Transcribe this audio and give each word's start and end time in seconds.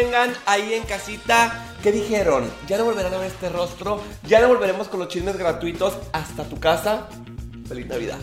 tengan 0.00 0.32
ahí 0.46 0.74
en 0.74 0.82
casita. 0.82 1.68
¿Qué 1.80 1.92
dijeron? 1.92 2.50
¿Ya 2.66 2.78
no 2.78 2.84
volverán 2.84 3.14
a 3.14 3.18
ver 3.18 3.28
este 3.28 3.48
rostro? 3.48 4.02
¿Ya 4.26 4.40
no 4.40 4.48
volveremos 4.48 4.88
con 4.88 4.98
los 4.98 5.08
chismes 5.08 5.36
gratuitos 5.36 5.94
hasta 6.12 6.42
tu 6.42 6.58
casa? 6.58 7.06
Feliz 7.68 7.86
Navidad. 7.86 8.18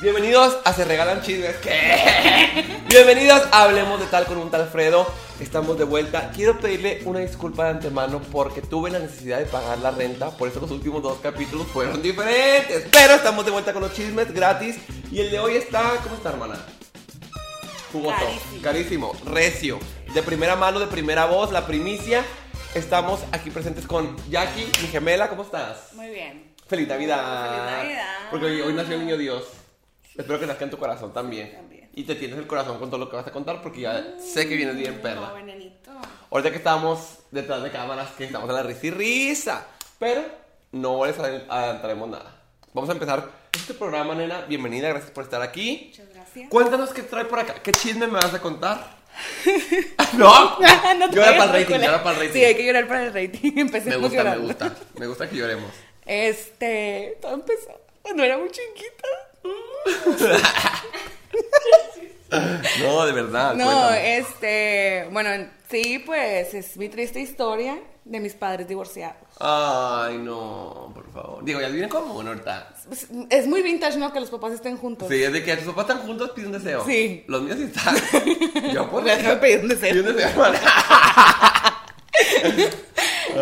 Bienvenidos 0.00 0.58
a 0.64 0.72
Se 0.72 0.84
Regalan 0.84 1.20
Chismes. 1.20 1.56
¿Qué? 1.56 2.64
Bienvenidos 2.88 3.42
a 3.50 3.64
Hablemos 3.64 3.98
de 3.98 4.06
Tal 4.06 4.24
con 4.26 4.38
un 4.38 4.52
tal 4.52 4.60
Alfredo. 4.62 5.04
Estamos 5.40 5.76
de 5.76 5.84
vuelta. 5.84 6.30
Quiero 6.30 6.60
pedirle 6.60 7.02
una 7.04 7.18
disculpa 7.18 7.64
de 7.64 7.70
antemano 7.70 8.20
porque 8.30 8.62
tuve 8.62 8.92
la 8.92 9.00
necesidad 9.00 9.38
de 9.38 9.46
pagar 9.46 9.78
la 9.78 9.90
renta. 9.90 10.30
Por 10.30 10.48
eso 10.48 10.60
los 10.60 10.70
últimos 10.70 11.02
dos 11.02 11.18
capítulos 11.20 11.66
fueron 11.66 12.00
diferentes. 12.02 12.86
Pero 12.92 13.14
estamos 13.14 13.44
de 13.44 13.50
vuelta 13.50 13.72
con 13.72 13.82
los 13.82 13.92
chismes 13.92 14.32
gratis. 14.32 14.76
Y 15.10 15.18
el 15.18 15.32
de 15.32 15.40
hoy 15.40 15.56
está. 15.56 15.96
¿Cómo 16.04 16.14
está, 16.14 16.28
hermana? 16.28 16.54
Jugoso. 17.92 18.16
Carísimo. 18.18 18.62
Carísimo. 18.62 19.12
Recio. 19.26 19.78
De 20.14 20.22
primera 20.22 20.56
mano, 20.56 20.78
de 20.80 20.86
primera 20.86 21.26
voz, 21.26 21.50
la 21.52 21.66
primicia. 21.66 22.24
Estamos 22.74 23.20
aquí 23.32 23.50
presentes 23.50 23.86
con 23.86 24.16
Jackie, 24.30 24.64
mi 24.82 24.88
gemela. 24.88 25.28
¿Cómo 25.28 25.42
estás? 25.42 25.92
Muy 25.94 26.08
bien. 26.08 26.54
Feliz 26.68 26.86
Navidad. 26.88 27.48
Feliz 27.48 27.72
Navidad. 27.72 28.14
Porque 28.30 28.46
hoy, 28.46 28.60
hoy 28.60 28.72
nació 28.74 28.94
el 28.94 29.00
niño 29.00 29.16
Dios. 29.16 29.44
Espero 30.16 30.38
que 30.38 30.46
nazca 30.46 30.64
en 30.64 30.70
tu 30.70 30.78
corazón 30.78 31.12
también. 31.12 31.52
También. 31.52 31.90
Y 31.94 32.04
te 32.04 32.14
tienes 32.14 32.38
el 32.38 32.46
corazón 32.46 32.78
con 32.78 32.88
todo 32.90 32.98
lo 33.00 33.10
que 33.10 33.16
vas 33.16 33.26
a 33.26 33.32
contar 33.32 33.60
porque 33.62 33.80
ya 33.80 34.14
sé 34.20 34.48
que 34.48 34.54
vienes 34.54 34.76
bien 34.76 34.96
No, 34.96 35.02
perla. 35.02 35.32
venenito. 35.32 35.90
Ahorita 36.30 36.50
que 36.50 36.58
estamos 36.58 37.18
detrás 37.32 37.62
de 37.64 37.70
cámaras, 37.72 38.10
que 38.12 38.24
estamos 38.24 38.48
en 38.48 38.54
la 38.54 38.62
risa 38.62 38.86
y 38.86 38.90
risa. 38.90 39.66
Pero 39.98 40.22
no 40.72 41.04
les 41.04 41.18
adel- 41.18 41.46
adelantaremos 41.48 42.08
nada. 42.08 42.36
Vamos 42.72 42.88
a 42.88 42.92
empezar 42.92 43.28
este 43.52 43.74
programa, 43.74 44.14
nena. 44.14 44.42
Bienvenida, 44.42 44.88
gracias 44.90 45.10
por 45.10 45.24
estar 45.24 45.42
aquí. 45.42 45.86
Muchas 45.88 46.06
gracias. 46.06 46.19
Cuéntanos 46.48 46.90
qué 46.90 47.02
trae 47.02 47.24
por 47.24 47.38
acá. 47.38 47.54
¿Qué 47.62 47.72
chisme 47.72 48.06
me 48.06 48.14
vas 48.14 48.32
a 48.34 48.40
contar? 48.40 48.98
¿No? 50.16 50.58
No 50.58 51.10
te 51.10 51.16
Llora 51.16 51.36
para 51.36 51.58
el 51.58 51.66
rating, 51.66 51.78
llora 51.80 52.02
para 52.02 52.16
el 52.16 52.22
rating. 52.22 52.32
Sí, 52.32 52.44
hay 52.44 52.54
que 52.54 52.66
llorar 52.66 52.88
para 52.88 53.02
el 53.04 53.12
rating. 53.14 53.52
Empecé 53.56 53.90
Me 53.90 53.96
gusta, 53.96 54.24
me 54.24 54.36
gusta. 54.38 54.76
Me 54.98 55.06
gusta 55.06 55.28
que 55.28 55.36
lloremos. 55.36 55.70
Este, 56.06 57.18
todo 57.20 57.34
empezó. 57.34 57.80
No 58.14 58.24
era 58.24 58.38
muy 58.38 58.50
chiquita. 58.50 59.08
No, 62.80 63.06
de 63.06 63.12
verdad. 63.12 63.54
No, 63.54 63.64
cuéntame. 63.64 64.18
este, 64.18 65.08
bueno, 65.10 65.50
sí, 65.68 66.02
pues 66.04 66.54
es 66.54 66.76
mi 66.76 66.88
triste 66.88 67.20
historia 67.20 67.78
de 68.04 68.20
mis 68.20 68.34
padres 68.34 68.66
divorciados. 68.68 69.29
Ay, 69.40 70.18
no, 70.18 70.90
por 70.94 71.10
favor. 71.12 71.44
Digo, 71.44 71.60
ya 71.60 71.68
viene 71.68 71.88
como 71.88 72.14
bueno 72.14 72.30
ahorita. 72.30 72.74
Pues, 72.86 73.06
Es 73.30 73.46
muy 73.46 73.62
vintage, 73.62 73.98
¿no? 73.98 74.12
Que 74.12 74.20
los 74.20 74.30
papás 74.30 74.52
estén 74.52 74.76
juntos. 74.76 75.08
Sí, 75.08 75.22
es 75.22 75.32
de 75.32 75.42
que 75.42 75.56
tus 75.56 75.72
papás 75.72 75.88
están 75.88 76.06
juntos, 76.06 76.30
pide 76.34 76.46
un 76.46 76.52
deseo. 76.52 76.84
Sí. 76.84 77.24
Los 77.26 77.42
míos 77.42 77.56
sí 77.58 77.64
están. 77.64 77.96
Yo 78.74 78.90
por 78.90 79.02
Déjame 79.02 79.36
pedir 79.36 79.60
un 79.60 79.68
deseo. 79.68 79.92
Pide 79.92 80.10
un 80.10 80.16
deseo. 80.16 80.30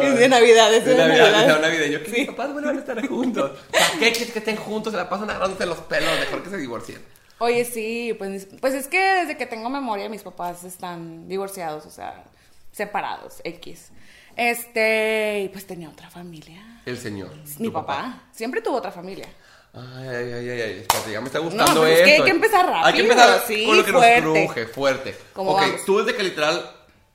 Es 0.02 0.18
de 0.18 0.28
Navidad, 0.28 0.72
es 0.72 0.84
de, 0.84 0.92
De 0.92 0.98
Navidad, 0.98 1.32
Navidad. 1.32 1.60
navideño. 1.60 2.02
Que 2.02 2.10
mis 2.10 2.26
papás 2.28 2.52
vuelvan 2.52 2.76
a 2.76 2.80
estar 2.80 3.06
juntos. 3.06 3.58
¿Para 3.72 3.90
qué 3.98 4.12
que 4.12 4.38
estén 4.38 4.56
juntos? 4.56 4.92
Se 4.92 4.96
la 4.96 5.08
pasan 5.08 5.30
agarrándose 5.30 5.66
los 5.66 5.78
pelos. 5.78 6.10
Mejor 6.20 6.42
que 6.42 6.50
se 6.50 6.56
divorcien. 6.58 7.00
Oye, 7.38 7.64
sí, 7.64 8.14
pues, 8.18 8.48
pues 8.60 8.74
es 8.74 8.88
que 8.88 9.00
desde 9.00 9.36
que 9.36 9.46
tengo 9.46 9.70
memoria 9.70 10.08
mis 10.08 10.22
papás 10.22 10.64
están 10.64 11.28
divorciados, 11.28 11.86
o 11.86 11.90
sea, 11.90 12.24
separados, 12.72 13.40
X. 13.44 13.90
Este, 14.38 15.50
pues 15.52 15.66
tenía 15.66 15.88
otra 15.88 16.08
familia. 16.08 16.80
El 16.86 16.96
señor. 16.96 17.30
Mi 17.58 17.66
tu 17.66 17.72
papá, 17.72 18.22
siempre 18.30 18.62
tuvo 18.62 18.76
otra 18.76 18.92
familia. 18.92 19.28
Ay, 19.74 20.08
ay, 20.08 20.32
ay, 20.32 20.48
ay, 20.50 20.60
ay. 20.60 20.78
Espérate, 20.78 21.10
ya 21.10 21.20
me 21.20 21.26
está 21.26 21.40
gustando 21.40 21.82
pero 21.82 21.86
es 21.86 21.98
que 22.02 22.10
esto. 22.12 22.22
hay 22.22 22.30
que 22.30 22.34
empezar 22.36 22.66
Hay 22.66 22.94
que 22.94 23.02
rápido, 23.02 23.12
empezar 23.12 23.42
sí, 23.48 23.66
con 23.66 23.76
lo 23.76 23.84
que 23.84 23.92
fuerte. 23.92 24.20
nos 24.22 24.32
truje, 24.34 24.66
fuerte. 24.66 25.18
¿Cómo 25.32 25.50
ok, 25.50 25.60
vamos? 25.60 25.84
tú 25.84 25.98
desde 25.98 26.16
que 26.16 26.22
literal 26.22 26.70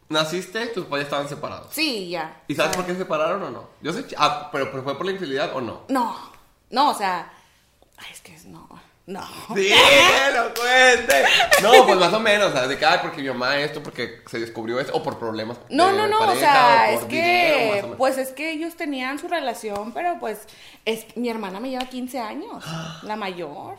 naciste, 0.09 0.67
tus 0.67 0.89
ya 0.89 0.97
estaban 0.97 1.29
separados. 1.29 1.67
Sí, 1.73 2.09
ya. 2.09 2.43
¿Y 2.47 2.55
sabes 2.55 2.75
por 2.75 2.85
qué 2.85 2.91
se 2.91 2.99
separaron 2.99 3.41
o 3.41 3.49
no? 3.49 3.69
Yo 3.81 3.93
sé, 3.93 4.05
ah, 4.17 4.49
pero, 4.51 4.69
pero 4.69 4.83
fue 4.83 4.97
por 4.97 5.05
la 5.05 5.13
infidelidad 5.13 5.55
o 5.55 5.61
no. 5.61 5.85
No, 5.87 6.15
no, 6.71 6.91
o 6.91 6.93
sea, 6.93 7.31
ay, 7.97 8.07
es 8.11 8.19
que 8.19 8.35
es 8.35 8.45
no, 8.45 8.67
no. 9.05 9.21
Sí, 9.53 9.69
lo 10.33 10.53
cuente. 10.53 11.23
No, 11.61 11.85
pues 11.85 11.97
más 11.97 12.13
o 12.13 12.19
menos, 12.19 12.53
de 12.53 12.85
ay, 12.85 12.99
porque 13.01 13.21
mi 13.21 13.27
mamá 13.27 13.59
esto, 13.59 13.83
porque 13.83 14.21
se 14.27 14.39
descubrió 14.39 14.79
esto, 14.79 14.95
o 14.95 15.03
por 15.03 15.19
problemas. 15.19 15.57
No, 15.69 15.87
de 15.87 15.97
no, 15.97 16.07
no, 16.07 16.31
o 16.31 16.35
sea, 16.35 16.87
o 16.89 16.93
es 16.93 17.07
dinero, 17.07 17.89
que, 17.89 17.95
pues 17.97 18.17
es 18.17 18.31
que 18.31 18.51
ellos 18.51 18.75
tenían 18.75 19.19
su 19.19 19.27
relación, 19.27 19.91
pero 19.93 20.17
pues, 20.19 20.47
es, 20.85 21.05
mi 21.17 21.29
hermana 21.29 21.59
me 21.59 21.69
lleva 21.69 21.85
15 21.85 22.19
años, 22.19 22.63
la 23.03 23.15
mayor. 23.15 23.75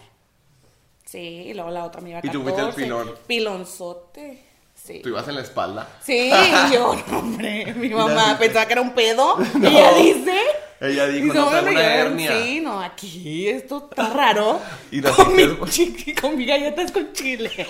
Sí, 1.06 1.18
y 1.18 1.54
luego 1.54 1.70
la 1.70 1.84
otra 1.84 2.00
me 2.00 2.08
lleva 2.08 2.20
Y 2.22 2.28
14. 2.28 2.38
tú 2.38 2.42
fuiste 2.42 2.62
el 2.62 2.74
pilón. 2.74 3.14
Pilonzote, 3.26 4.44
sí. 4.84 5.00
Tú 5.02 5.08
ibas 5.10 5.26
en 5.28 5.34
la 5.36 5.40
espalda. 5.42 5.88
Sí, 6.02 6.30
yo, 6.72 6.94
no, 7.08 7.18
hombre, 7.18 7.72
mi 7.76 7.88
mamá 7.90 8.36
pensaba 8.38 8.66
que 8.66 8.72
era 8.74 8.82
un 8.82 8.92
pedo, 8.94 9.36
No. 9.54 9.68
ella 9.68 9.92
dice. 9.94 10.38
Ella 10.80 11.06
dijo, 11.06 11.32
no, 11.32 11.46
traigo 11.48 11.62
"Bueno, 11.62 11.70
una 11.80 11.82
yo- 11.82 11.88
hernia". 12.00 12.32
Sí, 12.42 12.60
no, 12.60 12.80
aquí 12.80 13.48
esto 13.48 13.88
está 13.90 14.10
raro. 14.12 14.60
Y 14.90 15.00
con, 15.00 15.34
mi, 15.34 15.44
mujer- 15.46 15.70
chi- 15.70 16.14
con 16.14 16.36
mi 16.36 16.44
galletas 16.44 16.92
con 16.92 17.12
chile. 17.12 17.50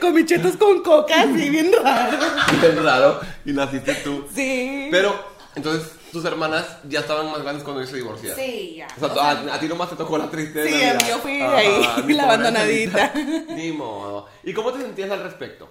con 0.00 0.14
mis 0.14 0.26
chetos 0.26 0.56
con 0.56 0.82
coca, 0.82 1.22
así 1.22 1.50
bien 1.50 1.70
raro. 1.82 2.18
Bien 2.60 2.82
raro. 2.84 3.20
Y 3.44 3.52
naciste 3.52 3.94
tú. 3.96 4.26
Sí. 4.34 4.88
Pero, 4.90 5.14
entonces, 5.54 5.90
tus 6.14 6.24
hermanas 6.24 6.78
ya 6.84 7.00
estaban 7.00 7.30
más 7.30 7.42
grandes 7.42 7.64
cuando 7.64 7.80
ellos 7.80 7.90
se 7.90 7.96
divorciaron. 7.96 8.38
Sí, 8.38 8.76
ya. 8.76 8.86
O 8.86 9.00
sea, 9.00 9.08
O 9.08 9.14
sea, 9.14 9.30
a, 9.30 9.54
a 9.56 9.60
ti 9.60 9.68
nomás 9.68 9.90
te 9.90 9.96
tocó 9.96 10.16
la 10.16 10.30
tristeza. 10.30 10.68
Sí, 10.68 10.84
a 10.84 10.94
mí 10.94 11.02
yo 11.08 11.18
fui 11.18 11.42
ahí, 11.42 11.82
la 12.14 12.22
abandonadita. 12.22 13.12
Ni 13.48 13.72
modo. 13.72 14.28
¿Y 14.44 14.54
cómo 14.54 14.72
te 14.72 14.80
sentías 14.80 15.10
al 15.10 15.22
respecto? 15.24 15.68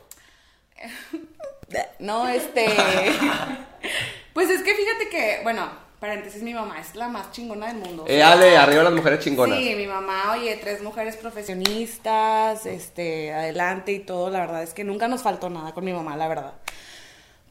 No, 1.97 2.27
este. 2.27 2.67
pues 4.33 4.49
es 4.49 4.61
que 4.61 4.75
fíjate 4.75 5.09
que, 5.09 5.39
bueno, 5.43 5.71
paréntesis, 5.99 6.43
mi 6.43 6.53
mamá 6.53 6.79
es 6.81 6.93
la 6.95 7.07
más 7.07 7.31
chingona 7.31 7.67
del 7.67 7.77
mundo. 7.77 8.03
Eh, 8.05 8.21
Ale, 8.21 8.57
arriba 8.57 8.83
las 8.83 8.93
mujeres 8.93 9.21
chingonas. 9.21 9.57
Sí, 9.57 9.73
mi 9.75 9.87
mamá, 9.87 10.33
oye, 10.33 10.57
tres 10.57 10.83
mujeres 10.83 11.15
profesionistas, 11.15 12.65
este, 12.65 13.33
adelante 13.33 13.93
y 13.93 13.99
todo, 13.99 14.29
la 14.29 14.41
verdad 14.41 14.63
es 14.63 14.73
que 14.73 14.83
nunca 14.83 15.07
nos 15.07 15.21
faltó 15.21 15.49
nada 15.49 15.71
con 15.71 15.85
mi 15.85 15.93
mamá, 15.93 16.17
la 16.17 16.27
verdad. 16.27 16.53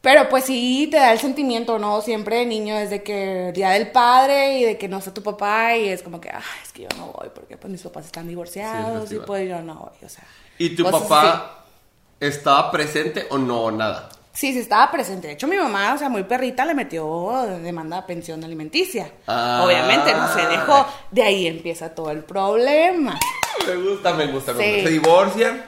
Pero 0.03 0.27
pues 0.27 0.43
sí, 0.43 0.89
te 0.91 0.97
da 0.97 1.13
el 1.13 1.19
sentimiento, 1.19 1.79
¿no? 1.79 2.01
Siempre 2.01 2.39
de 2.39 2.45
niño, 2.45 2.75
desde 2.75 3.03
que 3.03 3.53
Día 3.53 3.69
del 3.69 3.89
Padre 3.89 4.59
y 4.59 4.65
de 4.65 4.77
que 4.77 4.89
no 4.89 4.97
está 4.97 5.13
tu 5.13 5.23
papá 5.23 5.77
y 5.77 5.87
es 5.87 6.03
como 6.03 6.19
que, 6.19 6.27
ah, 6.27 6.43
es 6.61 6.73
que 6.73 6.81
yo 6.81 6.89
no 6.97 7.13
voy 7.13 7.29
porque 7.33 7.55
pues 7.55 7.71
mis 7.71 7.81
papás 7.81 8.07
están 8.07 8.27
divorciados 8.27 9.09
y 9.13 9.19
pues 9.19 9.47
yo 9.47 9.61
no 9.61 9.75
voy, 9.75 10.05
o 10.05 10.09
sea. 10.09 10.25
¿Y 10.57 10.75
tu 10.75 10.83
papá 10.83 11.63
estaba 12.19 12.69
presente 12.69 13.27
o 13.29 13.37
no? 13.37 13.71
Nada. 13.71 14.09
Sí, 14.33 14.51
sí 14.51 14.59
estaba 14.59 14.91
presente. 14.91 15.27
De 15.27 15.33
hecho, 15.35 15.47
mi 15.47 15.55
mamá, 15.55 15.93
o 15.93 15.97
sea, 15.97 16.09
muy 16.09 16.23
perrita, 16.23 16.65
le 16.65 16.73
metió 16.73 17.45
demanda 17.61 18.01
de 18.01 18.03
pensión 18.03 18.43
alimenticia. 18.43 19.09
Ah. 19.25 19.63
Obviamente 19.65 20.13
no 20.13 20.27
se 20.33 20.45
dejó. 20.47 20.85
De 21.11 21.23
ahí 21.23 21.47
empieza 21.47 21.95
todo 21.95 22.11
el 22.11 22.25
problema. 22.25 23.17
Me 23.65 23.75
gusta, 23.77 24.13
me 24.15 24.27
gusta. 24.27 24.51
me 24.51 24.63
Sí. 24.65 24.83
Se 24.83 24.89
divorcian, 24.89 25.63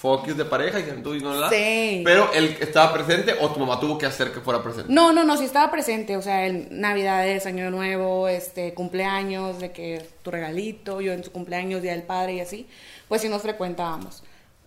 focus 0.00 0.36
de 0.36 0.44
pareja, 0.44 0.78
y 0.78 1.02
tú 1.02 1.14
y 1.14 1.20
no 1.20 1.34
la. 1.34 1.48
Sí. 1.50 2.02
Pero 2.04 2.30
él 2.32 2.56
estaba 2.60 2.92
presente 2.92 3.34
o 3.40 3.50
tu 3.50 3.58
mamá 3.58 3.80
tuvo 3.80 3.98
que 3.98 4.06
hacer 4.06 4.32
que 4.32 4.40
fuera 4.40 4.62
presente. 4.62 4.92
No, 4.92 5.12
no, 5.12 5.24
no, 5.24 5.36
sí 5.36 5.44
estaba 5.44 5.70
presente. 5.72 6.16
O 6.16 6.22
sea, 6.22 6.46
en 6.46 6.68
Navidades, 6.80 7.46
Año 7.46 7.68
Nuevo, 7.70 8.28
este, 8.28 8.74
cumpleaños, 8.74 9.58
de 9.58 9.72
que 9.72 10.06
tu 10.22 10.30
regalito, 10.30 11.00
yo 11.00 11.12
en 11.12 11.24
su 11.24 11.32
cumpleaños, 11.32 11.82
Día 11.82 11.92
del 11.92 12.04
Padre 12.04 12.34
y 12.34 12.40
así, 12.40 12.68
pues 13.08 13.22
sí 13.22 13.28
nos 13.28 13.42
frecuentábamos. 13.42 14.22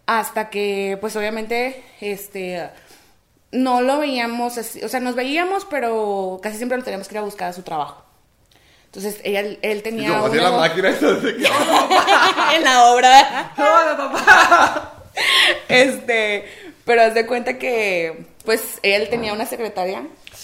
Hasta 0.05 0.49
que, 0.49 0.97
pues 0.99 1.15
obviamente, 1.15 1.81
este, 2.01 2.69
no 3.51 3.79
lo 3.81 3.99
veíamos 3.99 4.57
así, 4.57 4.83
o 4.83 4.89
sea, 4.89 4.99
nos 4.99 5.15
veíamos, 5.15 5.65
pero 5.69 6.39
casi 6.43 6.57
siempre 6.57 6.77
lo 6.77 6.83
teníamos 6.83 7.07
que 7.07 7.13
ir 7.15 7.19
a 7.19 7.23
buscar 7.23 7.49
a 7.49 7.53
su 7.53 7.61
trabajo. 7.61 8.03
Entonces, 8.85 9.21
ella, 9.23 9.39
él 9.61 9.81
tenía 9.83 10.19
hacía 10.19 10.41
una- 10.41 10.49
la 10.51 10.57
máquina, 10.57 10.89
entonces. 10.89 11.35
en 12.55 12.63
la 12.65 12.91
obra. 12.91 13.53
¡Hola, 13.57 13.95
papá! 13.97 14.90
Este, 15.67 16.45
pero 16.85 17.01
haz 17.03 17.13
de 17.13 17.25
cuenta 17.25 17.57
que, 17.57 18.25
pues, 18.45 18.79
él 18.83 19.09
tenía 19.09 19.33
una 19.33 19.45
secretaria 19.45 20.03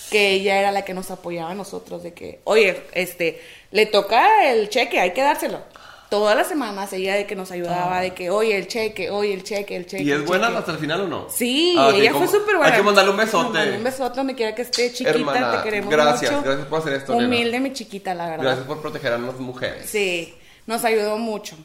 que 0.10 0.32
ella 0.32 0.60
era 0.60 0.72
la 0.72 0.86
que 0.86 0.94
nos 0.94 1.12
apoyaba 1.12 1.52
a 1.52 1.56
nosotros, 1.56 2.04
de 2.04 2.14
que, 2.14 2.40
oye, 2.46 2.82
este, 2.94 3.42
le 3.72 3.86
toca 3.86 4.50
el 4.50 4.70
cheque, 4.70 5.00
hay 5.00 5.12
que 5.12 5.22
dárselo. 5.22 5.62
Todas 6.10 6.38
las 6.38 6.48
semanas 6.48 6.94
ella 6.94 7.16
de 7.16 7.26
que 7.26 7.36
nos 7.36 7.52
ayudaba, 7.52 8.00
de 8.00 8.14
que, 8.14 8.30
oye, 8.30 8.58
el 8.58 8.68
cheque, 8.68 9.10
oye, 9.10 9.34
el 9.34 9.44
cheque, 9.44 9.76
el 9.76 9.86
cheque. 9.86 10.04
¿Y 10.04 10.12
es 10.12 10.20
el 10.20 10.22
buena 10.22 10.48
cheque". 10.48 10.60
hasta 10.60 10.72
el 10.72 10.78
final 10.78 11.02
o 11.02 11.08
no? 11.08 11.28
Sí, 11.30 11.76
Ah, 11.78 11.90
ok, 11.90 11.96
ella 11.96 12.14
fue 12.14 12.28
súper 12.28 12.56
buena. 12.56 12.72
Hay 12.72 12.80
que 12.80 12.84
mandarle 12.86 13.12
un 13.12 13.18
besote. 13.18 13.72
Un 13.76 13.84
besote 13.84 14.16
donde 14.16 14.34
quiera 14.34 14.56
que 14.56 14.62
esté, 14.62 14.94
chiquita, 14.94 15.10
Hermana, 15.10 15.58
te 15.58 15.64
queremos 15.64 15.92
gracias, 15.92 16.32
mucho. 16.32 16.44
gracias 16.46 16.68
por 16.68 16.80
hacer 16.80 16.94
esto, 16.94 17.14
nena. 17.14 17.26
Humilde 17.28 17.60
mi 17.60 17.74
chiquita, 17.74 18.14
la 18.14 18.30
verdad. 18.30 18.44
Gracias 18.46 18.66
por 18.68 18.82
proteger 18.82 19.12
a 19.12 19.18
las 19.18 19.36
mujeres. 19.38 19.90
Sí, 19.90 20.34
nos 20.66 20.86
ayudó 20.86 21.18
mucho. 21.18 21.58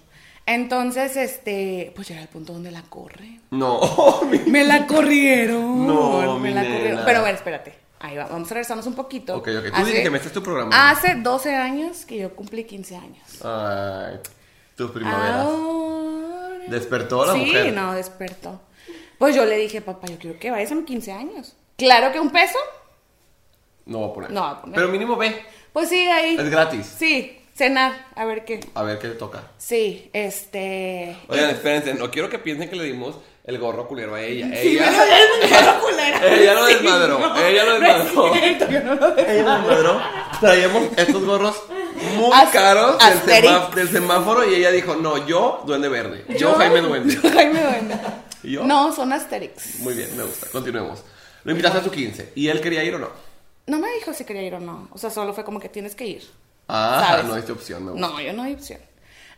Entonces, 0.47 1.17
este, 1.17 1.93
pues 1.95 2.09
llega 2.09 2.21
el 2.21 2.29
punto 2.29 2.53
donde 2.53 2.71
la 2.71 2.83
corre. 2.83 3.41
No, 3.51 3.81
mi- 4.31 4.39
Me 4.51 4.65
la 4.65 4.87
corrieron. 4.87 5.87
No, 5.87 6.39
me 6.39 6.49
mi 6.49 6.55
la 6.55 6.63
nena. 6.63 6.75
corrieron. 6.77 7.05
Pero 7.05 7.21
bueno, 7.21 7.37
espérate. 7.37 7.75
Ahí 8.01 8.17
va, 8.17 8.27
vamos 8.27 8.51
a 8.51 8.55
regresarnos 8.55 8.87
un 8.89 8.95
poquito. 8.95 9.37
Ok, 9.37 9.49
ok. 9.57 9.75
Tú 9.77 9.85
dices 9.85 10.01
que 10.03 10.11
me 10.11 10.17
este 10.17 10.29
es 10.29 10.35
tu 10.35 10.43
programa. 10.43 10.91
Hace 10.91 11.15
12 11.15 11.55
años 11.55 12.05
que 12.05 12.17
yo 12.19 12.35
cumplí 12.35 12.65
15 12.65 12.97
años. 12.97 13.45
Ay, 13.45 14.19
tus 14.77 14.91
primaveras. 14.91 15.47
Ahora. 15.47 16.65
¿Despertó 16.67 17.25
la 17.27 17.33
sí, 17.35 17.39
mujer? 17.47 17.73
no, 17.73 17.93
despertó. 17.95 18.61
Pues 19.19 19.37
yo 19.37 19.45
le 19.45 19.57
dije, 19.57 19.81
papá, 19.81 20.09
yo 20.09 20.19
quiero 20.19 20.37
que 20.41 20.51
vayas 20.51 20.73
a 20.73 20.75
mis 20.75 20.85
15 20.87 21.13
años. 21.13 21.55
Claro 21.77 22.11
que 22.13 22.19
un 22.19 22.31
peso. 22.31 22.59
No 23.87 23.99
voy 23.99 24.11
a 24.11 24.13
poner. 24.15 24.31
No 24.33 24.41
voy 24.43 24.51
a 24.51 24.61
poner. 24.61 24.75
Pero 24.75 24.89
mínimo 24.89 25.17
ve. 25.17 25.41
Pues 25.73 25.89
sí, 25.89 26.09
ahí. 26.09 26.37
Es 26.37 26.51
gratis. 26.51 26.87
Sí, 26.99 27.41
cenar, 27.57 28.07
a 28.15 28.25
ver 28.25 28.45
qué. 28.45 28.61
A 28.75 28.83
ver 28.83 28.99
qué 28.99 29.09
le 29.09 29.15
toca. 29.15 29.43
Sí, 29.59 30.11
este. 30.13 31.17
Oigan, 31.29 31.51
espérense, 31.51 31.95
no 31.95 32.11
quiero 32.11 32.29
que 32.29 32.39
piensen 32.39 32.69
que 32.71 32.77
le 32.77 32.85
dimos 32.85 33.17
el 33.45 33.59
gorro 33.59 33.89
culero 33.89 34.15
a 34.15 34.23
ella. 34.23 34.47
Sí, 34.61 34.79
ella, 34.79 34.91
me 34.91 35.49
lo 35.67 35.73
lo 35.73 35.81
culero. 35.81 36.19
ella 36.29 36.55
lo 36.55 36.67
Sí, 36.67 36.75
desmadró. 36.75 37.19
no, 37.19 37.37
ella 37.47 37.65
lo 37.65 37.79
no 37.79 37.87
es 37.87 38.05
desmadró. 38.05 38.35
cierto, 38.35 38.71
yo 38.71 38.81
no 38.83 38.95
lo 38.95 39.11
desmadré. 39.15 39.41
Ella 39.41 39.43
lo 39.43 39.59
desmadró. 39.69 40.03
Traíamos 40.41 40.83
estos 40.97 41.25
gorros 41.25 41.63
muy 42.17 42.31
As- 42.33 42.51
caros 42.51 42.97
del 43.75 43.89
semáforo 43.89 44.49
y 44.51 44.55
ella 44.55 44.71
dijo, 44.71 44.95
no, 44.97 45.27
yo 45.27 45.63
Duende 45.67 45.89
Verde. 45.89 46.25
Yo, 46.39 46.55
Jaime 46.55 46.81
Duende. 46.83 47.15
Yo 47.15 47.21
Jaime 47.31 47.63
Duende. 47.63 47.97
¿Y 48.45 48.53
yo? 48.53 48.65
No, 48.65 48.93
son 48.93 49.13
Asterix. 49.13 49.79
Muy 49.81 49.95
bien, 49.95 50.17
me 50.17 50.25
gusta. 50.25 50.47
Continuemos. 50.51 51.03
Lo 51.45 51.51
invitaste 51.53 51.79
a 51.79 51.83
su 51.85 51.91
15. 51.91 52.33
¿Y 52.35 52.49
él 52.49 52.61
quería 52.61 52.83
ir 52.85 52.95
o 52.95 52.99
no? 52.99 53.09
No 53.67 53.79
me 53.79 53.93
dijo 53.95 54.13
si 54.13 54.25
quería 54.25 54.43
ir 54.43 54.55
o 54.55 54.61
no. 54.61 54.89
O 54.93 54.99
sea, 54.99 55.11
solo 55.11 55.33
fue 55.33 55.45
como 55.45 55.61
que 55.61 55.69
tienes 55.69 55.95
que 55.95 56.07
ir. 56.07 56.23
Ah, 56.75 57.05
¿Sabes? 57.07 57.27
no 57.27 57.35
diste 57.35 57.53
opción, 57.53 57.85
gusta. 57.85 58.01
No, 58.01 58.21
yo 58.21 58.33
no 58.33 58.45
hay 58.45 58.55
opción. 58.55 58.81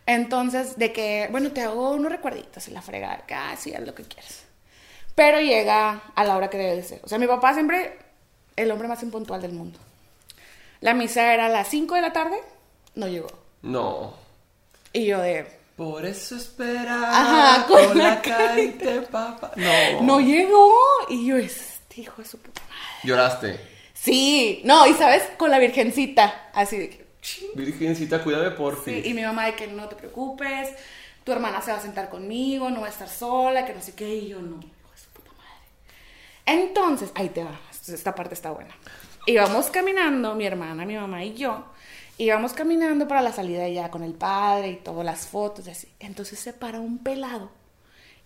Entonces, 0.06 0.78
de 0.78 0.92
que, 0.92 1.28
bueno, 1.32 1.50
te 1.50 1.62
hago 1.62 1.90
unos 1.90 2.12
recuerditos 2.12 2.68
en 2.68 2.74
la 2.74 2.82
fregada, 2.82 3.24
que, 3.26 3.34
ah, 3.34 3.50
haz 3.50 3.66
lo 3.66 3.94
que 3.94 4.04
quieras. 4.04 4.44
Pero 5.16 5.40
llega 5.40 6.02
a 6.14 6.24
la 6.24 6.36
hora 6.36 6.48
que 6.48 6.58
debe 6.58 6.76
de 6.76 6.84
ser. 6.84 7.00
O 7.02 7.08
sea, 7.08 7.18
mi 7.18 7.26
papá 7.26 7.52
siempre, 7.54 7.98
el 8.54 8.70
hombre 8.70 8.86
más 8.86 9.02
impuntual 9.02 9.42
del 9.42 9.52
mundo. 9.52 9.80
La 10.80 10.94
misa 10.94 11.34
era 11.34 11.46
a 11.46 11.48
las 11.48 11.66
5 11.68 11.96
de 11.96 12.02
la 12.02 12.12
tarde, 12.12 12.36
no 12.94 13.08
llegó. 13.08 13.28
No. 13.62 14.14
Y 14.92 15.06
yo 15.06 15.20
de, 15.20 15.50
Por 15.76 16.04
eso 16.06 16.36
esperaba 16.36 17.08
Ajá, 17.10 17.66
con 17.66 17.84
con 17.88 17.98
la 17.98 18.22
carita 18.22 18.90
de 18.92 19.00
papa. 19.02 19.50
No. 19.56 20.02
no 20.02 20.20
llegó. 20.20 20.72
Y 21.08 21.26
yo, 21.26 21.36
este 21.36 22.02
hijo 22.02 22.22
de 22.22 22.28
su 22.28 22.38
puta 22.38 22.62
madre. 22.62 23.00
Lloraste. 23.02 23.60
Sí, 23.94 24.60
no, 24.64 24.86
y 24.86 24.92
sabes, 24.94 25.22
con 25.38 25.50
la 25.50 25.58
virgencita, 25.58 26.50
así 26.52 26.76
de 26.76 26.90
que, 26.90 27.03
Virgencita, 27.54 28.22
cuídame 28.22 28.50
por 28.52 28.76
Sí, 28.84 29.02
fin. 29.02 29.02
y 29.06 29.14
mi 29.14 29.22
mamá 29.22 29.46
de 29.46 29.54
que 29.54 29.66
no 29.66 29.88
te 29.88 29.96
preocupes, 29.96 30.70
tu 31.24 31.32
hermana 31.32 31.60
se 31.62 31.70
va 31.72 31.78
a 31.78 31.80
sentar 31.80 32.10
conmigo, 32.10 32.70
no 32.70 32.80
va 32.80 32.86
a 32.86 32.90
estar 32.90 33.08
sola, 33.08 33.64
que 33.64 33.72
no 33.74 33.80
sé 33.80 33.94
qué, 33.94 34.14
y 34.14 34.28
yo 34.28 34.40
no, 34.40 34.56
hijo 34.58 34.90
de 34.92 34.98
su 35.00 35.08
puta 35.12 35.30
madre. 35.32 35.64
Entonces, 36.46 37.10
ahí 37.14 37.30
te 37.30 37.42
va, 37.44 37.58
esta 37.70 38.14
parte 38.14 38.34
está 38.34 38.50
buena. 38.50 38.74
Íbamos 39.26 39.66
caminando, 39.70 40.34
mi 40.34 40.44
hermana, 40.44 40.84
mi 40.84 40.96
mamá 40.96 41.24
y 41.24 41.34
yo, 41.34 41.64
íbamos 42.18 42.52
caminando 42.52 43.08
para 43.08 43.22
la 43.22 43.32
salida 43.32 43.66
ya 43.68 43.90
con 43.90 44.02
el 44.04 44.12
padre 44.12 44.68
y 44.68 44.76
todas 44.76 45.04
las 45.04 45.26
fotos 45.26 45.66
y 45.66 45.70
así. 45.70 45.88
Entonces 46.00 46.38
se 46.38 46.52
para 46.52 46.78
un 46.80 46.98
pelado 46.98 47.50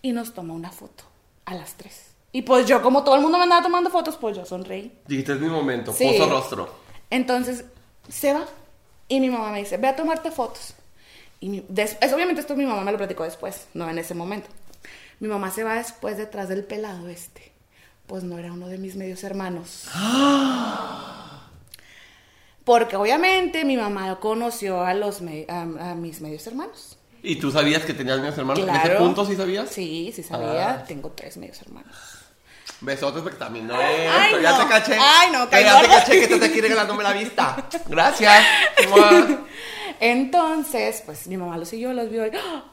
y 0.02 0.10
nos 0.12 0.34
toma 0.34 0.54
una 0.54 0.72
foto 0.72 1.04
a 1.44 1.54
las 1.54 1.74
tres. 1.74 2.06
Y 2.32 2.42
pues 2.42 2.66
yo, 2.66 2.82
como 2.82 3.04
todo 3.04 3.14
el 3.14 3.22
mundo 3.22 3.38
me 3.38 3.44
andaba 3.44 3.62
tomando 3.62 3.90
fotos, 3.90 4.16
pues 4.16 4.36
yo 4.36 4.44
sonreí. 4.44 4.92
Dijiste 5.06 5.32
es 5.34 5.40
mi 5.40 5.48
momento. 5.48 5.92
Sí. 5.92 6.18
Rostro. 6.18 6.68
Entonces, 7.10 7.64
se 8.08 8.32
va 8.34 8.44
y 9.08 9.20
mi 9.20 9.30
mamá 9.30 9.50
me 9.52 9.58
dice, 9.60 9.76
ve 9.76 9.88
a 9.88 9.96
tomarte 9.96 10.30
fotos. 10.30 10.74
Y 11.40 11.48
mi- 11.48 11.64
des- 11.68 11.96
obviamente 12.12 12.40
esto 12.40 12.56
mi 12.56 12.66
mamá 12.66 12.82
me 12.82 12.92
lo 12.92 12.98
platicó 12.98 13.24
después, 13.24 13.66
no 13.74 13.88
en 13.88 13.98
ese 13.98 14.14
momento. 14.14 14.48
Mi 15.20 15.28
mamá 15.28 15.50
se 15.50 15.64
va 15.64 15.74
después 15.74 16.16
detrás 16.16 16.48
del 16.48 16.64
pelado 16.64 17.08
este. 17.08 17.52
Pues 18.06 18.22
no 18.24 18.38
era 18.38 18.52
uno 18.52 18.68
de 18.68 18.78
mis 18.78 18.96
medios 18.96 19.22
hermanos. 19.24 19.84
Porque 22.64 22.96
obviamente 22.96 23.64
mi 23.64 23.76
mamá 23.76 24.18
conoció 24.20 24.82
a, 24.82 24.92
los 24.94 25.22
me- 25.22 25.46
a, 25.48 25.62
a 25.62 25.94
mis 25.94 26.20
medios 26.20 26.46
hermanos. 26.46 26.98
¿Y 27.22 27.36
tú 27.36 27.50
sabías 27.50 27.84
que 27.84 27.94
tenías 27.94 28.18
medios 28.18 28.36
hermanos? 28.38 28.62
¿En 28.62 28.74
ese 28.74 28.90
punto 28.96 29.24
sí 29.24 29.34
sabías? 29.36 29.70
Sí, 29.70 30.12
sí 30.14 30.22
sabía. 30.22 30.70
Ah. 30.70 30.84
Tengo 30.84 31.10
tres 31.10 31.36
medios 31.38 31.60
hermanos. 31.62 31.96
Besotes 32.80 33.22
porque 33.22 33.38
también 33.38 33.66
no 33.66 33.74
Ay, 33.76 34.06
esto, 34.26 34.40
ya 34.40 34.58
te 34.58 34.68
caché. 34.68 34.96
Ay, 35.00 35.30
no, 35.32 35.48
Que 35.50 35.62
ya 35.62 35.80
te 35.80 35.88
caché 35.88 36.28
que 36.28 36.36
te 36.38 36.44
aquí 36.46 36.60
regalándome 36.60 37.02
la 37.02 37.12
vista. 37.12 37.56
Gracias. 37.86 38.44
Entonces, 40.00 41.02
pues 41.04 41.26
mi 41.26 41.36
mamá 41.36 41.56
los 41.58 41.68
siguió, 41.68 41.92
los 41.92 42.10
vio 42.10 42.26
y... 42.26 42.30
¡Ah! 42.36 42.64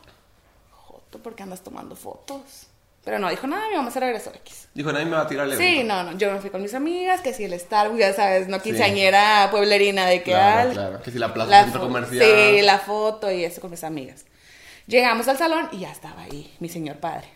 Joto, 0.71 1.19
¿por 1.19 1.35
qué 1.35 1.43
andas 1.43 1.61
tomando 1.63 1.95
fotos? 1.95 2.67
Pero 3.03 3.19
no 3.19 3.29
dijo 3.29 3.45
nada, 3.45 3.67
mi 3.69 3.75
mamá 3.75 3.91
se 3.91 3.99
regresó 3.99 4.31
X. 4.33 4.67
Dijo, 4.73 4.91
nadie 4.91 5.05
me 5.05 5.11
va 5.15 5.21
a 5.21 5.27
tirar 5.27 5.47
el 5.47 5.57
Sí, 5.57 5.83
no, 5.83 6.03
no, 6.03 6.17
yo 6.17 6.31
me 6.31 6.39
fui 6.39 6.49
con 6.49 6.61
mis 6.61 6.73
amigas, 6.73 7.21
que 7.21 7.33
si 7.33 7.43
el 7.45 7.59
Starbucks, 7.59 7.99
ya 7.99 8.13
sabes, 8.13 8.47
no 8.47 8.59
quinceañera 8.61 9.49
pueblerina 9.51 10.07
de 10.07 10.23
que 10.23 10.31
Claro, 10.31 10.69
al- 10.69 10.73
claro, 10.75 11.01
que 11.03 11.11
si 11.11 11.19
la 11.19 11.31
plaza 11.33 11.51
la 11.51 11.63
centro 11.63 11.81
comercial. 11.81 12.25
Sí, 12.55 12.61
la 12.63 12.79
foto 12.79 13.31
y 13.31 13.43
eso 13.43 13.61
con 13.61 13.69
mis 13.69 13.83
amigas. 13.83 14.25
Llegamos 14.87 15.27
al 15.27 15.37
salón 15.37 15.69
y 15.71 15.79
ya 15.79 15.91
estaba 15.91 16.23
ahí 16.23 16.55
mi 16.59 16.67
señor 16.69 16.97
padre. 16.97 17.27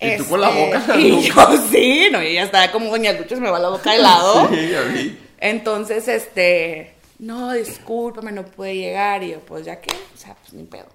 Y 0.00 0.16
tú 0.16 0.26
con 0.28 0.40
la 0.40 0.50
boca 0.50 0.82
en 0.84 0.88
la 0.88 0.96
Y 1.18 1.22
yo 1.22 1.68
sí, 1.70 2.08
no, 2.10 2.22
y 2.22 2.34
ya 2.34 2.42
estaba 2.42 2.70
como 2.72 2.90
Doña 2.90 3.12
Lucha, 3.12 3.36
se 3.36 3.40
me 3.40 3.50
va 3.50 3.58
la 3.58 3.68
boca 3.70 3.92
de 3.92 3.98
lado. 3.98 4.48
Sí, 4.52 4.68
ya 4.70 4.80
vi. 4.82 5.18
Entonces, 5.38 6.08
este, 6.08 6.94
no, 7.18 7.52
discúlpame, 7.52 8.32
no 8.32 8.44
pude 8.44 8.74
llegar. 8.74 9.22
Y 9.22 9.32
yo, 9.32 9.40
pues 9.40 9.64
ya 9.64 9.80
que, 9.80 9.94
o 9.94 10.16
sea, 10.16 10.34
pues 10.34 10.52
ni 10.52 10.64
pedo. 10.64 10.86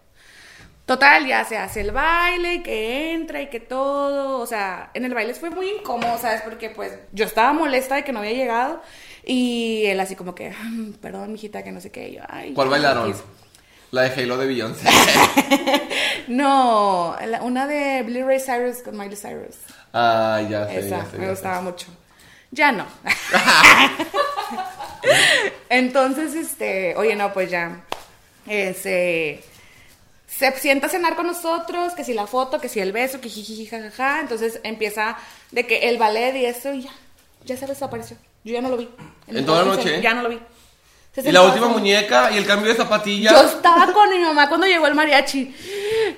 Total, 0.86 1.28
ya 1.28 1.46
se 1.46 1.56
hace 1.56 1.82
el 1.82 1.92
baile 1.92 2.56
y 2.56 2.64
que 2.64 3.14
entra 3.14 3.42
y 3.42 3.48
que 3.48 3.60
todo. 3.60 4.40
O 4.40 4.46
sea, 4.48 4.90
en 4.96 5.06
el 5.06 5.14
baile 5.14 5.36
fue 5.36 5.52
muy 5.52 5.70
incómodo, 5.70 6.18
¿sabes? 6.18 6.42
Porque 6.42 6.72
pues 6.72 6.92
yo 7.12 7.26
estaba 7.26 7.54
molesta 7.54 7.94
de 7.96 8.04
que 8.04 8.12
no 8.12 8.20
había 8.20 8.32
llegado. 8.34 8.82
Y 9.24 9.84
él 9.86 10.00
así 10.00 10.16
como 10.16 10.34
que, 10.34 10.50
"Mm, 10.50 10.94
perdón, 10.94 11.32
mijita, 11.32 11.64
que 11.64 11.72
no 11.72 11.80
sé 11.80 11.92
qué. 11.92 12.10
Y 12.10 12.16
yo, 12.16 12.22
Ay, 12.28 12.54
¿Cuál 12.54 12.70
bailaron? 12.70 13.08
X". 13.10 13.22
La 13.92 14.04
de 14.04 14.22
Halo 14.24 14.38
de 14.38 14.48
Beyoncé. 14.48 14.88
No, 16.28 17.16
la- 17.26 17.42
una 17.42 17.66
de 17.66 18.04
Billy 18.04 18.22
Ray 18.22 18.40
Cyrus 18.40 18.84
con 18.84 18.96
Miley 18.96 19.16
Cyrus. 19.18 19.56
Ah, 19.94 20.40
ya 20.48 20.68
sé, 20.68 20.78
Esa, 20.80 20.98
ya 21.00 21.06
sé. 21.10 21.18
me 21.18 21.24
ya 21.26 21.32
gustaba 21.32 21.58
sé. 21.58 21.64
mucho. 21.64 21.88
Ya 22.52 22.72
no. 22.72 22.86
Entonces, 25.70 26.36
este, 26.36 26.96
oye, 26.98 27.16
no, 27.16 27.34
pues 27.34 27.50
ya. 27.50 27.82
eh, 28.48 28.74
se, 28.80 29.44
se 30.28 30.52
sienta 30.60 30.88
a 30.88 30.90
cenar 30.90 31.16
con 31.16 31.26
nosotros, 31.28 31.94
que 31.94 32.04
si 32.04 32.14
la 32.14 32.28
foto, 32.28 32.60
que 32.62 32.70
si 32.70 32.80
el 32.80 32.92
beso, 32.92 33.20
que 33.22 33.30
jiji, 33.30 33.66
jajaja. 33.66 34.20
Entonces 34.20 34.60
empieza 34.64 35.18
de 35.52 35.66
que 35.66 35.90
el 35.90 35.98
ballet 35.98 36.36
y 36.36 36.46
eso, 36.46 36.74
y 36.74 36.84
ya, 36.84 36.92
ya 37.46 37.58
se 37.58 37.66
desapareció. 37.66 38.18
Yo 38.44 38.54
ya 38.54 38.62
no 38.62 38.70
lo 38.70 38.78
vi. 38.78 38.90
¿En 39.28 39.46
toda 39.46 39.64
la 39.66 39.76
noche? 39.76 40.02
Ya 40.02 40.14
no 40.14 40.22
lo 40.24 40.30
vi. 40.30 40.40
Se 41.14 41.28
Y 41.28 41.32
la 41.32 41.42
última 41.42 41.68
muñeca 41.68 42.32
y 42.32 42.38
el 42.38 42.46
cambio 42.46 42.70
de 42.72 42.78
zapatilla. 42.78 43.32
Yo 43.32 43.42
estaba 43.42 43.92
con 43.92 44.10
mi 44.12 44.20
mamá 44.20 44.48
cuando 44.48 44.68
llegó 44.68 44.86
el 44.88 44.94
mariachi. 44.96 45.54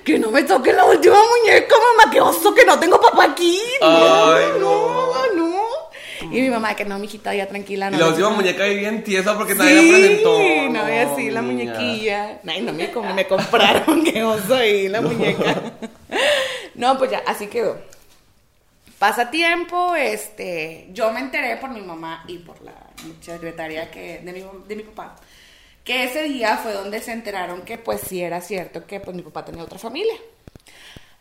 Que 0.04 0.18
no 0.18 0.30
me 0.30 0.42
toque 0.42 0.72
la 0.72 0.84
última 0.84 1.16
muñeca, 1.16 1.74
mamá, 1.96 2.10
qué 2.12 2.20
oso, 2.20 2.54
que 2.54 2.64
no 2.64 2.78
tengo 2.78 3.00
papá 3.00 3.24
aquí. 3.24 3.58
Ay, 3.80 4.44
no, 4.60 5.12
no. 5.34 5.52
Y 6.30 6.40
mi 6.40 6.50
mamá, 6.50 6.74
que 6.76 6.84
no, 6.84 6.98
mijita, 6.98 7.34
ya 7.34 7.48
tranquila. 7.48 7.88
Y 7.88 7.92
No 7.92 7.98
la 7.98 8.04
no 8.04 8.10
última 8.10 8.30
muñeca 8.30 8.64
ahí 8.64 8.76
bien 8.78 9.02
tiesa 9.02 9.34
porque 9.36 9.54
Sí, 9.54 9.58
nadie 9.58 9.82
la 9.82 9.98
presentó. 9.98 10.38
no, 10.70 10.88
y 10.88 10.98
así 10.98 11.30
la 11.30 11.42
niña. 11.42 11.72
muñequilla. 11.74 12.40
Ay, 12.46 12.60
no 12.60 12.72
me, 12.72 12.88
me 13.14 13.26
compraron, 13.26 14.04
qué 14.12 14.22
oso 14.22 14.54
ahí, 14.54 14.88
la 14.88 15.00
muñeca. 15.00 15.54
No, 16.74 16.96
pues 16.96 17.10
ya, 17.10 17.22
así 17.26 17.48
quedó. 17.48 17.76
Pasa 19.02 19.32
tiempo, 19.32 19.96
este, 19.96 20.86
yo 20.92 21.12
me 21.12 21.18
enteré 21.18 21.56
por 21.56 21.70
mi 21.70 21.80
mamá 21.80 22.22
y 22.28 22.38
por 22.38 22.62
la 22.62 22.72
secretaria 23.20 23.90
que, 23.90 24.20
de, 24.20 24.32
mi, 24.32 24.44
de 24.68 24.76
mi 24.76 24.84
papá, 24.84 25.16
que 25.82 26.04
ese 26.04 26.22
día 26.22 26.56
fue 26.58 26.72
donde 26.72 27.02
se 27.02 27.10
enteraron 27.10 27.62
que 27.62 27.78
pues 27.78 28.00
sí 28.02 28.22
era 28.22 28.40
cierto 28.40 28.86
que 28.86 29.00
pues 29.00 29.16
mi 29.16 29.22
papá 29.22 29.44
tenía 29.44 29.64
otra 29.64 29.80
familia. 29.80 30.14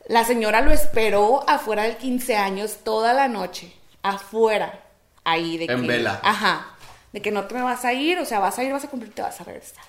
La 0.07 0.23
señora 0.23 0.61
lo 0.61 0.69
esperó 0.71 1.43
afuera 1.49 1.81
del 1.81 1.97
15 1.97 2.37
años 2.37 2.77
toda 2.83 3.13
la 3.13 3.27
noche, 3.27 3.73
afuera, 4.03 4.83
ahí 5.23 5.57
de 5.57 5.65
En 5.65 5.81
que, 5.81 5.87
vela. 5.87 6.19
Ajá, 6.21 6.75
de 7.11 7.19
que 7.19 7.31
no 7.31 7.45
te 7.45 7.55
me 7.55 7.63
vas 7.63 7.83
a 7.83 7.93
ir, 7.93 8.19
o 8.19 8.25
sea, 8.25 8.37
vas 8.37 8.59
a 8.59 8.63
ir, 8.63 8.71
vas 8.71 8.85
a 8.85 8.89
cumplir, 8.91 9.11
te 9.11 9.23
vas 9.23 9.41
a 9.41 9.43
regresar. 9.43 9.83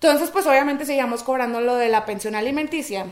Entonces, 0.00 0.30
pues 0.30 0.46
obviamente 0.46 0.86
seguíamos 0.86 1.22
cobrando 1.22 1.60
lo 1.60 1.74
de 1.74 1.90
la 1.90 2.06
pensión 2.06 2.36
alimenticia. 2.36 3.04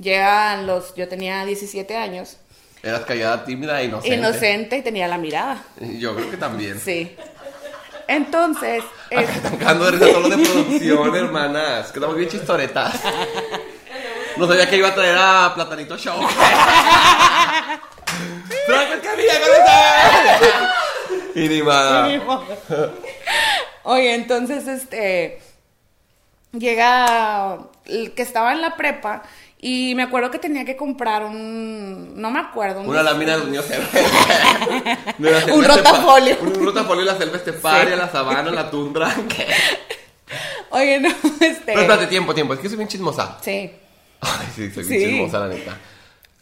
Llegan 0.00 0.66
los, 0.66 0.96
yo 0.96 1.06
tenía 1.06 1.44
17 1.44 1.96
años, 1.96 2.38
Eras 2.82 3.00
callada, 3.02 3.44
tímida 3.44 3.80
e 3.80 3.86
inocente. 3.86 4.16
inocente 4.16 4.76
y 4.78 4.82
tenía 4.82 5.08
la 5.08 5.18
mirada. 5.18 5.62
Yo 5.80 6.14
creo 6.14 6.30
que 6.30 6.36
también. 6.36 6.78
Sí. 6.80 7.16
Entonces, 8.06 8.82
es- 9.10 9.28
están 9.30 9.56
cagando 9.56 9.84
de 9.86 9.90
risa 9.92 10.06
todo 10.12 10.20
lo 10.20 10.28
de 10.36 10.44
producción, 10.46 11.16
hermanas. 11.16 11.90
Quedamos 11.92 12.16
bien 12.16 12.28
chistoretas. 12.28 12.94
No 14.36 14.46
sabía 14.46 14.68
que 14.70 14.76
iba 14.76 14.88
a 14.88 14.94
traer 14.94 15.16
a 15.18 15.52
Platanito 15.54 15.98
Show. 15.98 16.16
¡Franco 18.66 18.94
Escamilla! 18.94 19.32
Y 21.34 21.48
ni. 21.48 21.60
Oye, 23.82 24.14
entonces, 24.14 24.66
este, 24.68 25.40
llega 26.52 27.58
el 27.86 28.12
que 28.14 28.22
estaba 28.22 28.52
en 28.52 28.60
la 28.60 28.76
prepa 28.76 29.22
y 29.60 29.94
me 29.96 30.04
acuerdo 30.04 30.30
que 30.30 30.38
tenía 30.38 30.64
que 30.64 30.76
comprar 30.76 31.24
un, 31.24 32.20
no 32.20 32.30
me 32.30 32.38
acuerdo, 32.38 32.80
un 32.80 32.88
Una 32.88 33.02
lámina 33.02 33.36
de 33.38 33.56
la 33.56 33.62
selva 33.62 35.54
Un 35.54 35.64
rotafolio. 35.64 36.36
Un 36.40 36.64
rotafolio 36.64 37.04
de 37.04 37.12
la 37.12 37.18
selva 37.18 37.36
esteparia, 37.38 37.94
Sí. 37.94 38.00
la 38.00 38.10
sabana, 38.10 38.50
la 38.50 38.70
tundra. 38.70 39.14
¿Qué? 39.28 39.46
Oye, 40.70 41.00
no, 41.00 41.08
este, 41.40 41.62
Pero 41.66 41.80
espérate, 41.80 42.06
tiempo, 42.06 42.34
tiempo. 42.34 42.54
Es 42.54 42.60
que 42.60 42.68
soy 42.68 42.76
bien 42.76 42.88
chismosa. 42.88 43.38
sí. 43.42 43.70
Ay, 44.20 44.46
sí, 44.54 44.70
soy 44.72 44.84
bien 44.84 45.00
Sí. 45.00 45.06
chismosa, 45.10 45.38
la 45.40 45.48
neta. 45.48 45.76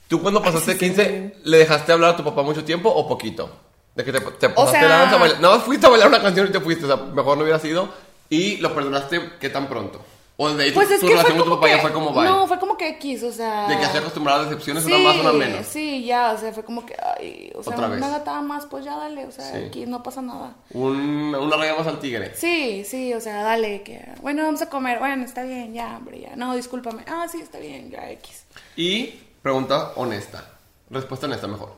¿Tú 0.08 0.22
cuando 0.22 0.42
pasaste 0.42 0.72
sí, 0.74 0.78
15 0.78 1.04
sí. 1.34 1.40
le 1.44 1.58
dejaste 1.58 1.92
hablar 1.92 2.10
a 2.10 2.16
tu 2.16 2.24
papá 2.24 2.42
mucho 2.42 2.64
tiempo 2.64 2.88
o 2.88 3.06
poquito? 3.08 3.50
De 3.94 4.04
que 4.04 4.12
te, 4.12 4.20
te 4.20 4.48
pasaste 4.50 4.78
sea- 4.80 4.88
la 4.88 4.96
danza, 5.00 5.16
baila- 5.18 5.38
nada 5.40 5.56
más 5.56 5.64
fuiste 5.64 5.86
a 5.86 5.90
bailar 5.90 6.08
una 6.08 6.22
canción 6.22 6.46
y 6.46 6.50
te 6.52 6.60
fuiste, 6.60 6.84
o 6.84 6.88
sea, 6.88 6.96
mejor 6.96 7.36
no 7.36 7.42
hubiera 7.42 7.58
sido. 7.58 7.88
Y 8.30 8.56
lo 8.58 8.74
perdonaste, 8.74 9.32
¿qué 9.40 9.48
tan 9.50 9.68
pronto? 9.68 10.02
O 10.38 10.50
de 10.50 10.64
ahí 10.64 10.68
tu, 10.70 10.74
Pues 10.74 10.90
es 10.90 11.00
tu 11.00 11.06
que 11.06 11.12
relación 11.12 11.38
con 11.38 11.48
tu 11.48 11.54
papá 11.54 11.66
que, 11.66 11.76
ya 11.76 11.80
fue 11.80 11.92
como 11.94 12.12
bye. 12.12 12.24
No, 12.24 12.46
fue 12.46 12.58
como 12.58 12.76
que 12.76 12.88
X, 12.90 13.22
o 13.22 13.32
sea... 13.32 13.68
De 13.68 13.78
que 13.78 13.86
se 13.86 13.96
acostumbrado 13.98 14.42
a 14.42 14.44
decepciones, 14.44 14.84
sí, 14.84 14.92
una 14.92 15.02
más, 15.02 15.16
una 15.16 15.32
menos. 15.32 15.66
Sí, 15.66 16.04
ya, 16.04 16.32
o 16.32 16.38
sea, 16.38 16.52
fue 16.52 16.62
como 16.62 16.84
que, 16.84 16.94
ay, 17.18 17.50
o 17.54 17.62
sea, 17.62 17.72
Otra 17.72 17.88
vez. 17.88 17.98
me 18.00 18.04
agataba 18.06 18.42
más, 18.42 18.66
pues 18.66 18.84
ya 18.84 18.96
dale, 18.96 19.24
o 19.24 19.32
sea, 19.32 19.50
Sí. 19.50 19.56
aquí 19.68 19.86
no 19.86 20.02
pasa 20.02 20.20
nada. 20.20 20.54
Un- 20.72 21.34
una 21.34 21.56
raya 21.56 21.74
más 21.76 21.86
al 21.86 22.00
tigre. 22.00 22.34
Sí, 22.34 22.84
sí, 22.84 23.14
o 23.14 23.20
sea, 23.20 23.42
dale, 23.42 23.82
que, 23.82 24.06
bueno, 24.20 24.42
vamos 24.42 24.60
a 24.60 24.68
comer, 24.68 24.98
bueno, 24.98 25.24
está 25.24 25.42
bien, 25.42 25.72
ya, 25.72 25.96
hombre, 25.96 26.20
ya, 26.20 26.36
no, 26.36 26.54
discúlpame, 26.54 27.02
ah, 27.08 27.26
sí, 27.32 27.40
está 27.40 27.58
bien, 27.58 27.90
ya, 27.90 28.10
X. 28.10 28.44
Y 28.76 29.14
pregunta 29.40 29.92
honesta. 29.96 30.44
Respuesta 30.90 31.26
honesta 31.26 31.46
mejor. 31.46 31.74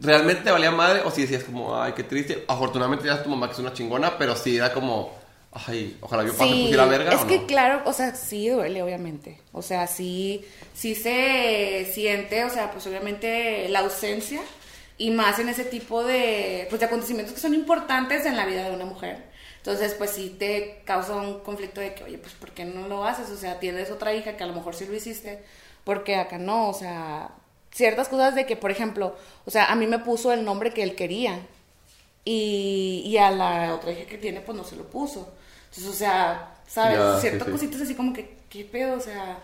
¿Realmente 0.00 0.42
te 0.42 0.50
valía 0.50 0.70
madre 0.72 1.02
o 1.04 1.10
si 1.12 1.22
decías 1.22 1.44
como, 1.44 1.80
ay, 1.80 1.92
qué 1.92 2.02
triste? 2.02 2.44
Afortunadamente 2.48 3.06
ya 3.06 3.22
tu 3.22 3.30
mamá 3.30 3.46
que 3.46 3.52
es 3.52 3.58
una 3.60 3.72
chingona, 3.72 4.18
pero 4.18 4.34
sí 4.34 4.56
era 4.56 4.72
como, 4.72 5.12
ay, 5.54 5.98
ojalá 6.00 6.24
yo 6.24 6.36
pase 6.36 6.56
Sí, 6.56 6.58
pusiera 6.58 6.86
verga 6.86 7.14
es 7.14 7.22
o 7.22 7.26
que 7.26 7.38
no? 7.38 7.46
claro, 7.46 7.82
o 7.86 7.92
sea, 7.92 8.14
sí 8.14 8.48
duele, 8.48 8.82
obviamente. 8.82 9.40
O 9.52 9.62
sea, 9.62 9.86
sí, 9.86 10.44
sí 10.74 10.94
se 10.94 11.90
siente, 11.92 12.44
o 12.44 12.50
sea, 12.50 12.70
pues 12.72 12.86
obviamente 12.86 13.68
la 13.68 13.80
ausencia 13.80 14.42
y 14.98 15.10
más 15.10 15.38
en 15.38 15.48
ese 15.48 15.64
tipo 15.64 16.04
de, 16.04 16.66
pues, 16.70 16.80
de 16.80 16.86
acontecimientos 16.86 17.34
que 17.34 17.40
son 17.40 17.54
importantes 17.54 18.26
en 18.26 18.36
la 18.36 18.46
vida 18.46 18.64
de 18.68 18.74
una 18.74 18.84
mujer. 18.84 19.24
Entonces, 19.58 19.94
pues 19.94 20.10
sí 20.10 20.30
te 20.38 20.82
causa 20.84 21.16
un 21.16 21.40
conflicto 21.40 21.80
de 21.80 21.94
que, 21.94 22.04
oye, 22.04 22.18
pues 22.18 22.34
¿por 22.34 22.52
qué 22.52 22.64
no 22.64 22.88
lo 22.88 23.04
haces? 23.04 23.30
O 23.30 23.36
sea, 23.36 23.60
tienes 23.60 23.90
otra 23.90 24.14
hija 24.14 24.36
que 24.36 24.44
a 24.44 24.46
lo 24.46 24.54
mejor 24.54 24.74
sí 24.74 24.86
lo 24.86 24.94
hiciste, 24.94 25.42
porque 25.84 26.16
acá 26.16 26.38
no, 26.38 26.68
o 26.68 26.74
sea, 26.74 27.30
ciertas 27.72 28.08
cosas 28.08 28.34
de 28.34 28.46
que, 28.46 28.56
por 28.56 28.70
ejemplo, 28.70 29.16
o 29.46 29.50
sea, 29.50 29.66
a 29.66 29.74
mí 29.76 29.86
me 29.86 29.98
puso 30.00 30.32
el 30.32 30.44
nombre 30.44 30.72
que 30.72 30.82
él 30.82 30.94
quería 30.96 31.40
y, 32.24 33.02
y 33.06 33.18
a 33.18 33.30
la 33.30 33.74
otra 33.74 33.92
hija 33.92 34.06
que 34.06 34.18
tiene, 34.18 34.40
pues 34.40 34.56
no 34.56 34.64
se 34.64 34.76
lo 34.76 34.84
puso. 34.84 35.32
Entonces, 35.76 35.86
o 35.86 35.92
sea, 35.96 36.54
¿sabes? 36.66 36.98
Ya, 36.98 37.20
Ciertas 37.20 37.46
sí. 37.46 37.52
cositas 37.52 37.80
así 37.80 37.94
como 37.94 38.12
que, 38.12 38.36
¿qué 38.48 38.64
pedo? 38.64 38.96
O 38.96 39.00
sea, 39.00 39.38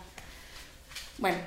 bueno, 1.18 1.38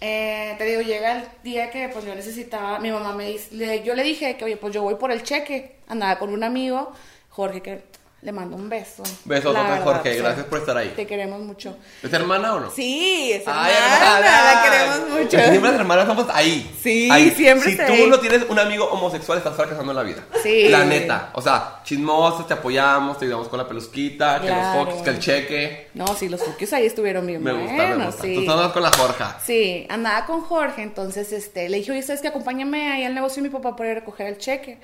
eh, 0.00 0.54
te 0.58 0.64
digo, 0.64 0.82
llega 0.82 1.12
el 1.20 1.28
día 1.42 1.70
que 1.70 1.88
pues 1.88 2.04
yo 2.04 2.14
necesitaba, 2.14 2.78
mi 2.78 2.90
mamá 2.90 3.14
me 3.14 3.26
dice, 3.30 3.54
le- 3.54 3.82
yo 3.82 3.94
le 3.94 4.02
dije 4.02 4.36
que, 4.36 4.44
oye, 4.44 4.56
pues 4.56 4.74
yo 4.74 4.82
voy 4.82 4.96
por 4.96 5.10
el 5.10 5.22
cheque, 5.22 5.76
andaba 5.88 6.18
con 6.18 6.30
un 6.32 6.44
amigo, 6.44 6.92
Jorge, 7.30 7.62
que 7.62 7.82
le 8.20 8.32
mando 8.32 8.56
un 8.56 8.68
beso. 8.68 9.04
Besos, 9.24 9.52
La 9.54 9.60
otra 9.60 9.70
verdad, 9.74 9.84
Jorge, 9.84 10.16
gracias 10.16 10.46
por 10.46 10.58
estar 10.58 10.76
ahí. 10.76 10.92
Te 10.96 11.06
queremos 11.06 11.40
mucho. 11.40 11.76
¿Es 12.02 12.12
hermana 12.12 12.54
o 12.54 12.60
no? 12.60 12.70
Sí, 12.70 13.30
es 13.32 13.44
Ay, 13.46 13.72
hermana, 13.72 14.18
hermana. 14.18 14.54
la 14.54 14.62
queremos 14.64 15.10
mucho. 15.10 15.38
Siempre 15.38 15.70
las 15.70 15.80
hermanas 15.80 16.02
estamos 16.08 16.26
ahí. 16.34 16.76
Sí, 16.82 17.08
ahí. 17.12 17.30
siempre 17.30 17.70
Si 17.70 17.76
tú 17.76 17.82
ahí. 17.84 18.06
no 18.10 18.18
tienes 18.18 18.42
un 18.48 18.58
amigo 18.58 18.86
homosexual, 18.86 19.38
estás 19.38 19.54
fracasando 19.54 19.92
en 19.92 19.96
la 19.96 20.02
vida. 20.02 20.24
Sí. 20.42 20.68
La 20.68 20.84
neta. 20.84 21.30
O 21.34 21.40
sea, 21.40 21.80
chismosos, 21.84 22.48
te 22.48 22.54
apoyamos, 22.54 23.18
te 23.20 23.26
ayudamos 23.26 23.46
con 23.46 23.58
la 23.58 23.68
pelusquita, 23.68 24.40
que 24.40 24.48
los 24.50 24.66
foques, 24.74 25.02
que 25.02 25.10
el 25.10 25.18
cheque. 25.20 25.88
No, 25.94 26.06
sí, 26.16 26.28
los 26.28 26.42
fukios 26.42 26.72
ahí 26.72 26.86
estuvieron 26.86 27.24
bien 27.24 27.40
Me 27.40 27.52
gusta, 27.52 27.72
buenos, 27.76 27.98
me 27.98 28.06
gusta. 28.06 28.22
sí. 28.22 28.34
Tú 28.34 28.40
estabas 28.40 28.72
con 28.72 28.82
la 28.82 28.90
Jorja. 28.90 29.38
Sí, 29.46 29.86
andaba 29.88 30.26
con 30.26 30.40
Jorge, 30.40 30.82
entonces 30.82 31.32
este, 31.32 31.68
le 31.68 31.76
dije, 31.78 31.92
oye, 31.92 32.02
¿sabes 32.02 32.20
que 32.20 32.26
Acompáñame 32.28 32.90
ahí 32.90 33.04
al 33.04 33.14
negocio 33.14 33.42
de 33.42 33.48
mi 33.48 33.52
papá 33.54 33.76
para 33.76 33.90
ir 33.90 33.96
a 33.96 34.00
recoger 34.00 34.26
el 34.26 34.38
cheque. 34.38 34.78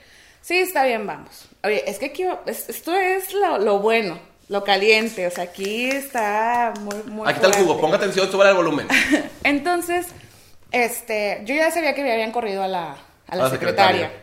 Sí, 0.45 0.59
está 0.59 0.85
bien, 0.85 1.07
vamos. 1.07 1.49
Oye, 1.63 1.89
es 1.89 1.99
que 1.99 2.07
aquí, 2.07 2.25
es- 2.45 2.69
esto 2.69 2.95
es 2.95 3.33
lo, 3.33 3.57
lo 3.57 3.79
bueno, 3.79 4.19
lo 4.49 4.63
caliente, 4.63 5.27
o 5.27 5.31
sea, 5.31 5.45
aquí 5.45 5.87
está 5.89 6.75
muy, 6.81 7.03
muy 7.05 7.27
Aquí 7.27 7.37
está 7.43 7.47
el 7.47 7.55
jugo, 7.65 7.81
ponga 7.81 7.97
atención, 7.97 8.31
súbale 8.31 8.51
el 8.51 8.57
volumen. 8.57 8.87
Entonces, 9.43 10.09
este, 10.71 11.41
yo 11.47 11.55
ya 11.55 11.71
sabía 11.71 11.95
que 11.95 12.03
me 12.03 12.13
habían 12.13 12.31
corrido 12.31 12.63
a 12.63 12.69
la, 12.69 12.95
a 13.27 13.37
la 13.37 13.47
A 13.47 13.51
secretaria. 13.51 14.03
secretaria. 14.09 14.21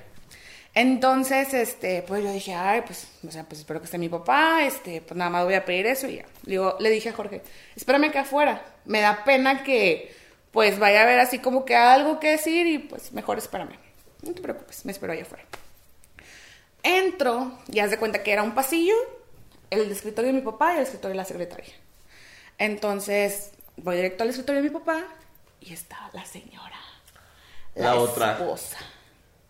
Entonces, 0.75 1.55
este, 1.55 2.03
pues 2.07 2.23
yo 2.23 2.31
dije, 2.31 2.53
ay, 2.53 2.81
pues, 2.85 3.07
o 3.27 3.31
sea, 3.31 3.43
pues 3.43 3.59
espero 3.61 3.79
que 3.81 3.85
esté 3.85 3.97
mi 3.97 4.07
papá, 4.07 4.63
este, 4.63 5.01
pues 5.01 5.17
nada 5.17 5.31
más 5.31 5.43
voy 5.43 5.55
a 5.55 5.65
pedir 5.65 5.87
eso 5.87 6.07
y 6.07 6.17
ya. 6.17 6.25
Le, 6.45 6.51
digo, 6.51 6.77
le 6.79 6.89
dije 6.91 7.09
a 7.09 7.13
Jorge, 7.13 7.41
espérame 7.75 8.05
acá 8.09 8.21
afuera. 8.21 8.61
Me 8.85 9.01
da 9.01 9.23
pena 9.25 9.63
que, 9.63 10.15
pues, 10.51 10.77
vaya 10.77 10.99
a 10.99 11.03
haber 11.03 11.19
así 11.19 11.39
como 11.39 11.65
que 11.65 11.75
algo 11.75 12.19
que 12.19 12.29
decir 12.29 12.67
y, 12.67 12.77
pues, 12.77 13.11
mejor 13.11 13.39
espérame. 13.39 13.75
No 14.21 14.33
te 14.33 14.41
preocupes, 14.41 14.85
me 14.85 14.91
espero 14.91 15.13
allá 15.13 15.23
afuera. 15.23 15.43
Entro 16.83 17.51
y 17.71 17.79
haz 17.79 17.91
de 17.91 17.97
cuenta 17.97 18.23
que 18.23 18.31
era 18.31 18.43
un 18.43 18.53
pasillo, 18.53 18.95
el 19.69 19.91
escritorio 19.91 20.31
de 20.33 20.39
mi 20.39 20.41
papá 20.45 20.73
y 20.73 20.77
el 20.77 20.83
escritorio 20.83 21.11
de 21.11 21.17
la 21.17 21.25
secretaria. 21.25 21.73
Entonces, 22.57 23.51
voy 23.77 23.95
directo 23.97 24.23
al 24.23 24.29
escritorio 24.29 24.61
de 24.61 24.69
mi 24.69 24.73
papá 24.73 25.03
y 25.59 25.73
está 25.73 26.09
la 26.13 26.25
señora. 26.25 26.79
La 27.75 27.95
otra. 27.95 28.33
esposa. 28.33 28.77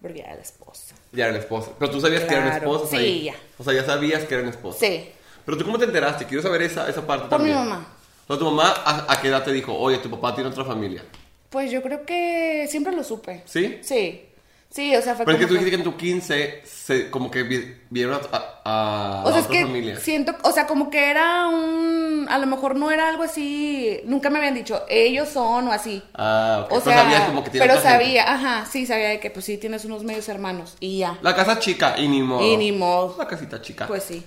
Porque 0.02 0.20
era 0.20 0.36
la 0.36 0.42
esposa. 0.42 0.96
Ya 1.12 1.26
era 1.26 1.34
la 1.34 1.40
esposa. 1.40 1.72
Pero 1.78 1.92
tú 1.92 2.02
sabías 2.02 2.24
que 2.24 2.34
eran 2.34 2.50
Claro. 2.50 2.66
esposas 2.66 2.90
Sí, 2.90 2.96
ahí. 2.98 3.24
ya. 3.26 3.36
O 3.58 3.64
sea, 3.64 3.74
ya 3.74 3.86
sabías 3.86 4.24
que 4.26 4.34
eran 4.34 4.48
esposas. 4.48 4.80
Sí. 4.80 5.12
Pero 5.46 5.58
tú, 5.58 5.66
¿cómo 5.66 5.78
te 5.78 5.86
enteraste? 5.86 6.26
Quiero 6.26 6.42
saber 6.44 6.62
esa, 6.64 6.88
esa 6.90 7.06
parte 7.06 7.28
Por 7.30 7.40
mi 7.42 7.50
también. 7.52 7.70
mamá. 7.70 7.88
O 8.28 8.34
sea, 8.34 8.38
tu 8.40 8.46
mamá, 8.46 8.74
¿a, 8.86 9.12
a 9.14 9.22
qué 9.22 9.28
edad 9.28 9.44
te 9.44 9.52
dijo? 9.52 9.74
Oye, 9.78 9.98
tu 9.98 10.10
papá 10.10 10.34
tiene 10.36 10.50
otra 10.50 10.64
familia. 10.66 11.04
Pues 11.50 11.70
yo 11.72 11.82
creo 11.82 12.06
que 12.06 12.68
siempre 12.70 12.94
lo 12.96 13.04
supe. 13.04 13.44
¿Sí? 13.46 13.80
Sí. 13.84 14.28
Sí, 14.74 14.96
o 14.96 15.02
sea, 15.02 15.16
fue 15.16 15.26
Pero 15.26 15.38
es 15.38 15.42
que 15.44 15.48
tú 15.48 15.54
dijiste 15.56 15.70
que 15.72 15.76
en 15.78 15.84
tu 15.84 15.98
15 15.98 16.62
se, 16.64 17.10
como 17.12 17.30
que 17.30 17.44
vi- 17.44 17.76
vieron 17.90 18.16
a, 18.32 18.38
a, 18.64 19.22
a 19.22 19.26
O 19.26 19.30
sea, 19.32 19.40
es 19.42 19.46
otra 19.46 19.58
que 19.58 19.62
familia. 19.66 19.98
siento, 20.00 20.34
o 20.44 20.52
sea, 20.54 20.66
como 20.66 20.90
que 20.90 21.10
era 21.12 21.48
un, 21.50 22.26
a 22.30 22.38
lo 22.40 22.48
mejor 22.48 22.78
no 22.78 22.90
era 22.90 23.10
algo 23.10 23.24
así, 23.24 24.00
nunca 24.06 24.30
me 24.30 24.38
habían 24.38 24.54
dicho, 24.56 24.84
ellos 24.88 25.28
son 25.28 25.68
o 25.68 25.72
así. 25.74 26.02
Ah, 26.14 26.62
ok. 26.66 26.72
O 26.72 26.80
Pero 26.80 26.82
sea, 26.82 27.04
sabías 27.04 27.24
como 27.26 27.44
que 27.44 27.50
tiene 27.50 27.66
pero 27.68 27.80
gente. 27.82 27.90
sabía, 27.90 28.34
ajá, 28.34 28.66
sí, 28.72 28.86
sabía 28.86 29.10
de 29.10 29.20
que 29.20 29.30
pues 29.30 29.44
sí 29.46 29.58
tienes 29.58 29.84
unos 29.84 30.06
medios 30.06 30.30
hermanos 30.30 30.78
y 30.80 31.00
ya. 31.00 31.18
La 31.22 31.36
casa 31.36 31.60
chica 31.60 31.96
y 31.98 32.08
ni 32.08 32.22
modo. 32.24 32.42
Y 32.46 32.56
ni 32.56 32.72
modo. 32.72 33.16
La 33.18 33.28
casita 33.28 33.62
chica. 33.62 33.88
Pues 33.88 34.04
sí. 34.04 34.24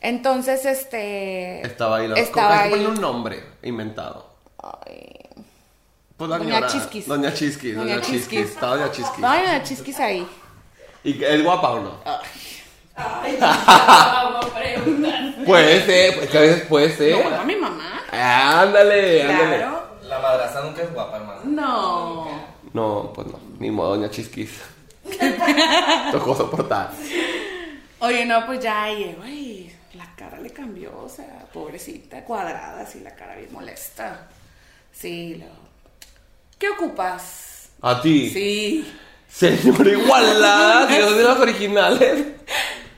Entonces, 0.00 0.64
este... 0.66 1.64
Estaba 1.66 1.98
ahí. 1.98 2.08
La, 2.08 2.16
Estaba 2.16 2.54
hay 2.64 2.64
que 2.64 2.70
ponerle 2.70 2.86
ahí. 2.90 2.96
un 2.96 3.00
nombre 3.00 3.44
inventado. 3.62 4.34
Ay, 4.62 5.15
Pues 6.16 6.30
la 6.30 6.38
Doña 6.38 6.66
Chisquis. 6.66 7.06
Doña 7.06 7.32
Chisquis. 7.34 7.76
Doña, 7.76 7.94
Doña 7.94 8.06
Chisquis. 8.06 8.28
Chisquis. 8.28 8.50
Estaba 8.50 8.76
Doña 8.76 8.90
Chisquis. 8.92 9.18
no, 9.18 9.28
hay 9.28 9.42
una 9.44 9.62
chisquis 9.62 10.00
ahí. 10.00 10.26
¿Y 11.04 11.22
es 11.22 11.44
guapa 11.44 11.70
o 11.72 11.80
no? 11.80 12.00
Ay. 12.96 13.38
Puede 15.46 15.84
ser, 15.84 16.14
pues, 16.16 16.30
que 16.30 16.38
a 16.38 16.40
veces 16.40 16.66
puede 16.66 16.88
No, 16.88 16.94
ser. 16.96 17.22
bueno, 17.22 17.44
mi 17.44 17.56
mamá. 17.56 18.02
Ándale, 18.10 19.22
ándale. 19.22 19.56
Claro. 19.58 19.86
La 20.02 20.18
madrastra 20.20 20.62
nunca 20.62 20.82
es 20.82 20.92
guapa, 20.92 21.16
hermano. 21.18 21.40
No. 21.44 22.26
No, 22.72 23.12
pues 23.14 23.26
no. 23.28 23.38
Ni 23.58 23.70
modo, 23.70 23.96
Doña 23.96 24.10
Chisquis. 24.10 24.50
Tocó 26.12 26.34
soportar. 26.34 26.90
Oye, 28.00 28.24
no, 28.24 28.44
pues 28.46 28.60
ya 28.60 28.88
llego 28.88 29.24
y 29.26 29.70
la 29.94 30.06
cara 30.16 30.38
le 30.40 30.50
cambió, 30.50 30.98
o 30.98 31.08
sea, 31.08 31.44
pobrecita, 31.52 32.24
cuadrada, 32.24 32.80
así 32.82 33.00
la 33.00 33.14
cara 33.14 33.36
bien 33.36 33.52
molesta. 33.52 34.28
Sí, 34.92 35.36
lo... 35.36 35.65
¿Qué 36.58 36.68
ocupas? 36.70 37.68
A 37.82 38.00
ti. 38.00 38.30
Sí. 38.30 38.94
Señor 39.28 39.86
Igualada, 39.86 40.88
son 41.00 41.18
de 41.18 41.24
las 41.24 41.38
originales. 41.38 42.26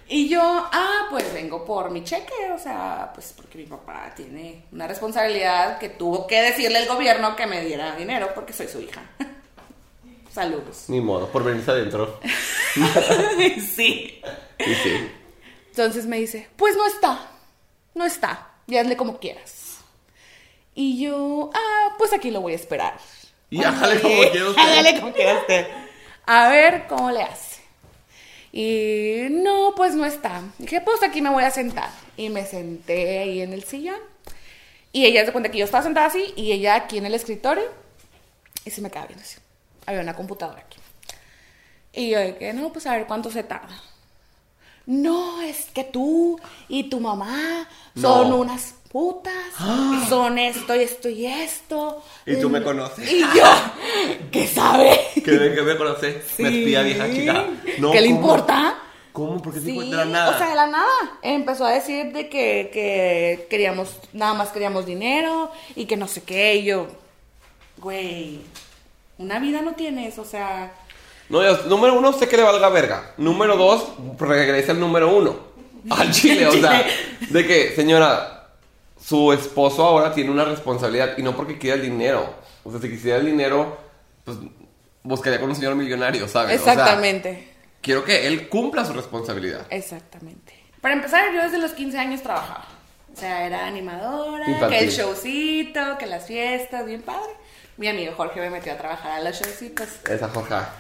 Y 0.09 0.29
yo, 0.29 0.41
ah, 0.41 1.07
pues 1.11 1.33
vengo 1.35 1.65
por 1.65 1.91
mi 1.91 2.05
cheque, 2.05 2.51
o 2.55 2.59
sea, 2.59 3.11
pues 3.13 3.35
porque 3.37 3.59
mi 3.59 3.65
papá 3.65 4.13
tiene 4.17 4.65
una 4.73 4.87
responsabilidad 4.87 5.79
que 5.79 5.91
tuvo 5.91 6.27
que 6.27 6.41
decirle 6.41 6.79
al 6.79 6.89
gobierno 6.89 7.37
que 7.37 7.47
me 7.47 7.63
diera 7.65 7.97
dinero 7.97 8.31
porque 8.35 8.53
soy 8.53 8.69
su 8.69 8.81
hija. 8.81 9.03
Saludos. 10.33 10.85
Ni 10.89 11.01
modo, 11.01 11.29
por 11.29 11.43
venirse 11.43 11.73
adentro. 11.73 12.21
sí. 13.75 14.23
Y 14.59 14.75
sí. 14.75 15.11
Entonces 15.71 16.07
me 16.07 16.19
dice, 16.19 16.49
pues 16.57 16.77
no 16.77 16.87
está, 16.87 17.31
no 17.95 18.05
está, 18.05 18.53
y 18.67 18.77
hazle 18.77 18.97
como 18.97 19.19
quieras. 19.19 19.79
Y 20.75 21.03
yo, 21.03 21.51
ah, 21.53 21.97
pues 21.99 22.13
aquí 22.13 22.31
lo 22.31 22.41
voy 22.41 22.53
a 22.53 22.57
esperar. 22.57 22.99
Y 23.51 23.63
hágale 23.65 24.01
como 24.01 24.15
quiera 24.31 24.49
usted. 24.51 24.63
Hágale 24.63 25.01
como 25.01 25.13
quiera 25.13 25.39
usted. 25.41 25.67
A 26.27 26.49
ver 26.49 26.87
cómo 26.89 27.11
le 27.11 27.23
hace. 27.23 27.61
Y 28.53 29.29
no, 29.31 29.75
pues 29.77 29.95
no 29.95 30.05
está. 30.05 30.43
Dije, 30.59 30.81
pues 30.81 31.03
aquí 31.03 31.23
me 31.23 31.31
voy 31.31 31.45
a 31.45 31.51
sentar. 31.51 31.91
Y 32.17 32.29
me 32.29 32.45
senté 32.45 33.19
ahí 33.21 33.41
en 33.43 33.53
el 33.53 33.65
sillón. 33.65 34.01
Y 34.93 35.05
ella 35.05 35.25
se 35.25 35.33
cuenta 35.33 35.51
que 35.51 35.59
yo 35.59 35.65
estaba 35.65 35.85
sentada 35.85 36.07
así 36.07 36.33
y 36.37 36.53
ella 36.53 36.75
aquí 36.75 36.99
en 36.99 37.07
el 37.07 37.15
escritorio. 37.15 37.65
Y 38.65 38.71
se 38.71 38.81
me 38.81 38.91
quedaba 38.91 39.07
viendo 39.07 39.25
así. 39.25 39.39
Había 39.87 40.01
una 40.01 40.15
computadora 40.17 40.61
aquí. 40.61 40.79
Y 41.93 42.11
yo 42.11 42.21
dije, 42.21 42.53
no, 42.53 42.73
pues 42.73 42.87
a 42.87 42.93
ver 42.97 43.07
cuánto 43.07 43.31
se 43.31 43.43
tarda. 43.43 43.81
No, 44.87 45.43
es 45.43 45.67
que 45.67 45.85
tú 45.85 46.41
y 46.69 46.85
tu 46.85 47.01
mamá 47.01 47.69
son 47.95 48.31
No. 48.31 48.37
unas 48.39 48.75
putas, 48.91 49.33
son 50.09 50.39
esto 50.39 50.75
y 50.75 50.81
esto 50.81 51.09
y 51.09 51.27
esto. 51.27 52.03
Y 52.27 52.37
tú 52.37 52.49
me 52.51 52.63
conoces. 52.63 53.11
Y 53.11 53.21
yo, 53.21 53.45
¿qué 54.31 54.47
sabe? 54.47 54.99
Que 55.25 55.33
me, 55.33 55.55
que 55.55 55.63
me 55.63 55.77
conoce. 55.77 56.23
Me 56.39 56.49
espía 56.49 56.83
vieja 56.83 57.11
chica. 57.11 57.45
No, 57.79 57.93
¿Qué 57.93 58.01
le 58.01 58.09
¿cómo? 58.09 58.21
importa? 58.21 58.79
¿Cómo? 59.13 59.43
Porque 59.43 59.61
Sí, 59.61 59.67
dijo 59.73 59.81
de 59.83 59.89
la 59.97 60.05
nada. 60.05 60.31
o 60.35 60.39
sea, 60.39 60.49
de 60.51 60.55
la 60.55 60.67
nada. 60.69 61.19
Empezó 61.23 61.65
a 61.67 61.73
decir 61.73 62.13
de 62.13 62.29
que, 62.29 62.71
que 62.73 63.47
queríamos, 63.51 63.97
nada 64.13 64.35
más 64.35 64.51
queríamos 64.51 64.87
dinero 64.87 65.51
y 65.75 65.87
que 65.87 65.97
no 65.97 66.07
sé 66.07 66.23
qué. 66.23 66.55
Y 66.57 66.65
yo, 66.65 66.87
güey, 67.79 68.41
Una 69.19 69.39
vida 69.41 69.61
no 69.63 69.73
tienes, 69.75 70.17
o 70.19 70.25
sea, 70.25 70.73
No, 71.29 71.43
ya- 71.43 71.63
número 71.67 71.99
uno, 71.99 72.13
sé 72.13 72.29
que 72.29 72.37
le 72.37 72.45
valga 72.45 72.69
verga. 72.69 73.13
Número 73.17 73.57
dos, 73.57 73.89
regresa 74.19 74.73
el 74.73 74.79
número 74.81 75.15
uno. 75.17 75.37
Al 75.91 76.11
chile, 76.13 76.47
o 76.47 76.53
sea, 76.53 76.87
de 77.29 77.47
que, 77.47 77.75
señora, 77.75 78.38
su 79.01 79.33
esposo 79.33 79.85
ahora 79.85 80.13
tiene 80.13 80.31
una 80.31 80.45
responsabilidad 80.45 81.17
y 81.19 81.23
no 81.23 81.37
porque 81.37 81.59
quiera 81.59 81.77
el 81.77 81.83
dinero. 81.83 82.35
O 82.65 82.71
sea, 82.71 82.81
si 82.81 82.89
quisiera 82.91 83.19
el 83.19 83.27
dinero, 83.27 83.77
pues 84.25 84.37
buscaría 85.03 85.41
con 85.41 85.49
un 85.51 85.57
señor 85.57 85.75
millonario, 85.75 86.29
¿sabes? 86.29 86.61
O 86.61 86.65
sea, 86.65 86.73
exactamente. 86.75 87.49
quiero 87.81 88.05
que 88.05 88.27
él 88.27 88.49
cumpla 88.49 88.85
su 88.85 88.93
responsabilidad. 88.93 89.67
Exactamente. 89.71 90.55
Para 90.81 90.95
empezar, 90.95 91.33
yo 91.35 91.43
desde 91.43 91.59
los 91.59 91.73
15 91.73 91.99
años 91.99 92.23
trabajaba. 92.23 92.67
O 93.13 93.17
sea, 93.19 93.47
era 93.47 93.67
animadora, 93.67 94.49
Infantil. 94.49 94.79
que 94.79 94.85
el 94.85 94.91
showcito, 94.91 95.99
que 95.99 96.07
las 96.07 96.27
fiestas, 96.27 96.85
bien 96.87 97.03
padre. 97.03 97.31
Mi 97.77 97.89
amigo 97.89 98.13
Jorge 98.17 98.41
me 98.41 98.51
metió 98.51 98.73
a 98.73 98.77
trabajar 98.77 99.13
a 99.13 99.21
los 99.23 99.41
showcitos. 99.41 99.89
Esa 100.09 100.29
Jorja. 100.29 100.73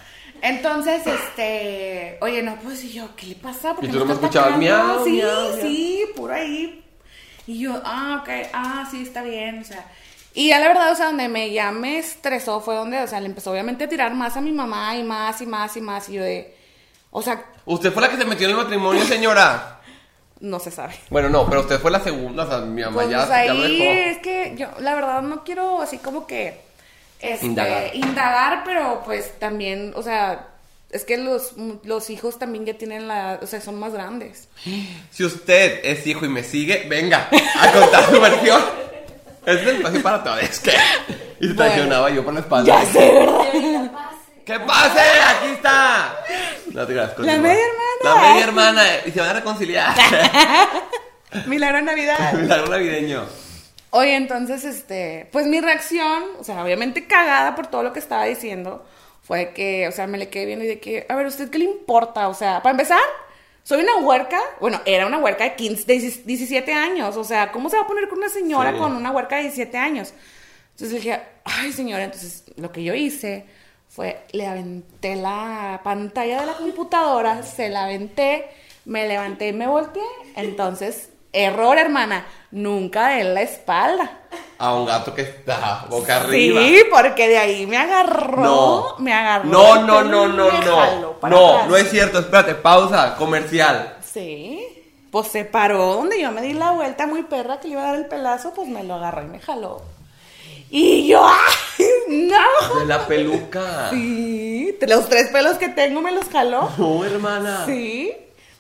Entonces, 0.43 1.03
este, 1.07 2.17
oye, 2.21 2.43
no, 2.43 2.57
pues 2.63 2.85
y 2.85 2.93
yo, 2.93 3.09
¿qué 3.17 3.27
le 3.27 3.35
pasa? 3.37 3.75
¿Por 3.75 3.83
Y 3.85 3.89
qué 3.89 3.93
tú 3.93 3.99
me 4.01 4.01
nomás 4.01 4.17
está 4.17 4.27
escuchabas, 4.27 4.59
miau, 4.59 5.05
Sí, 5.05 5.11
miau, 5.13 5.49
miau. 5.57 5.61
sí, 5.63 6.05
por 6.17 6.31
ahí. 6.33 6.85
Y 7.49 7.61
yo, 7.61 7.81
ah, 7.83 8.19
ok, 8.21 8.29
ah, 8.53 8.87
sí, 8.91 9.03
está 9.03 9.23
bien, 9.23 9.61
o 9.61 9.65
sea. 9.65 9.87
Y 10.35 10.49
ya 10.49 10.59
la 10.59 10.69
verdad, 10.69 10.93
o 10.93 10.95
sea, 10.95 11.07
donde 11.07 11.29
me 11.31 11.51
ya 11.51 11.73
me 11.73 11.99
estresó 11.99 12.61
fue 12.61 12.75
donde, 12.75 13.01
o 13.03 13.07
sea, 13.07 13.21
le 13.21 13.27
empezó 13.27 13.51
obviamente 13.53 13.85
a 13.85 13.89
tirar 13.89 14.13
más 14.15 14.37
a 14.37 14.43
mi 14.43 14.53
mamá 14.53 14.95
y 14.97 15.03
más 15.03 15.41
y 15.41 15.47
más 15.47 15.75
y 15.77 15.81
más. 15.81 16.09
Y 16.11 16.13
yo 16.13 16.23
de, 16.23 16.55
o 17.11 17.23
sea, 17.23 17.43
Usted 17.65 17.91
fue 17.91 18.03
la 18.03 18.11
que 18.11 18.19
se 18.19 18.27
metió 18.27 18.47
en 18.47 18.51
el 18.51 18.63
matrimonio, 18.63 19.03
señora. 19.05 19.81
no 20.41 20.59
se 20.61 20.71
sabe. 20.71 20.95
Bueno, 21.09 21.31
no, 21.31 21.49
pero 21.49 21.63
usted 21.63 21.81
fue 21.81 21.91
la 21.91 22.01
segunda, 22.01 22.45
o 22.45 22.49
sea, 22.49 22.59
mi 22.59 22.83
mamá 22.83 22.95
Pues, 22.97 23.09
ya, 23.09 23.27
pues, 23.27 23.29
ya 23.47 23.55
lo 23.55 23.63
ahí 23.63 23.79
dejó. 23.79 23.91
es 24.11 24.19
que 24.19 24.55
yo, 24.59 24.69
la 24.81 24.95
verdad, 24.95 25.23
no 25.23 25.43
quiero 25.43 25.81
así 25.81 25.97
como 25.97 26.27
que 26.27 26.61
este, 27.19 27.47
Indagar. 27.47 27.97
indagar, 27.97 28.63
pero 28.65 29.01
pues 29.07 29.39
también, 29.39 29.93
o 29.97 30.03
sea, 30.03 30.49
es 30.91 31.05
que 31.05 31.17
los, 31.19 31.53
los 31.85 32.11
hijos 32.11 32.39
también 32.39 32.65
ya 32.67 32.75
tienen 32.79 33.09
la, 33.09 33.39
o 33.43 33.47
sea, 33.47 33.61
son 33.61 33.79
más 33.79 33.93
grandes. 33.93 34.49
Si 35.11 35.25
usted 35.25 35.81
es 35.85 36.07
hijo 36.07 36.25
y 36.25 36.29
me 36.29 36.43
sigue, 36.45 36.87
venga 36.89 37.29
a 37.61 37.73
contar 37.73 38.11
su 38.11 38.21
versión. 38.21 38.63
Es 39.47 39.61
el 39.63 39.69
espacio 39.77 40.03
para 40.03 40.23
todos. 40.25 40.59
¿Qué? 40.61 40.73
Y 41.41 41.49
se 41.49 41.53
Bueno. 41.55 41.57
traicionaba 41.57 42.11
yo 42.11 42.25
por 42.25 42.35
la 42.35 42.41
espalda. 42.41 42.67
Ya 42.83 42.93
sé, 42.93 43.13
¿verdad? 43.13 43.91
¡Que 44.45 44.61
pase! 44.61 45.01
¡Aquí 45.01 45.47
está! 45.55 46.17
No 46.73 46.87
te 46.87 46.93
creas, 46.95 47.11
continúa. 47.13 47.39
media 47.43 47.61
hermana. 47.65 48.03
La 48.03 48.29
media 48.33 48.45
hermana. 48.45 48.83
Y 49.07 49.11
se 49.11 49.21
van 49.21 49.29
a 49.31 49.33
reconciliar. 49.35 49.95
Milagro 51.47 51.83
Navidad. 51.83 52.33
Milagro 52.35 52.69
navideño. 52.69 53.25
Oye, 53.91 54.17
entonces, 54.17 54.65
este, 54.65 55.29
pues 55.33 55.47
mi 55.47 55.61
reacción, 55.61 56.23
o 56.39 56.45
sea, 56.45 56.63
obviamente 56.63 57.07
cagada 57.07 57.55
por 57.57 57.67
todo 57.69 57.83
lo 57.83 57.93
que 57.93 57.99
estaba 58.01 58.25
diciendo, 58.25 58.87
fue 59.29 59.53
que, 59.53 59.87
o 59.87 59.93
sea, 59.93 60.07
me 60.07 60.17
le 60.17 60.31
quedé 60.31 60.47
viendo 60.47 60.65
y 60.65 60.69
de 60.69 60.81
que, 60.81 61.05
a 61.07 61.15
ver, 61.15 61.27
¿usted 61.27 61.51
qué 61.51 61.59
le 61.59 61.67
importa? 61.67 62.29
O 62.29 62.35
sea, 62.35 62.63
para 62.63 62.71
empezar, 62.71 62.99
soy 63.63 63.83
una 63.83 63.99
huerca, 63.99 64.41
bueno, 64.59 64.81
era 64.87 65.07
una 65.07 65.19
huerca 65.19 65.45
de 65.45 65.55
15, 65.55 65.85
de 65.85 65.99
17 66.25 66.73
años, 66.73 67.15
o 67.19 67.25
sea, 67.25 67.53
¿cómo 67.53 67.69
se 67.69 67.77
va 67.77 67.83
a 67.83 67.87
poner 67.87 68.09
con 68.09 68.17
una 68.21 68.31
señora 68.31 68.73
Sí. 68.73 68.79
con 68.79 68.97
una 68.97 69.11
huerca 69.11 69.37
de 69.37 69.43
17 69.43 69.77
años? 69.77 70.15
Entonces 70.71 71.03
dije, 71.03 71.21
ay, 71.45 71.73
señora, 71.73 72.05
entonces 72.05 72.45
lo 72.57 72.73
que 72.73 72.83
yo 72.83 72.95
hice 72.95 73.45
fue, 73.87 74.19
le 74.33 74.47
aventé 74.47 75.15
la 75.17 75.83
pantalla 75.85 76.41
de 76.41 76.47
la 76.47 76.55
computadora, 76.55 77.43
se 77.43 77.69
la 77.69 77.85
aventé, 77.85 78.47
me 78.87 79.07
levanté 79.07 79.49
y 79.49 79.53
me 79.53 79.67
volteé, 79.67 80.03
entonces, 80.37 81.11
error, 81.33 81.79
hermana, 81.79 82.27
nunca 82.51 83.21
en 83.21 83.35
la 83.35 83.43
espalda. 83.43 84.11
A 84.59 84.75
un 84.75 84.87
gato 84.87 85.15
que 85.15 85.23
está 85.23 85.87
boca 85.89 86.17
arriba. 86.17 86.61
Sí, 86.61 86.81
porque 86.91 87.29
de 87.29 87.39
ahí 87.39 87.67
me 87.67 87.77
agarró, 87.77 88.43
No. 88.43 88.95
me 88.99 89.13
agarró. 89.13 89.49
No, 89.49 89.83
no, 89.87 90.03
no, 90.03 90.27
no, 90.29 90.49
no. 90.49 90.51
No, 90.63 91.11
atrás. 91.21 91.69
no 91.69 91.77
es 91.77 91.91
cierto. 91.91 92.19
Espérate, 92.21 92.55
pausa. 92.55 93.15
Comercial. 93.17 93.97
Sí, 94.13 94.61
pues 95.13 95.29
se 95.29 95.45
paró 95.45 95.95
donde 95.95 96.21
yo 96.21 96.33
me 96.33 96.43
di 96.43 96.55
la 96.55 96.73
vuelta 96.73 97.07
muy 97.07 97.23
perra 97.23 97.61
que 97.61 97.69
le 97.69 97.75
iba 97.75 97.83
a 97.83 97.87
dar 97.93 97.95
el 97.97 98.07
pelazo, 98.07 98.53
pues 98.55 98.69
me 98.69 98.83
lo 98.83 98.95
agarró 98.95 99.23
y 99.23 99.27
me 99.27 99.39
jaló. 99.41 99.83
Y 100.71 101.07
yo, 101.07 101.25
¡ay, 101.27 101.85
no! 102.09 102.81
De 102.81 102.87
la 102.87 103.07
peluca. 103.07 103.89
Sí, 103.91 104.77
los 104.87 105.09
tres 105.09 105.29
pelos 105.29 105.57
que 105.57 105.69
tengo 105.69 106.01
me 106.03 106.11
los 106.13 106.27
jaló. 106.29 106.69
No, 106.77 107.05
hermana. 107.05 107.65
Sí. 107.65 108.13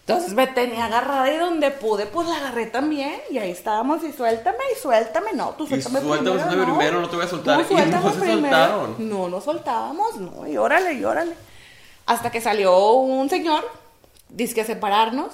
Entonces 0.08 0.32
me 0.32 0.46
tenía 0.46 0.86
agarrada 0.86 1.30
y 1.30 1.36
donde 1.36 1.70
pude, 1.70 2.06
pues 2.06 2.26
la 2.28 2.36
agarré 2.38 2.64
también. 2.66 3.20
Y 3.30 3.36
ahí 3.38 3.50
estábamos 3.50 4.02
y 4.04 4.12
suéltame 4.12 4.56
y 4.74 4.80
suéltame. 4.80 5.32
No, 5.34 5.50
tú 5.50 5.64
Y 5.64 5.68
suéltame 5.68 6.00
suéltame, 6.00 6.30
primero. 6.30 6.40
suéltame 6.40 6.64
primero, 6.64 7.00
no 7.02 7.08
te 7.10 7.16
voy 7.16 7.24
a 7.26 7.28
soltar. 7.28 7.56
Tú 7.56 7.60
Y 7.60 7.74
no 7.74 7.80
suéltame 7.80 8.12
se 8.12 8.18
primero. 8.18 8.40
soltaron. 8.40 8.96
No, 9.10 9.28
no 9.28 9.40
soltábamos, 9.42 10.16
no. 10.16 10.46
Y 10.46 10.56
órale, 10.56 10.94
y 10.94 11.04
órale. 11.04 11.34
Hasta 12.06 12.30
que 12.30 12.40
salió 12.40 12.92
un 12.94 13.28
señor, 13.28 13.62
dice 14.30 14.60
a 14.62 14.64
separarnos. 14.64 15.32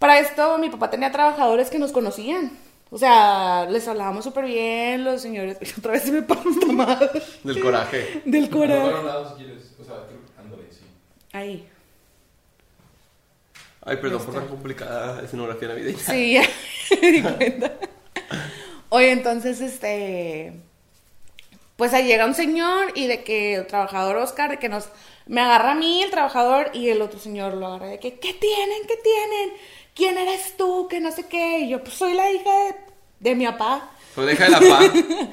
Para 0.00 0.18
esto 0.18 0.58
mi 0.58 0.68
papá 0.70 0.90
tenía 0.90 1.12
trabajadores 1.12 1.70
que 1.70 1.78
nos 1.78 1.92
conocían. 1.92 2.50
O 2.90 2.98
sea, 2.98 3.66
les 3.70 3.86
hablábamos 3.86 4.24
súper 4.24 4.46
bien, 4.46 5.04
los 5.04 5.22
señores. 5.22 5.58
Otra 5.78 5.92
vez 5.92 6.02
se 6.02 6.10
me 6.10 6.22
pasó 6.22 6.48
esta 6.50 6.66
madre. 6.72 7.22
Del 7.44 7.60
coraje. 7.62 8.22
Del 8.24 8.50
No, 8.50 8.56
coraje. 8.56 8.80
bueno, 8.80 9.02
lado 9.04 9.28
si 9.28 9.44
quieres. 9.44 9.74
O 9.80 9.84
sea, 9.84 9.94
tú- 10.08 10.14
ándale, 10.42 10.64
sí. 10.72 10.80
Ahí. 11.32 11.68
Ay, 13.82 13.96
perdón 13.96 14.24
por 14.24 14.34
tan 14.34 14.46
complicada 14.48 15.22
escenografía 15.22 15.68
navideña. 15.68 15.98
Sí, 15.98 16.34
ya 16.34 16.42
me 17.00 17.12
di 17.12 17.22
cuenta. 17.22 17.72
Oye, 18.90 19.12
entonces, 19.12 19.60
este. 19.60 20.52
Pues 21.76 21.94
ahí 21.94 22.06
llega 22.06 22.26
un 22.26 22.34
señor 22.34 22.92
y 22.94 23.06
de 23.06 23.24
que 23.24 23.54
el 23.54 23.66
trabajador 23.66 24.16
Oscar, 24.16 24.50
de 24.50 24.58
que 24.58 24.68
nos. 24.68 24.88
Me 25.26 25.40
agarra 25.40 25.72
a 25.72 25.74
mí 25.74 26.02
el 26.02 26.10
trabajador 26.10 26.70
y 26.74 26.88
el 26.88 27.00
otro 27.00 27.18
señor 27.18 27.54
lo 27.54 27.66
agarra 27.68 27.86
de 27.86 27.98
que, 27.98 28.18
¿qué 28.18 28.34
tienen? 28.34 28.82
¿Qué 28.86 28.96
tienen? 28.96 29.56
¿Quién 29.94 30.18
eres 30.18 30.56
tú? 30.56 30.88
Que 30.88 31.00
no 31.00 31.10
sé 31.12 31.26
qué. 31.26 31.60
Y 31.60 31.70
yo, 31.70 31.82
pues 31.82 31.94
soy 31.94 32.14
la 32.14 32.30
hija 32.30 32.50
de, 32.50 32.74
de 33.20 33.34
mi 33.34 33.46
papá. 33.46 33.90
Soy 34.14 34.26
de 34.26 34.32
hija 34.34 34.44
de 34.44 34.50
la. 34.50 34.92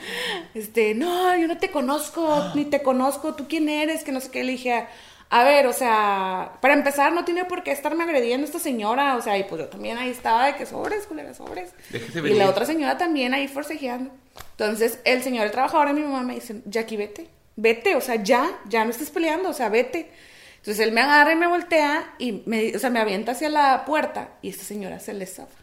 Este, 0.54 0.94
no, 0.94 1.36
yo 1.36 1.48
no 1.48 1.58
te 1.58 1.70
conozco, 1.70 2.52
ni 2.56 2.66
te 2.66 2.82
conozco, 2.82 3.36
¿tú 3.36 3.48
quién 3.48 3.68
eres? 3.68 4.04
Que 4.04 4.12
no 4.12 4.22
sé 4.22 4.32
qué. 4.32 4.44
Le 4.44 4.54
dije, 4.54 4.74
a 4.74 4.88
ver, 5.30 5.68
o 5.68 5.74
sea, 5.74 6.54
para 6.62 6.74
empezar, 6.74 7.12
no 7.12 7.26
tiene 7.26 7.46
por 7.46 7.64
qué 7.64 7.72
estarme 7.72 8.04
agrediendo 8.04 8.46
esta 8.46 8.60
señora, 8.60 9.16
o 9.18 9.22
sea, 9.22 9.38
y 9.38 9.44
pues 9.44 9.62
yo 9.62 9.68
también 9.68 9.98
ahí 9.98 10.10
estaba 10.10 10.46
de 10.46 10.56
que 10.56 10.66
sobres, 10.66 11.06
culera, 11.06 11.34
sobres. 11.34 11.72
Déjese 11.90 12.20
y 12.20 12.22
venir. 12.22 12.38
la 12.38 12.50
otra 12.50 12.66
señora 12.66 12.98
también 12.98 13.34
ahí 13.34 13.48
forcejeando. 13.48 14.12
Entonces, 14.52 15.00
el 15.04 15.22
señor, 15.24 15.46
el 15.46 15.52
trabajador 15.52 15.88
de 15.90 15.94
mi 15.96 16.02
mamá 16.02 16.24
me 16.24 16.36
dice, 16.36 16.62
Jackie, 16.66 16.98
vete, 16.98 17.28
vete, 17.58 17.96
o 17.96 18.02
sea, 18.02 18.16
ya, 18.16 18.50
ya 18.70 18.86
no 18.86 18.92
estés 18.92 19.10
peleando, 19.10 19.50
o 19.50 19.54
sea, 19.54 19.70
vete. 19.70 20.10
Entonces 20.58 20.86
él 20.86 20.94
me 20.94 21.02
agarra 21.02 21.34
y 21.34 21.36
me 21.36 21.48
voltea 21.48 22.14
y 22.18 22.44
me, 22.46 22.76
o 22.76 22.80
sea, 22.80 22.90
me 22.90 23.00
avienta 23.00 23.34
hacia 23.34 23.50
la 23.50 23.86
puerta 23.86 24.30
y 24.42 24.50
esta 24.50 24.64
señora 24.64 25.00
se 25.00 25.14
le 25.14 25.26
zafa. 25.26 25.60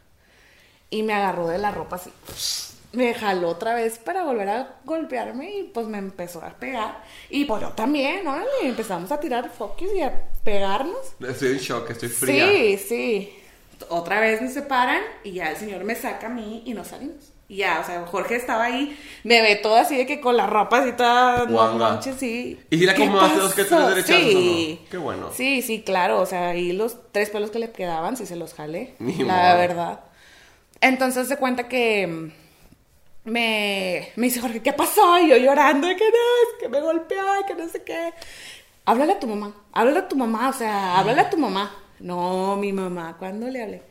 Y 0.90 1.02
me 1.02 1.14
agarró 1.14 1.48
de 1.48 1.58
la 1.58 1.70
ropa 1.70 1.96
así. 1.96 2.10
Me 2.94 3.12
jaló 3.14 3.48
otra 3.48 3.74
vez 3.74 3.98
para 3.98 4.24
volver 4.24 4.48
a 4.48 4.76
golpearme 4.84 5.50
y 5.58 5.62
pues 5.64 5.86
me 5.86 5.98
empezó 5.98 6.42
a 6.42 6.50
pegar. 6.50 7.02
Y 7.30 7.44
pues 7.44 7.60
yo 7.62 7.68
también, 7.70 8.24
¿no? 8.24 8.36
Y 8.62 8.66
empezamos 8.66 9.10
a 9.12 9.20
tirar 9.20 9.50
focus 9.50 9.88
y 9.94 10.00
a 10.02 10.12
pegarnos. 10.44 11.14
Estoy 11.26 11.48
en 11.52 11.58
shock, 11.58 11.90
estoy 11.90 12.08
fría. 12.08 12.46
Sí, 12.48 12.78
sí. 12.78 13.38
Otra 13.88 14.20
vez 14.20 14.40
nos 14.40 14.52
separan 14.52 15.02
y 15.24 15.32
ya 15.32 15.50
el 15.50 15.56
señor 15.56 15.84
me 15.84 15.94
saca 15.94 16.26
a 16.28 16.30
mí 16.30 16.62
y 16.64 16.74
nos 16.74 16.88
salimos. 16.88 17.16
Y 17.46 17.56
ya, 17.56 17.80
o 17.82 17.84
sea, 17.86 18.06
Jorge 18.06 18.36
estaba 18.36 18.64
ahí, 18.64 18.98
me 19.22 19.42
ve 19.42 19.56
todo 19.56 19.76
así 19.76 19.96
de 19.98 20.06
que 20.06 20.18
con 20.18 20.34
la 20.34 20.46
ropa 20.46 20.78
así 20.78 20.92
toda 20.92 21.44
no 21.44 21.74
manches, 21.74 22.16
sí. 22.16 22.58
¿Y 22.70 22.78
si 22.78 22.86
la 22.86 22.94
¿Qué 22.94 23.02
acomodaste 23.02 23.38
dos 23.38 23.54
que 23.54 23.64
tres 23.64 23.86
derechazos 23.88 24.24
o 24.24 24.28
Sí. 24.30 24.80
no? 24.82 24.90
Qué 24.90 24.96
bueno. 24.96 25.30
Sí, 25.34 25.60
sí, 25.60 25.82
claro, 25.82 26.20
o 26.22 26.26
sea, 26.26 26.48
ahí 26.50 26.72
los 26.72 26.96
tres 27.12 27.28
pelos 27.28 27.50
que 27.50 27.58
le 27.58 27.70
quedaban, 27.70 28.16
sí 28.16 28.24
se 28.24 28.36
los 28.36 28.54
jalé, 28.54 28.94
Ni 28.98 29.12
la 29.24 29.56
verdad. 29.56 30.00
Entonces 30.80 31.28
se 31.28 31.36
cuenta 31.36 31.68
que 31.68 32.06
mm, 32.06 32.32
me, 33.24 34.12
me 34.16 34.26
dice 34.26 34.40
Jorge, 34.40 34.62
¿qué 34.62 34.72
pasó? 34.72 35.18
Y 35.18 35.28
yo 35.28 35.36
llorando, 35.36 35.86
de 35.88 35.96
que 35.96 36.04
no, 36.04 36.10
es 36.10 36.60
que 36.60 36.68
me 36.68 36.80
golpeó, 36.80 37.40
y 37.40 37.44
que 37.44 37.54
no 37.54 37.68
sé 37.68 37.82
qué. 37.82 38.12
Háblale 38.84 39.14
a 39.14 39.18
tu 39.20 39.26
mamá, 39.26 39.54
háblale 39.72 39.98
a 40.00 40.08
tu 40.08 40.16
mamá, 40.16 40.50
o 40.50 40.52
sea, 40.52 40.98
háblale 40.98 41.20
a 41.22 41.30
tu 41.30 41.38
mamá. 41.38 41.74
No, 42.00 42.56
mi 42.56 42.72
mamá, 42.72 43.16
¿cuándo 43.18 43.48
le 43.48 43.62
hablé? 43.62 43.82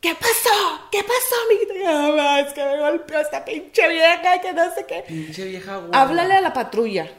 ¿Qué 0.00 0.14
pasó? 0.14 0.88
¿Qué 0.92 1.02
pasó, 1.02 1.34
amiguita? 1.46 1.74
Y, 1.74 1.84
"Ah, 1.84 2.08
mamá, 2.08 2.40
es 2.40 2.52
que 2.52 2.64
me 2.64 2.78
golpeó 2.78 3.20
esta 3.20 3.44
pinche 3.44 3.88
vieja, 3.88 4.40
que 4.40 4.52
no 4.52 4.70
sé 4.74 4.84
qué. 4.86 5.02
Pinche 5.08 5.44
vieja 5.44 5.78
guapa. 5.78 6.00
Háblale 6.00 6.34
a 6.34 6.40
la 6.42 6.52
patrulla. 6.52 7.10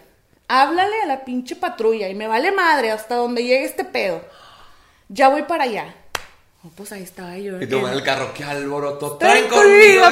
Háblale 0.48 1.02
a 1.02 1.06
la 1.08 1.26
pinche 1.26 1.56
patrulla. 1.56 2.10
Y 2.10 2.14
me 2.16 2.28
vale 2.28 2.52
madre 2.52 2.92
hasta 2.92 3.16
donde 3.16 3.44
llegue 3.44 3.66
este 3.66 3.86
pedo. 3.86 4.22
Ya 5.10 5.30
voy 5.30 5.44
para 5.44 5.64
allá. 5.64 5.96
Oh, 6.66 6.72
pues 6.76 6.92
ahí 6.92 7.04
estaba 7.04 7.38
yo. 7.38 7.62
Y 7.62 7.68
tú 7.68 7.86
en 7.86 7.94
el 7.94 8.02
carro, 8.02 8.34
qué 8.34 8.44
alboroto. 8.44 9.18
Traen 9.18 9.48
conmigo. 9.48 10.06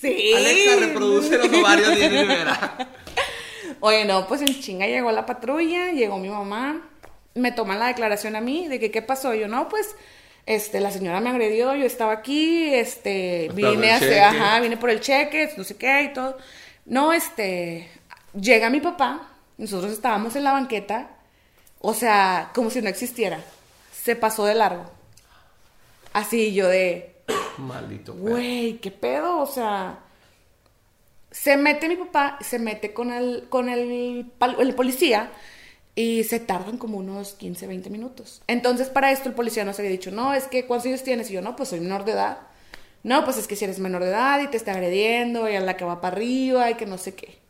Sí. 0.00 0.32
Alexa, 0.36 0.76
reproduce 0.80 1.38
los 1.38 1.48
ovarios 1.48 1.98
de 1.98 2.08
Rivera. 2.08 2.88
Oye, 3.80 4.04
no, 4.04 4.26
pues 4.28 4.42
en 4.42 4.60
chinga 4.60 4.86
llegó 4.86 5.10
la 5.12 5.24
patrulla, 5.24 5.92
llegó 5.92 6.18
mi 6.18 6.28
mamá, 6.28 6.88
me 7.34 7.52
toman 7.52 7.78
la 7.78 7.86
declaración 7.86 8.36
a 8.36 8.40
mí 8.40 8.68
de 8.68 8.78
que 8.78 8.90
qué 8.90 9.00
pasó. 9.02 9.34
Yo, 9.34 9.48
no, 9.48 9.68
pues, 9.68 9.96
este, 10.44 10.78
la 10.80 10.90
señora 10.90 11.20
me 11.20 11.30
agredió, 11.30 11.74
yo 11.74 11.86
estaba 11.86 12.12
aquí, 12.12 12.72
este, 12.74 13.46
Esperando 13.46 13.70
vine 13.80 13.86
el 13.88 13.92
a 13.92 13.96
hacer, 13.96 14.08
cheque. 14.10 14.20
ajá, 14.20 14.60
vine 14.60 14.76
por 14.76 14.90
el 14.90 15.00
cheque, 15.00 15.50
no 15.56 15.64
sé 15.64 15.76
qué 15.76 16.02
y 16.02 16.12
todo. 16.12 16.36
No, 16.84 17.12
este, 17.12 17.88
llega 18.38 18.68
mi 18.70 18.80
papá, 18.80 19.30
Nosotros 19.56 19.92
estábamos 19.92 20.36
en 20.36 20.44
la 20.44 20.52
banqueta, 20.52 21.10
o 21.80 21.94
sea, 21.94 22.50
como 22.54 22.70
si 22.70 22.82
no 22.82 22.88
existiera. 22.88 23.40
Se 23.92 24.16
pasó 24.16 24.44
de 24.44 24.54
largo. 24.54 25.01
Así 26.12 26.52
yo 26.52 26.68
de, 26.68 27.14
Maldito. 27.58 28.14
güey, 28.14 28.78
¿qué 28.78 28.90
pedo? 28.90 29.38
O 29.40 29.46
sea, 29.46 30.00
se 31.30 31.56
mete 31.56 31.88
mi 31.88 31.96
papá, 31.96 32.38
se 32.40 32.58
mete 32.58 32.92
con 32.92 33.10
el, 33.12 33.46
con 33.48 33.68
el, 33.68 34.30
el 34.58 34.74
policía 34.74 35.30
y 35.94 36.24
se 36.24 36.40
tardan 36.40 36.78
como 36.78 36.98
unos 36.98 37.32
15, 37.34 37.66
20 37.66 37.90
minutos. 37.90 38.42
Entonces, 38.46 38.88
para 38.88 39.12
esto 39.12 39.28
el 39.28 39.34
policía 39.34 39.64
nos 39.64 39.78
había 39.78 39.90
dicho, 39.90 40.10
no, 40.10 40.34
es 40.34 40.44
que 40.46 40.66
¿cuántos 40.66 40.86
años 40.86 41.02
tienes? 41.02 41.30
Y 41.30 41.34
yo, 41.34 41.42
no, 41.42 41.56
pues 41.56 41.70
soy 41.70 41.80
menor 41.80 42.04
de 42.04 42.12
edad. 42.12 42.38
No, 43.02 43.24
pues 43.24 43.36
es 43.36 43.48
que 43.48 43.56
si 43.56 43.64
eres 43.64 43.78
menor 43.78 44.02
de 44.02 44.10
edad 44.10 44.40
y 44.40 44.48
te 44.48 44.56
está 44.56 44.72
agrediendo 44.72 45.48
y 45.48 45.56
a 45.56 45.60
la 45.60 45.76
que 45.76 45.84
va 45.84 46.00
para 46.00 46.16
arriba 46.16 46.70
y 46.70 46.74
que 46.74 46.86
no 46.86 46.98
sé 46.98 47.14
qué. 47.14 47.41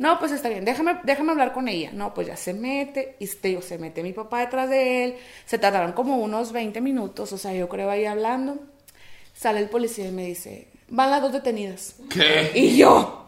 No, 0.00 0.18
pues 0.18 0.32
está 0.32 0.48
bien, 0.48 0.64
déjame, 0.64 0.98
déjame 1.04 1.32
hablar 1.32 1.52
con 1.52 1.68
ella. 1.68 1.90
No, 1.92 2.14
pues 2.14 2.26
ya 2.26 2.34
se 2.34 2.54
mete, 2.54 3.16
y 3.18 3.26
te 3.26 3.48
digo, 3.48 3.60
se 3.60 3.76
mete 3.76 4.02
mi 4.02 4.14
papá 4.14 4.40
detrás 4.40 4.70
de 4.70 5.04
él. 5.04 5.16
Se 5.44 5.58
tardaron 5.58 5.92
como 5.92 6.16
unos 6.16 6.52
20 6.52 6.80
minutos, 6.80 7.34
o 7.34 7.36
sea, 7.36 7.52
yo 7.52 7.68
creo 7.68 7.90
ahí 7.90 8.06
hablando. 8.06 8.58
Sale 9.34 9.60
el 9.60 9.68
policía 9.68 10.08
y 10.08 10.12
me 10.12 10.24
dice, 10.24 10.68
van 10.88 11.10
las 11.10 11.20
dos 11.20 11.32
detenidas. 11.32 11.96
¿Qué? 12.08 12.50
Y 12.54 12.78
yo, 12.78 13.26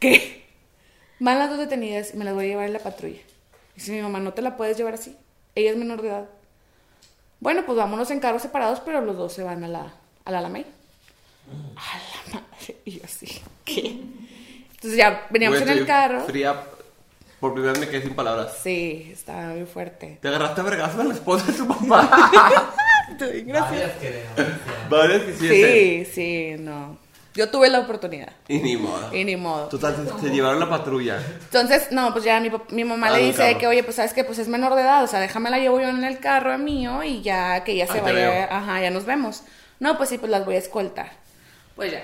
¿qué? 0.00 0.42
Van 1.20 1.38
las 1.38 1.50
dos 1.50 1.60
detenidas 1.60 2.12
y 2.12 2.16
me 2.16 2.24
las 2.24 2.34
voy 2.34 2.46
a 2.46 2.48
llevar 2.48 2.66
en 2.66 2.72
la 2.72 2.80
patrulla. 2.80 3.20
Dice 3.76 3.92
mi 3.92 4.02
mamá, 4.02 4.18
no 4.18 4.32
te 4.32 4.42
la 4.42 4.56
puedes 4.56 4.76
llevar 4.76 4.94
así. 4.94 5.16
Ella 5.54 5.70
es 5.70 5.76
menor 5.76 6.02
de 6.02 6.08
edad. 6.08 6.28
Bueno, 7.38 7.64
pues 7.64 7.78
vámonos 7.78 8.10
en 8.10 8.18
carros 8.18 8.42
separados, 8.42 8.80
pero 8.80 9.02
los 9.02 9.16
dos 9.16 9.32
se 9.32 9.44
van 9.44 9.62
a 9.62 9.68
la, 9.68 9.94
a 10.24 10.30
la 10.32 10.38
Alameda. 10.40 10.66
A 11.76 12.32
la 12.32 12.40
madre. 12.40 12.76
Y 12.84 12.98
yo 12.98 13.04
así, 13.04 13.40
¿qué? 13.64 14.00
Entonces 14.82 14.96
ya 14.96 15.26
veníamos 15.30 15.58
Güey, 15.60 15.70
en 15.70 15.72
el 15.78 15.82
estoy 15.82 15.86
carro. 15.94 16.24
Fría. 16.24 16.62
Por 17.40 17.54
primera 17.54 17.72
vez 17.72 17.80
me 17.80 17.88
quedé 17.88 18.02
sin 18.02 18.14
palabras. 18.14 18.56
Sí, 18.62 19.10
estaba 19.12 19.46
muy 19.48 19.66
fuerte. 19.66 20.18
Te 20.22 20.28
agarraste 20.28 20.60
a 20.60 20.64
vergazo 20.64 21.00
a 21.00 21.04
la 21.04 21.14
esposa 21.14 21.46
de 21.46 21.52
su 21.58 21.66
papá. 21.88 22.72
Estoy 23.10 23.42
gracias. 23.42 23.70
Varias 23.70 23.92
que. 23.96 24.22
Varias 24.88 25.22
que 25.22 25.32
sí. 25.34 25.48
Sí, 25.48 26.04
sí, 26.12 26.54
no. 26.62 26.98
Yo 27.34 27.48
tuve 27.48 27.68
la 27.70 27.80
oportunidad. 27.80 28.28
Y 28.46 28.58
ni 28.58 28.76
modo. 28.76 29.12
Y 29.16 29.24
ni 29.24 29.36
modo. 29.36 29.66
Total, 29.68 29.96
se, 29.96 30.20
se 30.26 30.30
llevaron 30.32 30.60
la 30.60 30.68
patrulla. 30.68 31.18
Entonces, 31.44 31.88
no, 31.90 32.12
pues 32.12 32.24
ya 32.24 32.38
mi, 32.40 32.50
pap- 32.50 32.68
mi 32.70 32.84
mamá 32.84 33.06
Ah, 33.08 33.10
le 33.12 33.16
en 33.20 33.24
el 33.24 33.30
dice 33.32 33.46
carro. 33.48 33.58
que, 33.58 33.66
oye, 33.68 33.82
pues 33.82 33.96
sabes 33.96 34.12
que 34.12 34.22
pues 34.22 34.38
es 34.38 34.48
menor 34.48 34.74
de 34.74 34.82
edad, 34.82 35.02
o 35.02 35.06
sea, 35.06 35.18
déjame 35.18 35.48
la 35.48 35.58
llevo 35.58 35.80
yo 35.80 35.88
en 35.88 36.04
el 36.04 36.18
carro 36.20 36.56
mío 36.58 37.02
y 37.02 37.22
ya 37.22 37.64
que 37.64 37.74
ya 37.74 37.86
se 37.86 37.94
Ahí 37.94 37.98
te 38.04 38.12
vaya, 38.12 38.28
veo. 38.30 38.48
ajá, 38.50 38.80
ya 38.82 38.90
nos 38.90 39.06
vemos. 39.06 39.44
No, 39.80 39.96
pues 39.96 40.10
sí, 40.10 40.18
pues 40.18 40.30
las 40.30 40.44
voy 40.44 40.56
a 40.56 40.58
escoltar. 40.58 41.10
Pues 41.74 41.90
ya, 41.92 42.02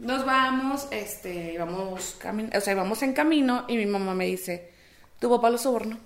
nos 0.00 0.24
vamos, 0.24 0.88
este, 0.90 1.56
vamos, 1.58 2.16
o 2.54 2.60
sea, 2.60 2.74
vamos 2.74 3.02
en 3.02 3.12
camino 3.12 3.64
y 3.68 3.76
mi 3.76 3.86
mamá 3.86 4.14
me 4.14 4.26
dice, 4.26 4.70
tu 5.20 5.30
papá 5.30 5.50
lo 5.50 5.58
sobornó. 5.58 5.98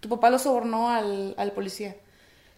Tu 0.00 0.08
papá 0.08 0.30
lo 0.30 0.38
sobornó 0.38 0.90
al, 0.90 1.34
al 1.38 1.52
policía. 1.52 1.96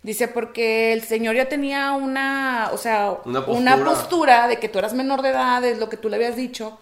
Dice, 0.02 0.28
porque 0.28 0.92
el 0.92 1.02
señor 1.02 1.34
ya 1.36 1.48
tenía 1.48 1.92
una, 1.92 2.70
o 2.72 2.78
sea, 2.78 3.16
Una 3.24 3.40
una 3.40 3.76
postura. 3.84 4.48
de 4.48 4.58
que 4.58 4.68
tú 4.68 4.78
eras 4.78 4.92
menor 4.92 5.22
de 5.22 5.30
edad, 5.30 5.64
es 5.64 5.78
lo 5.78 5.88
que 5.88 5.96
tú 5.96 6.08
le 6.08 6.16
habías 6.16 6.36
dicho. 6.36 6.78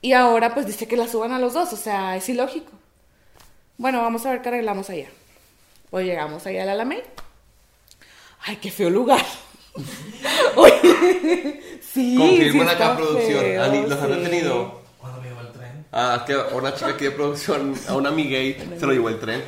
Y 0.00 0.12
ahora 0.12 0.54
pues 0.54 0.66
dice 0.66 0.86
que 0.86 0.96
la 0.96 1.08
suban 1.08 1.32
a 1.32 1.38
los 1.38 1.54
dos, 1.54 1.72
o 1.72 1.76
sea, 1.76 2.16
es 2.16 2.28
ilógico. 2.28 2.72
Bueno, 3.78 4.00
vamos 4.02 4.26
a 4.26 4.30
ver 4.30 4.42
qué 4.42 4.48
arreglamos 4.50 4.90
allá. 4.90 5.08
Pues 5.90 6.06
llegamos 6.06 6.46
allá 6.46 6.62
a 6.62 6.66
la 6.66 6.72
Alameda. 6.72 7.02
Ay, 8.44 8.56
qué 8.56 8.70
feo 8.70 8.90
lugar. 8.90 9.24
Oye, 10.56 11.71
sí. 11.92 12.16
Confirman 12.16 12.68
sí 12.68 12.74
acá 12.74 12.96
producción. 12.96 13.40
feo, 13.40 13.62
Ani, 13.64 13.82
¿Los 13.86 14.00
han 14.00 14.08
sí. 14.08 14.14
detenido? 14.20 14.82
¿Cuándo 15.00 15.20
me 15.20 15.28
llevó 15.28 15.40
el 15.40 15.52
tren? 15.52 15.86
Ah, 15.92 16.16
es 16.18 16.22
que 16.22 16.54
una 16.54 16.74
chica 16.74 16.90
aquí 16.90 17.04
de 17.04 17.10
producción, 17.12 17.74
a 17.88 17.94
una 17.94 18.10
gay 18.10 18.56
se 18.78 18.86
lo 18.86 18.92
llevó 18.92 19.08
el 19.08 19.18
tren 19.20 19.42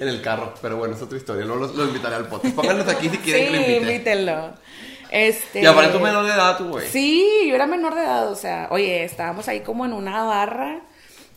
en 0.00 0.08
el 0.08 0.20
carro. 0.22 0.54
Pero 0.62 0.76
bueno, 0.76 0.94
es 0.94 1.02
otra 1.02 1.18
historia. 1.18 1.44
Luego 1.44 1.60
los, 1.62 1.74
los 1.74 1.88
invitaré 1.88 2.16
al 2.16 2.26
podcast. 2.28 2.54
Pónganos 2.54 2.88
aquí 2.88 3.08
si 3.08 3.18
quieren 3.18 3.46
que 3.46 3.50
lo 3.50 3.64
Sí, 3.64 3.72
invite. 3.72 3.92
invítenlo. 3.92 4.50
Este... 5.10 5.62
Y 5.62 5.66
aparte 5.66 5.92
tú 5.92 6.00
menor 6.00 6.24
de 6.26 6.32
edad, 6.32 6.58
tú, 6.58 6.68
güey. 6.68 6.86
Sí, 6.88 7.26
yo 7.48 7.54
era 7.54 7.66
menor 7.66 7.94
de 7.94 8.02
edad, 8.02 8.30
o 8.30 8.36
sea, 8.36 8.68
oye, 8.70 9.04
estábamos 9.04 9.48
ahí 9.48 9.60
como 9.60 9.86
en 9.86 9.94
una 9.94 10.24
barra, 10.24 10.80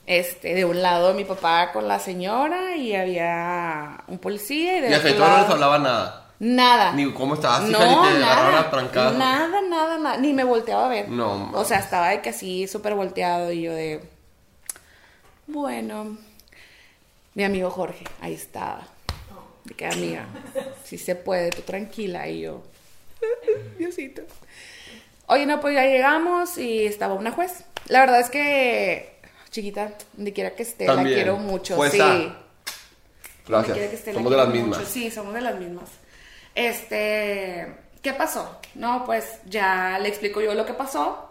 este, 0.06 0.54
de 0.56 0.66
un 0.66 0.82
lado 0.82 1.14
mi 1.14 1.24
papá 1.24 1.72
con 1.72 1.88
la 1.88 1.98
señora 2.00 2.76
y 2.76 2.94
había 2.96 4.04
un 4.08 4.18
policía 4.20 4.78
y 4.78 4.82
de 4.82 4.90
Y 4.90 4.94
a 4.94 4.98
otro 4.98 5.10
Feito 5.10 5.20
no 5.24 5.28
les 5.30 5.38
lado- 5.44 5.54
hablaba 5.54 5.80
nada. 5.80 6.31
Nada. 6.42 6.94
Ni 6.94 7.14
cómo 7.14 7.36
estabas, 7.36 7.62
no, 7.62 7.78
hija, 7.78 7.86
ni 7.86 8.18
te 8.18 8.24
agarraron 8.24 8.92
nada, 8.94 9.12
nada, 9.12 9.62
nada, 9.62 9.98
nada, 10.00 10.18
ni 10.18 10.34
me 10.34 10.44
volteaba 10.44 10.88
a 10.88 10.90
ver. 10.90 11.08
No, 11.08 11.38
mames. 11.38 11.56
O 11.56 11.64
sea, 11.64 11.78
estaba 11.78 12.10
de 12.10 12.22
que 12.24 12.30
así 12.30 12.68
súper 12.68 12.96
volteado 12.96 13.52
y 13.52 13.62
yo 13.62 13.74
de, 13.74 14.02
bueno, 15.46 16.18
mi 17.36 17.44
amigo 17.44 17.70
Jorge, 17.70 18.06
ahí 18.22 18.34
estaba. 18.34 18.88
De 19.66 19.76
que 19.76 19.86
amiga, 19.86 20.26
si 20.84 20.98
se 20.98 21.14
puede, 21.14 21.52
tú 21.52 21.62
tranquila 21.62 22.28
y 22.28 22.42
yo, 22.42 22.64
Diosito. 23.78 24.24
Oye, 25.28 25.46
no, 25.46 25.62
pues 25.62 25.76
ya 25.76 25.84
llegamos 25.84 26.58
y 26.58 26.86
estaba 26.86 27.14
una 27.14 27.30
juez. 27.34 27.66
La 27.86 28.00
verdad 28.00 28.20
es 28.20 28.32
que, 28.32 29.14
chiquita, 29.52 29.94
donde 30.14 30.34
quiera 30.34 30.56
que 30.56 30.64
esté, 30.64 30.88
También. 30.88 31.10
la 31.10 31.14
quiero 31.14 31.38
mucho. 31.38 31.76
Jueza. 31.76 32.18
Sí. 32.18 32.34
Gracias. 33.48 33.78
que 33.78 33.94
esté, 33.94 34.14
Somos 34.16 34.32
de 34.32 34.38
las 34.38 34.48
mismas. 34.48 34.88
Sí, 34.88 35.12
somos 35.12 35.36
de 35.36 35.42
las 35.42 35.60
mismas. 35.60 36.02
Este, 36.56 37.76
¿qué 38.02 38.14
pasó? 38.14 38.60
No, 38.76 39.06
pues 39.06 39.26
ya 39.46 40.00
le 40.00 40.10
explico 40.10 40.42
yo 40.42 40.54
lo 40.54 40.66
que 40.66 40.74
pasó. 40.74 41.30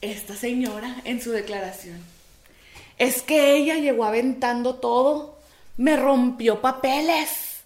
Esta 0.00 0.34
señora 0.34 0.96
en 1.04 1.20
su 1.22 1.30
declaración. 1.30 2.02
Es 2.98 3.22
que 3.22 3.56
ella 3.56 3.76
llegó 3.76 4.04
aventando 4.04 4.76
todo, 4.76 5.38
me 5.76 5.96
rompió 5.96 6.60
papeles 6.60 7.62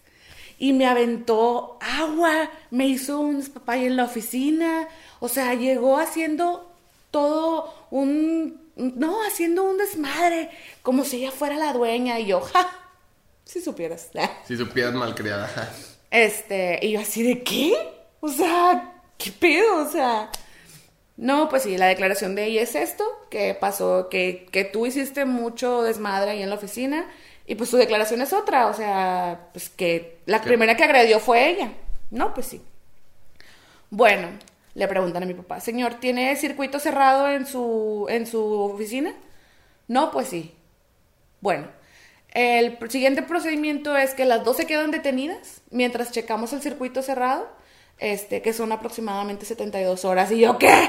y 0.59 0.73
me 0.73 0.87
aventó 0.87 1.79
agua, 1.81 2.51
me 2.71 2.87
hizo 2.87 3.21
un 3.21 3.39
despapalle 3.39 3.87
en 3.87 3.97
la 3.97 4.05
oficina, 4.05 4.89
o 5.21 5.29
sea, 5.29 5.55
llegó 5.55 5.99
haciendo 5.99 6.73
todo 7.11 7.75
un, 7.91 8.71
no, 8.77 9.23
haciendo 9.25 9.65
un 9.65 9.79
desmadre, 9.79 10.51
como 10.83 11.05
si 11.05 11.19
ella 11.19 11.31
fuera 11.31 11.57
la 11.57 11.73
dueña 11.73 12.19
y 12.19 12.27
yo, 12.27 12.43
si 13.45 13.61
supieras. 13.61 14.11
Si 14.47 14.57
supieras 14.57 14.95
malcriada. 14.95 15.49
Este, 16.11 16.79
y 16.83 16.93
yo 16.93 17.01
así 17.01 17.23
de 17.23 17.43
qué? 17.43 17.75
O 18.21 18.29
sea, 18.29 18.95
¿qué 19.19 19.31
pedo? 19.31 19.87
O 19.87 19.91
sea, 19.91 20.31
no, 21.17 21.49
pues 21.49 21.65
sí, 21.65 21.77
la 21.77 21.87
declaración 21.87 22.35
de 22.35 22.47
ella 22.47 22.63
es 22.63 22.75
esto, 22.75 23.05
que 23.31 23.55
pasó, 23.55 24.09
que, 24.09 24.47
que 24.51 24.65
tú 24.65 24.87
hiciste 24.87 25.25
mucho 25.25 25.83
desmadre 25.83 26.31
ahí 26.33 26.43
en 26.43 26.51
la 26.51 26.57
oficina, 26.57 27.07
y 27.47 27.55
pues 27.55 27.71
su 27.71 27.77
declaración 27.77 28.21
es 28.23 28.33
otra, 28.33 28.67
o 28.69 28.75
sea, 28.75 29.49
pues 29.53 29.69
que 29.71 30.19
la 30.27 30.41
¿Qué? 30.41 30.49
primera 30.49 30.77
que 30.77 30.85
agredió 30.85 31.19
fue 31.21 31.51
ella. 31.51 31.73
No, 32.11 32.35
pues 32.35 32.47
sí. 32.47 32.63
Bueno, 33.91 34.29
le 34.75 34.87
preguntan 34.89 35.23
a 35.23 35.27
mi 35.27 35.35
papá, 35.35 35.61
señor, 35.61 35.95
¿tiene 35.95 36.37
circuito 36.37 36.79
cerrado 36.79 37.29
en 37.29 37.47
su, 37.47 38.07
en 38.11 38.27
su 38.27 38.43
oficina? 38.43 39.15
No, 39.89 40.11
pues 40.11 40.29
sí. 40.29 40.55
Bueno, 41.41 41.69
el 42.39 42.79
siguiente 42.89 43.23
procedimiento 43.23 43.97
es 43.97 44.15
que 44.15 44.25
las 44.25 44.45
dos 44.45 44.57
se 44.57 44.67
quedan 44.67 44.93
detenidas 44.93 45.61
mientras 45.71 46.13
checamos 46.13 46.53
el 46.53 46.63
circuito 46.63 47.03
cerrado, 47.03 47.49
este, 47.99 48.43
que 48.43 48.53
son 48.53 48.71
aproximadamente 48.71 49.45
72 49.45 50.05
horas. 50.05 50.31
¿Y 50.31 50.39
yo 50.39 50.57
qué? 50.57 50.89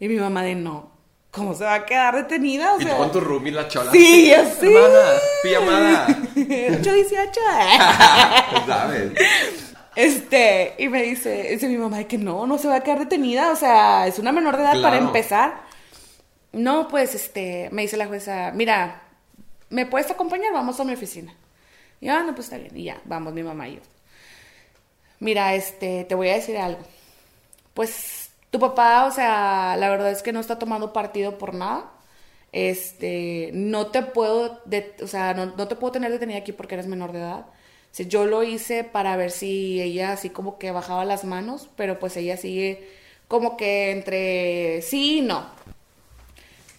Y 0.00 0.08
mi 0.08 0.16
mamá 0.16 0.42
de 0.42 0.54
no. 0.54 0.90
¿Cómo 1.30 1.54
se 1.54 1.64
va 1.64 1.74
a 1.74 1.84
quedar 1.84 2.16
detenida? 2.16 2.74
O 2.74 2.80
Y 2.80 2.84
sea, 2.84 2.96
con 2.96 3.12
tu 3.12 3.20
roomie 3.20 3.52
la 3.52 3.68
chola. 3.68 3.92
Sí, 3.92 4.32
así. 4.32 4.72
Hermana, 4.74 5.20
pijamada. 5.42 6.06
818. 6.34 7.40
¿Sabes? 8.66 9.12
Este, 9.94 10.76
y 10.78 10.88
me 10.88 11.02
dice, 11.02 11.48
dice 11.50 11.68
mi 11.68 11.76
mamá 11.76 11.98
de 11.98 12.06
que 12.06 12.16
no, 12.16 12.46
no 12.46 12.56
se 12.56 12.68
va 12.68 12.76
a 12.76 12.80
quedar 12.80 13.00
detenida, 13.00 13.52
o 13.52 13.56
sea, 13.56 14.06
es 14.06 14.18
una 14.18 14.32
menor 14.32 14.56
de 14.56 14.62
edad 14.62 14.80
para 14.80 14.96
empezar. 14.96 15.60
No, 16.52 16.88
pues, 16.88 17.14
este, 17.14 17.68
me 17.70 17.82
dice 17.82 17.98
la 17.98 18.06
jueza, 18.06 18.52
mira, 18.54 19.07
¿me 19.70 19.86
puedes 19.86 20.10
acompañar? 20.10 20.52
Vamos 20.52 20.80
a 20.80 20.84
mi 20.84 20.94
oficina. 20.94 21.34
Y 22.00 22.08
ah, 22.08 22.22
no, 22.24 22.34
pues 22.34 22.46
está 22.46 22.58
bien, 22.58 22.76
y 22.76 22.84
ya, 22.84 23.00
vamos 23.06 23.34
mi 23.34 23.42
mamá 23.42 23.68
y 23.68 23.76
yo. 23.76 23.82
Mira, 25.20 25.54
este, 25.54 26.04
te 26.04 26.14
voy 26.14 26.28
a 26.28 26.34
decir 26.34 26.56
algo. 26.58 26.80
Pues, 27.74 28.30
tu 28.50 28.60
papá, 28.60 29.06
o 29.06 29.12
sea, 29.12 29.76
la 29.78 29.90
verdad 29.90 30.10
es 30.12 30.22
que 30.22 30.32
no 30.32 30.40
está 30.40 30.58
tomando 30.58 30.92
partido 30.92 31.38
por 31.38 31.54
nada. 31.54 31.92
Este, 32.52 33.50
no 33.54 33.88
te 33.88 34.02
puedo, 34.02 34.60
de- 34.66 34.96
o 35.02 35.08
sea, 35.08 35.34
no, 35.34 35.46
no 35.46 35.68
te 35.68 35.76
puedo 35.76 35.92
tener 35.92 36.12
detenida 36.12 36.38
aquí 36.38 36.52
porque 36.52 36.74
eres 36.76 36.86
menor 36.88 37.12
de 37.12 37.20
edad. 37.20 37.46
O 38.00 38.02
yo 38.04 38.26
lo 38.26 38.44
hice 38.44 38.84
para 38.84 39.16
ver 39.16 39.30
si 39.32 39.80
ella 39.82 40.12
así 40.12 40.30
como 40.30 40.58
que 40.58 40.70
bajaba 40.72 41.04
las 41.04 41.24
manos, 41.24 41.68
pero 41.76 41.98
pues 42.00 42.16
ella 42.16 42.36
sigue 42.36 42.88
como 43.28 43.56
que 43.56 43.90
entre 43.92 44.82
sí 44.82 45.18
y 45.18 45.22
no. 45.22 45.46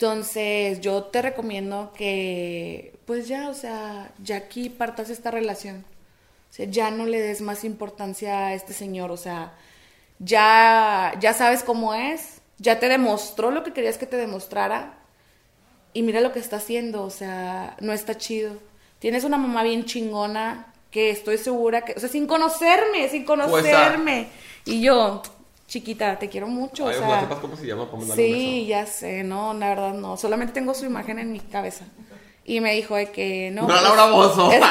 Entonces, 0.02 0.80
yo 0.80 1.04
te 1.04 1.22
recomiendo 1.22 1.92
que, 1.94 2.98
pues 3.06 3.28
ya, 3.28 3.50
o 3.50 3.54
sea, 3.54 4.10
ya 4.24 4.38
aquí 4.38 4.70
partas 4.70 5.10
esta 5.10 5.30
relación. 5.30 5.84
O 6.50 6.54
sea, 6.54 6.68
ya 6.68 6.90
no 6.90 7.06
le 7.06 7.20
des 7.20 7.42
más 7.42 7.66
importancia 7.66 8.48
a 8.48 8.54
este 8.54 8.72
señor, 8.72 9.12
o 9.12 9.18
sea, 9.18 9.52
ya, 10.20 11.14
ya 11.20 11.34
sabes 11.34 11.64
cómo 11.64 11.94
es, 11.94 12.40
ya 12.60 12.80
te 12.80 12.88
demostró 12.88 13.52
lo 13.52 13.62
que 13.66 13.74
querías 13.74 13.98
que 13.98 14.06
te 14.06 14.16
demostrara. 14.16 15.00
y 15.94 16.02
mira 16.04 16.22
lo 16.22 16.32
que 16.32 16.40
está 16.40 16.58
haciendo, 16.58 17.04
o 17.04 17.10
sea, 17.10 17.76
no 17.82 17.92
está 17.92 18.16
chido. 18.18 18.54
Tienes 19.00 19.26
una 19.26 19.38
mamá 19.38 19.64
bien 19.64 19.84
chingona 19.84 20.74
que 20.92 21.10
estoy 21.10 21.38
segura 21.38 21.84
que, 21.84 21.94
o 21.94 22.00
sea, 22.00 22.08
sin 22.08 22.26
conocerme, 22.26 23.10
sin 23.10 23.26
conocerme. 23.26 24.30
Y 24.66 24.82
yo, 24.82 25.22
chiquita, 25.70 26.18
te 26.18 26.28
quiero 26.28 26.48
mucho, 26.48 26.88
Ay, 26.88 26.96
o 26.96 27.00
sea. 27.00 27.22
sepas 27.22 27.40
cómo 27.40 27.56
se 27.56 27.68
llama 27.68 27.88
Sí, 28.16 28.66
ya 28.68 28.86
sé, 28.88 29.24
no, 29.24 29.54
la 29.54 29.70
verdad 29.70 29.94
no. 29.94 30.18
Solamente 30.18 30.52
tengo 30.52 30.74
su 30.74 30.86
imagen 30.86 31.20
en 31.20 31.32
mi 31.32 31.40
cabeza. 31.40 31.86
Y 32.44 32.60
me 32.60 32.74
dijo 32.74 32.96
de 32.96 33.12
que 33.12 33.52
no. 33.52 33.62
No, 33.62 33.68
pues- 33.68 33.82
Laura 33.84 34.08
Bozo. 34.08 34.52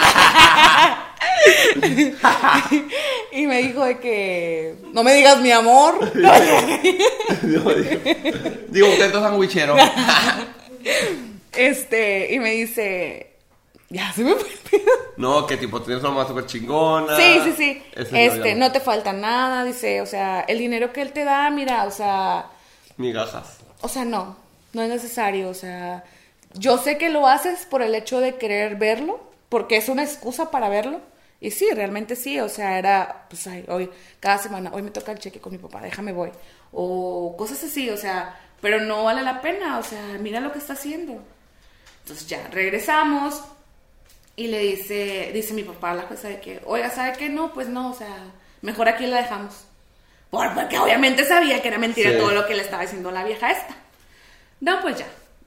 y 3.33 3.47
me 3.47 3.63
dijo 3.63 3.85
de 3.85 3.99
que 3.99 4.75
no 4.93 5.05
me 5.05 5.15
digas 5.15 5.41
mi 5.41 5.53
amor. 5.53 6.13
Digo, 7.43 7.71
digo, 8.69 8.87
intento 8.89 9.21
sandwichero. 9.21 9.77
este, 11.57 12.35
y 12.35 12.41
me 12.41 12.51
dice, 12.51 13.28
ya 13.91 14.13
se 14.13 14.23
me 14.25 14.35
fue 14.35 14.49
el 14.51 14.59
pedo. 14.59 14.93
No, 15.17 15.47
que 15.47 15.57
tipo, 15.57 15.81
tienes 15.83 16.03
una 16.05 16.13
mamá 16.13 16.29
súper 16.29 16.47
chingona. 16.47 17.17
Sí, 17.17 17.41
sí, 17.45 17.53
sí. 17.57 17.83
Ese 17.93 18.27
Este, 18.27 18.49
ya- 18.51 18.55
no 18.55 18.71
te 18.73 18.81
falta 18.81 19.13
nada, 19.13 19.65
dice, 19.65 20.01
o 20.01 20.07
sea, 20.07 20.41
el 20.43 20.59
dinero 20.59 20.93
que 20.93 21.03
él 21.03 21.13
te 21.13 21.25
da, 21.25 21.51
mira, 21.51 21.85
o 21.85 21.91
sea, 21.91 22.47
Migajas. 22.97 23.59
o 23.81 23.89
sea, 23.89 24.05
no, 24.05 24.37
no 24.73 24.83
es 24.83 24.89
necesario, 24.89 25.49
o 25.49 25.55
sea, 25.55 26.05
yo 26.55 26.79
sé 26.79 26.99
que 26.99 27.09
lo 27.11 27.27
haces 27.27 27.67
por 27.67 27.83
el 27.83 27.95
hecho 27.95 28.21
de 28.21 28.37
querer 28.37 28.77
verlo, 28.77 29.21
porque 29.49 29.77
es 29.77 29.89
una 29.89 30.03
excusa 30.05 30.51
para 30.51 30.69
verlo. 30.69 31.01
Y 31.41 31.53
sí, 31.53 31.69
realmente 31.73 32.17
sí, 32.17 32.41
o 32.41 32.49
sea, 32.49 32.79
era, 32.79 33.27
pues, 33.31 33.47
ay, 33.47 33.65
hoy, 33.69 33.89
cada 34.19 34.39
semana, 34.39 34.71
hoy 34.75 34.83
me 34.83 34.91
toca 34.91 35.13
el 35.13 35.19
cheque 35.21 35.41
con 35.41 35.53
mi 35.53 35.59
papá, 35.59 35.81
déjame 35.81 36.13
voy. 36.13 36.31
O 36.73 37.37
cosas 37.39 37.63
así, 37.65 37.89
o 37.91 37.97
sea, 37.97 38.39
pero 38.61 38.81
no 38.81 39.05
vale 39.05 39.23
la 39.23 39.41
pena, 39.41 39.79
o 39.79 39.83
sea, 39.85 40.03
mira 40.21 40.41
lo 40.41 40.51
que 40.53 40.59
está 40.59 40.73
haciendo. 40.73 41.23
Entonces 42.03 42.27
ya, 42.27 42.49
regresamos 42.51 43.41
y 44.39 44.47
le 44.47 44.61
dice, 44.61 45.31
dice 45.35 45.53
mi 45.53 45.65
papá 45.65 45.91
a 45.91 45.95
la 45.97 46.03
jueza 46.05 46.29
de 46.29 46.41
que, 46.41 46.61
oiga, 46.65 46.89
¿sabe 46.91 47.13
qué? 47.19 47.29
No, 47.29 47.53
pues 47.53 47.69
no, 47.69 47.91
o 47.91 47.95
sea, 47.95 48.17
mejor 48.63 48.89
aquí 48.89 49.07
la 49.07 49.19
dejamos. 49.23 49.65
Por- 50.31 50.55
porque 50.55 50.79
obviamente 50.79 51.25
sabía 51.25 51.61
que 51.61 51.69
era 51.69 51.79
mentira 51.79 52.13
Sí. 52.13 52.17
todo 52.19 52.31
lo 52.33 52.47
que 52.47 52.55
le 52.55 52.63
estaba 52.63 52.83
diciendo 52.83 53.11
la 53.11 53.25
vieja 53.25 53.51
esta. 53.51 53.75
No, 54.61 54.81
pues 54.81 54.99
ya. 54.99 55.07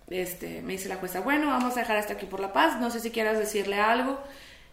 Este, 0.09 0.61
me 0.61 0.73
dice 0.73 0.89
la 0.89 0.97
jueza, 0.97 1.21
bueno, 1.21 1.47
vamos 1.47 1.77
a 1.77 1.79
dejar 1.81 1.95
hasta 1.97 2.13
aquí 2.13 2.25
por 2.25 2.39
la 2.41 2.51
paz, 2.51 2.79
no 2.81 2.91
sé 2.91 2.99
si 2.99 3.11
quieras 3.11 3.37
decirle 3.39 3.79
algo. 3.79 4.19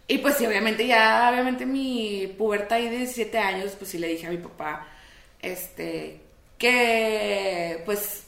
Y 0.09 0.19
pues 0.19 0.37
sí, 0.37 0.47
obviamente 0.47 0.87
ya, 0.87 1.29
obviamente 1.33 1.65
mi 1.67 2.27
puberta 2.39 2.75
ahí 2.77 2.89
de 2.89 2.97
17 2.99 3.39
años, 3.39 3.73
pues 3.79 3.91
sí 3.91 3.99
le 3.99 4.09
dije 4.09 4.27
a 4.27 4.31
mi 4.31 4.39
papá, 4.39 4.87
este, 5.43 6.19
que 6.59 7.83
pues 7.85 8.25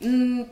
mm, 0.00 0.42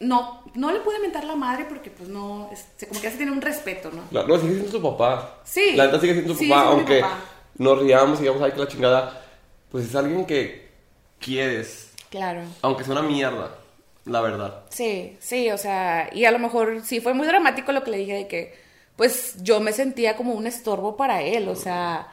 no, 0.00 0.42
no 0.54 0.72
le 0.72 0.80
pude 0.80 0.98
mentar 0.98 1.24
la 1.24 1.36
madre 1.36 1.64
porque 1.68 1.90
pues 1.90 2.08
no, 2.08 2.50
este, 2.52 2.86
como 2.86 3.00
que 3.00 3.06
ya 3.06 3.10
se 3.10 3.16
tiene 3.16 3.32
un 3.32 3.40
respeto, 3.40 3.90
¿no? 3.90 4.02
Claro, 4.10 4.28
no, 4.28 4.38
sigue 4.38 4.54
siendo 4.54 4.70
su 4.70 4.82
papá. 4.82 5.40
Sí. 5.44 5.72
La 5.74 5.86
neta 5.86 6.00
sigue 6.00 6.14
siendo 6.14 6.34
su 6.34 6.48
papá, 6.48 6.68
aunque 6.68 7.00
papá. 7.00 7.20
nos 7.56 7.78
riamos 7.80 8.18
y 8.18 8.22
digamos, 8.22 8.42
ay, 8.42 8.52
que 8.52 8.58
la 8.58 8.68
chingada. 8.68 9.22
Pues 9.70 9.86
es 9.86 9.94
alguien 9.94 10.26
que 10.26 10.68
quieres. 11.18 11.92
Claro. 12.10 12.42
Aunque 12.62 12.84
sea 12.84 12.92
una 12.92 13.02
mierda, 13.02 13.56
la 14.04 14.20
verdad. 14.20 14.64
Sí, 14.68 15.16
sí, 15.20 15.50
o 15.50 15.58
sea, 15.58 16.08
y 16.12 16.24
a 16.24 16.30
lo 16.30 16.38
mejor 16.38 16.82
sí 16.84 17.00
fue 17.00 17.14
muy 17.14 17.26
dramático 17.26 17.72
lo 17.72 17.82
que 17.82 17.90
le 17.90 17.98
dije 17.98 18.14
de 18.14 18.28
que, 18.28 18.54
pues 18.96 19.42
yo 19.42 19.60
me 19.60 19.72
sentía 19.72 20.16
como 20.16 20.34
un 20.34 20.46
estorbo 20.46 20.96
para 20.96 21.22
él, 21.22 21.48
o 21.48 21.56
sea, 21.56 22.08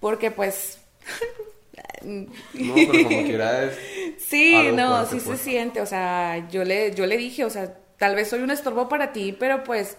porque 0.00 0.30
pues... 0.30 0.80
No, 2.04 2.74
pero 2.74 3.02
como 3.04 3.22
quiera 3.24 3.64
es. 3.64 3.78
Sí, 4.18 4.54
no, 4.74 5.06
sí 5.06 5.20
pues. 5.24 5.38
se 5.38 5.44
siente, 5.44 5.80
o 5.80 5.86
sea, 5.86 6.48
yo 6.50 6.64
le, 6.64 6.94
yo 6.94 7.06
le 7.06 7.16
dije, 7.16 7.44
o 7.44 7.50
sea, 7.50 7.74
tal 7.96 8.14
vez 8.14 8.28
soy 8.28 8.40
un 8.40 8.50
estorbo 8.50 8.88
para 8.88 9.12
ti, 9.12 9.34
pero 9.38 9.62
pues 9.64 9.96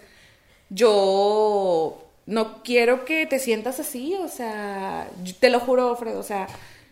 yo 0.70 2.06
no 2.26 2.62
quiero 2.64 3.06
que 3.06 3.26
te 3.26 3.40
sientas 3.40 3.80
así, 3.80 4.16
o 4.16 4.28
sea, 4.28 5.10
te 5.40 5.50
lo 5.50 5.60
juro, 5.60 5.96
Fred, 5.96 6.18
o 6.18 6.24
sea, 6.24 6.48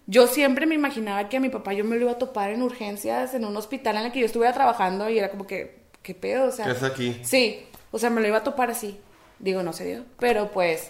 yo 0.07 0.25
siempre 0.27 0.65
me 0.65 0.75
imaginaba 0.75 1.27
que 1.27 1.37
a 1.37 1.39
mi 1.39 1.49
papá 1.49 1.73
yo 1.73 1.83
me 1.83 1.95
lo 1.97 2.03
iba 2.03 2.11
a 2.13 2.17
topar 2.17 2.51
en 2.51 2.61
urgencias, 2.61 3.33
en 3.33 3.45
un 3.45 3.55
hospital 3.57 3.97
en 3.97 4.05
el 4.05 4.11
que 4.11 4.21
yo 4.21 4.25
estuviera 4.25 4.53
trabajando 4.53 5.09
y 5.09 5.19
era 5.19 5.29
como 5.29 5.45
que, 5.45 5.81
¿qué 6.01 6.15
pedo? 6.15 6.47
O 6.47 6.51
sea, 6.51 6.65
¿Qué 6.65 6.71
es 6.71 6.83
aquí? 6.83 7.19
Sí, 7.23 7.65
o 7.91 7.99
sea, 7.99 8.09
me 8.09 8.21
lo 8.21 8.27
iba 8.27 8.37
a 8.37 8.43
topar 8.43 8.71
así. 8.71 8.97
Digo, 9.39 9.63
no 9.63 9.73
se 9.73 9.85
dio. 9.85 10.05
Pero 10.17 10.49
pues, 10.51 10.89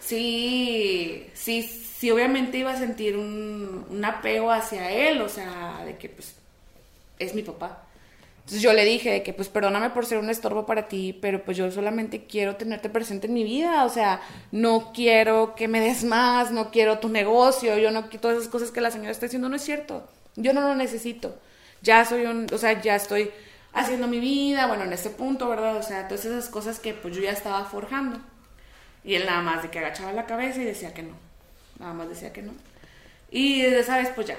sí, 0.00 1.26
sí, 1.34 1.62
sí, 2.04 2.10
obviamente 2.10 2.58
iba 2.58 2.70
a 2.70 2.76
sentir 2.76 3.16
un, 3.16 3.86
un 3.88 4.04
apego 4.04 4.50
hacia 4.50 4.90
él, 4.90 5.22
o 5.22 5.28
sea, 5.30 5.82
de 5.86 5.96
que 5.96 6.10
pues 6.10 6.34
es 7.18 7.34
mi 7.34 7.42
papá. 7.42 7.82
Entonces 8.40 8.60
yo 8.60 8.74
le 8.74 8.84
dije 8.84 9.10
de 9.10 9.22
que 9.22 9.32
pues 9.32 9.48
perdóname 9.48 9.88
por 9.88 10.04
ser 10.04 10.18
un 10.18 10.28
estorbo 10.28 10.66
para 10.66 10.86
ti, 10.86 11.18
pero 11.22 11.42
pues 11.42 11.56
yo 11.56 11.70
solamente 11.70 12.26
quiero 12.26 12.56
tenerte 12.56 12.90
presente 12.90 13.26
en 13.26 13.32
mi 13.32 13.42
vida, 13.42 13.86
o 13.86 13.88
sea, 13.88 14.20
no 14.52 14.92
quiero 14.92 15.54
que 15.54 15.66
me 15.66 15.80
des 15.80 16.04
más, 16.04 16.50
no 16.50 16.70
quiero 16.70 16.98
tu 16.98 17.08
negocio, 17.08 17.78
yo 17.78 17.90
no 17.90 18.02
quiero 18.10 18.20
todas 18.20 18.36
esas 18.36 18.50
cosas 18.50 18.70
que 18.70 18.82
la 18.82 18.90
señora 18.90 19.10
está 19.10 19.24
diciendo, 19.24 19.48
no 19.48 19.56
es 19.56 19.62
cierto, 19.62 20.06
yo 20.36 20.52
no 20.52 20.60
lo 20.60 20.74
necesito, 20.74 21.38
ya 21.80 22.04
soy 22.04 22.26
un, 22.26 22.48
o 22.52 22.58
sea, 22.58 22.82
ya 22.82 22.96
estoy 22.96 23.30
haciendo 23.72 24.08
mi 24.08 24.20
vida, 24.20 24.66
bueno, 24.66 24.84
en 24.84 24.92
ese 24.92 25.08
punto, 25.08 25.48
¿verdad? 25.48 25.78
O 25.78 25.82
sea, 25.82 26.06
todas 26.06 26.26
esas 26.26 26.50
cosas 26.50 26.80
que 26.80 26.92
pues 26.92 27.16
yo 27.16 27.22
ya 27.22 27.32
estaba 27.32 27.64
forjando. 27.64 28.20
Y 29.04 29.14
él 29.14 29.26
nada 29.26 29.42
más 29.42 29.62
de 29.62 29.70
que 29.70 29.78
agachaba 29.78 30.12
la 30.12 30.26
cabeza 30.26 30.60
y 30.60 30.64
decía 30.64 30.94
que 30.94 31.02
no, 31.02 31.23
nada 31.78 31.92
más 31.94 32.08
decía 32.08 32.32
que 32.32 32.42
no. 32.42 32.52
Y 33.30 33.62
desde 33.62 33.80
esa 33.80 33.96
vez 33.98 34.10
pues 34.14 34.26
ya, 34.28 34.36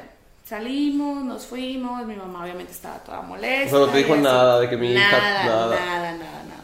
salimos, 0.48 1.24
nos 1.24 1.46
fuimos, 1.46 2.06
mi 2.06 2.16
mamá 2.16 2.44
obviamente 2.44 2.72
estaba 2.72 2.98
toda 3.00 3.22
molesta. 3.22 3.76
O 3.76 3.80
sea, 3.80 3.88
no 3.88 3.92
te 3.92 3.98
dijo 4.00 4.16
nada 4.16 4.60
de 4.60 4.70
que 4.70 4.78
mi 4.78 4.92
hija- 4.94 5.12
Nada, 5.12 5.44
nada. 5.46 5.76
nada, 5.76 6.12
nada, 6.14 6.44
nada. 6.44 6.64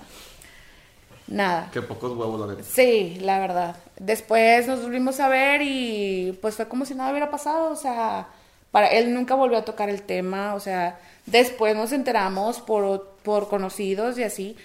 Nada. 1.27 1.69
Qué 1.71 1.81
pocos 1.81 2.11
huevos, 2.17 2.39
la 2.41 2.47
neta. 2.47 2.63
Sí, 2.63 3.17
la 3.21 3.39
verdad. 3.39 3.75
Después 3.97 4.67
nos 4.67 4.81
volvimos 4.81 5.19
a 5.19 5.29
ver 5.29 5.61
y 5.61 6.37
pues 6.41 6.55
fue 6.55 6.67
como 6.67 6.85
si 6.85 6.93
nada 6.93 7.11
hubiera 7.11 7.31
pasado, 7.31 7.71
o 7.71 7.75
sea, 7.75 8.27
para 8.71 8.87
él 8.87 9.13
nunca 9.13 9.35
volvió 9.35 9.57
a 9.57 9.65
tocar 9.65 9.89
el 9.89 10.01
tema, 10.01 10.55
o 10.55 10.59
sea, 10.59 10.99
después 11.25 11.75
nos 11.75 11.91
enteramos 11.93 12.59
por, 12.59 13.15
por 13.23 13.47
conocidos 13.47 14.17
y 14.17 14.23
así 14.23 14.57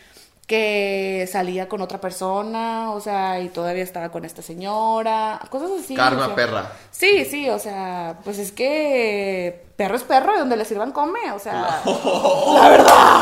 que 0.47 1.29
salía 1.31 1.69
con 1.69 1.81
otra 1.81 2.01
persona, 2.01 2.93
o 2.93 3.01
sea, 3.01 3.41
y 3.41 3.49
todavía 3.49 3.83
estaba 3.83 4.11
con 4.11 4.25
esta 4.25 4.43
señora, 4.43 5.41
cosas 5.51 5.71
así. 5.83 5.97
Karma, 5.97 6.23
o 6.23 6.27
sea. 6.27 6.35
perra. 6.37 6.73
Sí, 6.93 7.25
sí, 7.25 7.51
o 7.51 7.59
sea, 7.59 8.19
pues 8.23 8.39
es 8.39 8.53
que 8.53 9.65
perro 9.77 9.97
es 9.97 10.05
perro 10.05 10.37
y 10.37 10.39
donde 10.39 10.57
le 10.57 10.65
sirvan 10.65 10.93
come, 10.93 11.33
o 11.33 11.39
sea, 11.41 11.81
la 11.85 12.69
verdad. 12.69 13.21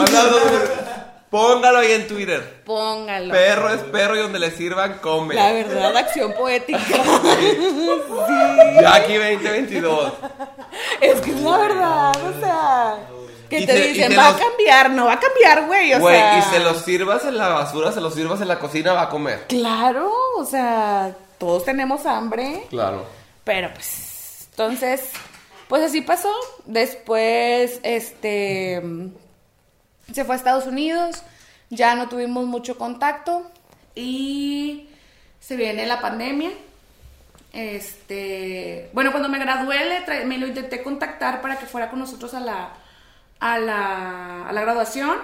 Hablando 0.00 0.38
de- 0.38 0.92
Póngalo 1.30 1.78
ahí 1.78 1.92
en 1.92 2.06
Twitter. 2.08 2.62
Póngalo. 2.66 3.32
Perro 3.32 3.70
es 3.70 3.80
perro 3.84 4.16
y 4.16 4.20
donde 4.20 4.38
le 4.38 4.50
sirvan, 4.50 4.98
come. 4.98 5.34
La 5.34 5.50
verdad, 5.52 5.96
acción 5.96 6.34
poética. 6.34 6.78
Jackie 8.80 9.16
2022. 9.16 10.12
Es 11.00 11.20
que 11.22 11.30
es 11.30 11.40
la 11.40 11.56
verdad, 11.56 12.12
o 12.16 12.40
sea. 12.40 12.98
Que 13.60 13.66
te 13.66 13.72
te- 13.74 13.88
dicen, 13.88 14.12
va 14.18 14.30
los- 14.30 14.40
a 14.40 14.44
cambiar, 14.44 14.90
no 14.90 15.06
va 15.06 15.12
a 15.14 15.20
cambiar, 15.20 15.66
güey. 15.66 15.94
O 15.94 16.00
Güey, 16.00 16.16
sea. 16.16 16.38
y 16.38 16.42
se 16.42 16.58
los 16.60 16.78
sirvas 16.82 17.24
en 17.24 17.38
la 17.38 17.48
basura, 17.48 17.92
se 17.92 18.00
los 18.00 18.14
sirvas 18.14 18.40
en 18.40 18.48
la 18.48 18.58
cocina, 18.58 18.92
va 18.92 19.02
a 19.02 19.08
comer. 19.08 19.44
Claro, 19.48 20.12
o 20.36 20.44
sea, 20.44 21.14
todos 21.38 21.64
tenemos 21.64 22.04
hambre. 22.06 22.64
Claro. 22.70 23.06
Pero 23.44 23.72
pues. 23.74 24.48
Entonces, 24.50 25.10
pues 25.68 25.82
así 25.82 26.00
pasó. 26.02 26.32
Después, 26.66 27.80
este. 27.82 28.82
Se 30.12 30.24
fue 30.24 30.34
a 30.34 30.38
Estados 30.38 30.66
Unidos. 30.66 31.22
Ya 31.70 31.94
no 31.94 32.08
tuvimos 32.08 32.44
mucho 32.46 32.76
contacto. 32.76 33.50
Y 33.94 34.88
se 35.40 35.56
viene 35.56 35.86
la 35.86 36.00
pandemia. 36.00 36.50
Este, 37.52 38.90
bueno, 38.94 39.10
cuando 39.10 39.28
me 39.28 39.38
gradué 39.38 39.76
le 40.06 40.24
me 40.24 40.38
lo 40.38 40.46
intenté 40.46 40.82
contactar 40.82 41.40
para 41.42 41.58
que 41.58 41.66
fuera 41.66 41.90
con 41.90 41.98
nosotros 41.98 42.32
a 42.34 42.40
la, 42.40 42.72
a 43.42 43.58
la, 43.58 44.48
a 44.48 44.52
la 44.52 44.60
graduación. 44.62 45.18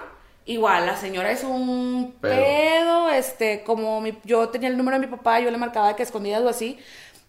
Igual, 0.47 0.87
la 0.87 0.97
señora 0.97 1.31
es 1.31 1.45
un 1.45 2.17
pedo, 2.23 3.11
este, 3.11 3.63
como 3.65 4.01
mi- 4.01 4.19
yo 4.25 4.49
tenía 4.49 4.69
el 4.71 4.79
número 4.79 4.99
de 4.99 5.07
mi 5.07 5.11
papá, 5.15 5.41
yo 5.41 5.51
le 5.51 5.59
marcaba 5.59 5.95
que 5.95 6.03
escondidas 6.03 6.43
o 6.43 6.49
así, 6.49 6.79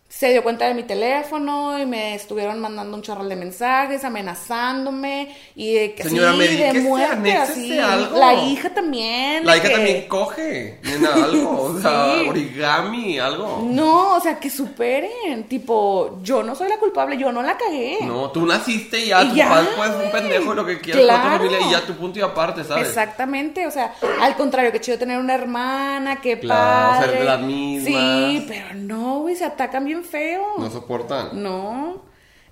se 0.09 0.31
dio 0.31 0.41
cuenta 0.41 0.65
de 0.67 0.73
mi 0.73 0.81
teléfono 0.83 1.79
y 1.79 1.85
me 1.85 2.15
estuvieron 2.15 2.59
mandando 2.59 2.97
un 2.97 3.03
chorro 3.03 3.23
de 3.25 3.35
mensajes, 3.35 4.03
amenazándome 4.03 5.35
y 5.55 5.73
de 5.73 5.93
que 5.93 6.03
Señora, 6.03 6.31
sí, 6.31 6.37
me 6.39 6.47
de 6.47 6.71
que 6.73 6.79
muerte, 6.81 7.33
así. 7.37 7.77
algo. 7.77 8.17
La 8.17 8.33
hija 8.33 8.73
también. 8.73 9.45
La 9.45 9.55
hija 9.57 9.67
que- 9.67 9.73
también 9.75 10.07
coge. 10.07 10.79
Nena, 10.83 11.13
algo. 11.13 11.61
O 11.79 11.79
sea, 11.79 12.15
Sí. 12.19 12.27
origami, 12.27 13.19
algo. 13.19 13.67
No, 13.69 14.15
o 14.15 14.19
sea, 14.19 14.39
que 14.39 14.49
superen. 14.49 15.43
Tipo, 15.47 16.19
yo 16.23 16.41
no 16.41 16.55
soy 16.55 16.69
la 16.69 16.77
culpable, 16.77 17.15
yo 17.17 17.31
no 17.31 17.43
la 17.43 17.55
cagué. 17.57 17.99
No, 18.01 18.31
tú 18.31 18.45
naciste 18.45 18.99
y 18.99 19.07
ya, 19.09 19.23
Y 19.23 19.29
tu 19.29 19.35
ya, 19.35 19.47
padre 19.49 19.67
ser 19.93 20.05
un 20.05 20.11
pendejo 20.11 20.53
y 20.53 20.55
lo 20.55 20.65
que 20.65 20.79
quieras 20.79 21.01
con 21.05 21.15
tu 21.15 21.21
Claro. 21.21 21.37
familia 21.37 21.67
y 21.67 21.71
ya 21.71 21.85
tu 21.85 21.93
punto 21.93 22.19
y 22.19 22.21
aparte, 22.23 22.63
¿sabes? 22.63 22.87
Exactamente, 22.87 23.67
o 23.67 23.71
sea, 23.71 23.93
al 24.21 24.35
contrario, 24.35 24.71
que 24.71 24.81
chido 24.81 24.97
tener 24.97 25.19
una 25.19 25.35
hermana, 25.35 26.19
que 26.19 26.39
Claro, 26.39 26.97
padre. 26.99 27.09
ser 27.11 27.19
de 27.19 27.25
las 27.25 27.39
mismas. 27.41 27.85
Sí, 27.85 28.45
pero 28.47 28.73
no, 28.73 29.19
güey, 29.19 29.35
se 29.35 29.45
atacan 29.45 29.85
bien 29.85 29.98
feo. 30.03 30.43
No 30.57 30.69
soportan. 30.69 31.41
No. 31.41 32.01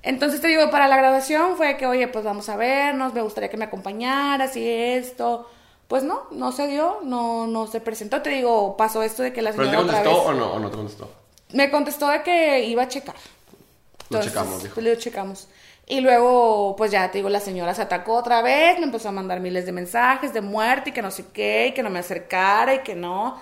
Entonces 0.03 0.39
te 0.39 0.47
digo, 0.47 0.69
para 0.69 0.87
la 0.87 0.97
graduación 0.97 1.57
fue 1.57 1.75
que, 1.77 1.85
oye, 1.85 2.07
pues 2.07 2.23
vamos 2.23 2.47
a 2.49 2.55
vernos, 2.55 3.13
me 3.13 3.21
gustaría 3.21 3.49
que 3.49 3.57
me 3.57 3.65
acompañaras 3.65 4.55
y 4.55 4.67
esto. 4.67 5.49
Pues 5.87 6.03
no, 6.03 6.27
no 6.31 6.51
se 6.51 6.67
dio, 6.67 6.99
no, 7.03 7.47
no 7.47 7.67
se 7.67 7.81
presentó. 7.81 8.21
Te 8.21 8.29
digo, 8.29 8.75
pasó 8.77 9.03
esto 9.03 9.23
de 9.23 9.33
que 9.33 9.41
la 9.41 9.51
¿Pero 9.51 9.65
señora 9.65 9.79
te 9.79 9.83
otra 9.85 10.03
contestó 10.03 10.19
vez... 10.19 10.29
o 10.29 10.33
no, 10.39 10.53
o 10.53 10.59
no 10.59 10.69
te 10.69 10.75
contestó? 10.77 11.11
Me 11.53 11.71
contestó 11.71 12.09
de 12.09 12.23
que 12.23 12.65
iba 12.65 12.83
a 12.83 12.87
checar. 12.87 13.15
Lo 14.09 14.21
checamos, 14.21 14.63
dijo. 14.63 14.79
Lo 14.81 14.95
checamos. 14.95 15.47
Y 15.89 16.01
luego, 16.01 16.75
pues 16.77 16.91
ya 16.91 17.09
te 17.09 17.19
digo, 17.19 17.29
la 17.29 17.39
señora 17.39 17.73
se 17.73 17.81
atacó 17.81 18.15
otra 18.15 18.41
vez, 18.41 18.77
me 18.77 18.85
empezó 18.85 19.07
a 19.07 19.13
mandar 19.13 19.39
miles 19.39 19.65
de 19.65 19.71
mensajes 19.71 20.33
de 20.33 20.41
muerte 20.41 20.89
y 20.89 20.93
que 20.93 21.01
no 21.01 21.11
sé 21.11 21.27
qué, 21.31 21.67
y 21.67 21.73
que 21.73 21.81
no 21.81 21.89
me 21.89 21.99
acercara 21.99 22.75
y 22.75 22.79
que 22.79 22.93
no. 22.93 23.41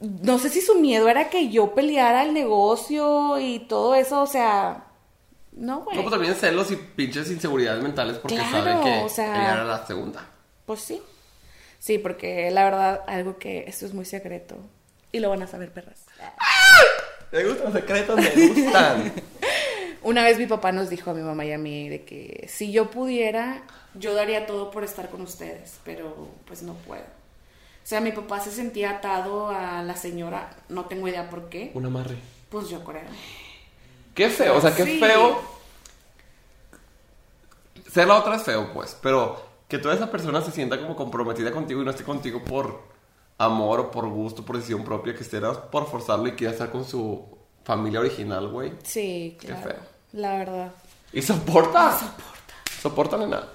No 0.00 0.38
sé 0.38 0.48
si 0.48 0.60
su 0.62 0.76
miedo 0.76 1.08
era 1.08 1.28
que 1.28 1.50
yo 1.50 1.74
peleara 1.74 2.22
el 2.22 2.32
negocio 2.32 3.38
y 3.38 3.60
todo 3.60 3.94
eso, 3.94 4.22
o 4.22 4.26
sea, 4.26 4.86
no, 5.52 5.80
güey. 5.82 5.96
No, 5.96 6.02
pues 6.02 6.12
también 6.12 6.34
celos 6.34 6.70
y 6.70 6.76
pinches 6.76 7.30
inseguridades 7.30 7.82
mentales 7.82 8.16
porque 8.18 8.36
Claro, 8.36 8.50
sabe 8.50 8.82
que 8.84 9.04
o 9.04 9.08
sea- 9.08 9.34
ella 9.36 9.52
era 9.54 9.64
la 9.64 9.86
segunda. 9.86 10.26
Pues 10.64 10.80
sí. 10.80 11.02
Sí, 11.78 11.98
porque 11.98 12.50
la 12.50 12.64
verdad, 12.64 13.02
algo 13.06 13.38
que 13.38 13.64
esto 13.66 13.84
es 13.86 13.94
muy 13.94 14.04
secreto. 14.04 14.56
Y 15.12 15.18
lo 15.20 15.28
van 15.30 15.42
a 15.42 15.46
saber, 15.46 15.72
perras. 15.72 16.04
Me 17.32 17.44
gustan 17.44 17.64
los 17.64 17.72
secretos, 17.74 18.16
me 18.16 18.46
gustan. 18.48 19.12
Una 20.02 20.24
vez 20.24 20.38
mi 20.38 20.46
papá 20.46 20.72
nos 20.72 20.88
dijo 20.88 21.10
a 21.10 21.14
mi 21.14 21.20
mamá 21.22 21.44
y 21.44 21.52
a 21.52 21.58
mí 21.58 21.88
de 21.88 22.04
que 22.04 22.46
si 22.48 22.72
yo 22.72 22.90
pudiera, 22.90 23.62
yo 23.94 24.14
daría 24.14 24.46
todo 24.46 24.70
por 24.70 24.82
estar 24.82 25.10
con 25.10 25.20
ustedes, 25.20 25.78
pero 25.84 26.28
pues 26.46 26.62
no 26.62 26.74
puedo. 26.74 27.02
O 27.82 27.86
sea, 27.90 28.00
mi 28.00 28.12
papá 28.12 28.40
se 28.40 28.52
sentía 28.52 28.90
atado 28.90 29.48
a 29.48 29.82
la 29.82 29.96
señora, 29.96 30.50
no 30.68 30.84
tengo 30.84 31.08
idea 31.08 31.28
por 31.28 31.48
qué. 31.48 31.72
Un 31.74 31.86
amarre. 31.86 32.16
Pues 32.48 32.68
yo 32.68 32.84
creo. 32.84 33.02
Qué 34.14 34.28
feo, 34.28 34.56
o 34.56 34.60
sea, 34.60 34.74
qué 34.74 34.84
Sí. 34.84 34.98
feo. 35.00 35.40
Ser 37.92 38.06
la 38.06 38.16
otra 38.18 38.36
es 38.36 38.42
feo, 38.42 38.72
pues, 38.72 38.96
pero 39.02 39.42
que 39.68 39.78
toda 39.78 39.94
esa 39.94 40.10
persona 40.10 40.40
se 40.42 40.52
sienta 40.52 40.78
como 40.80 40.94
comprometida 40.94 41.50
contigo 41.50 41.82
y 41.82 41.84
no 41.84 41.90
esté 41.90 42.04
contigo 42.04 42.42
por 42.44 42.80
amor 43.38 43.80
o 43.80 43.90
por 43.90 44.08
gusto, 44.08 44.44
por 44.44 44.56
decisión 44.56 44.84
propia, 44.84 45.14
que 45.14 45.22
esté 45.22 45.40
por 45.40 45.88
forzarlo 45.90 46.28
y 46.28 46.32
quiera 46.32 46.52
estar 46.52 46.70
con 46.70 46.84
su 46.84 47.26
familia 47.64 48.00
original, 48.00 48.48
güey. 48.48 48.72
Sí, 48.84 49.36
Qué 49.40 49.48
claro. 49.48 49.62
feo. 49.62 49.78
La 50.12 50.36
verdad. 50.38 50.72
¿Y 51.12 51.22
soporta? 51.22 51.92
Soporta. 51.98 52.54
¿Soporta, 52.80 53.16
nena? 53.16 53.48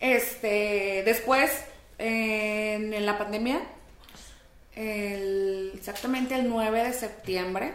Este, 0.00 1.02
después, 1.04 1.50
en, 1.98 2.92
en 2.94 3.06
la 3.06 3.16
pandemia, 3.18 3.60
el- 4.76 5.72
exactamente 5.74 6.34
el 6.34 6.48
9 6.48 6.84
de 6.84 6.92
septiembre, 6.92 7.72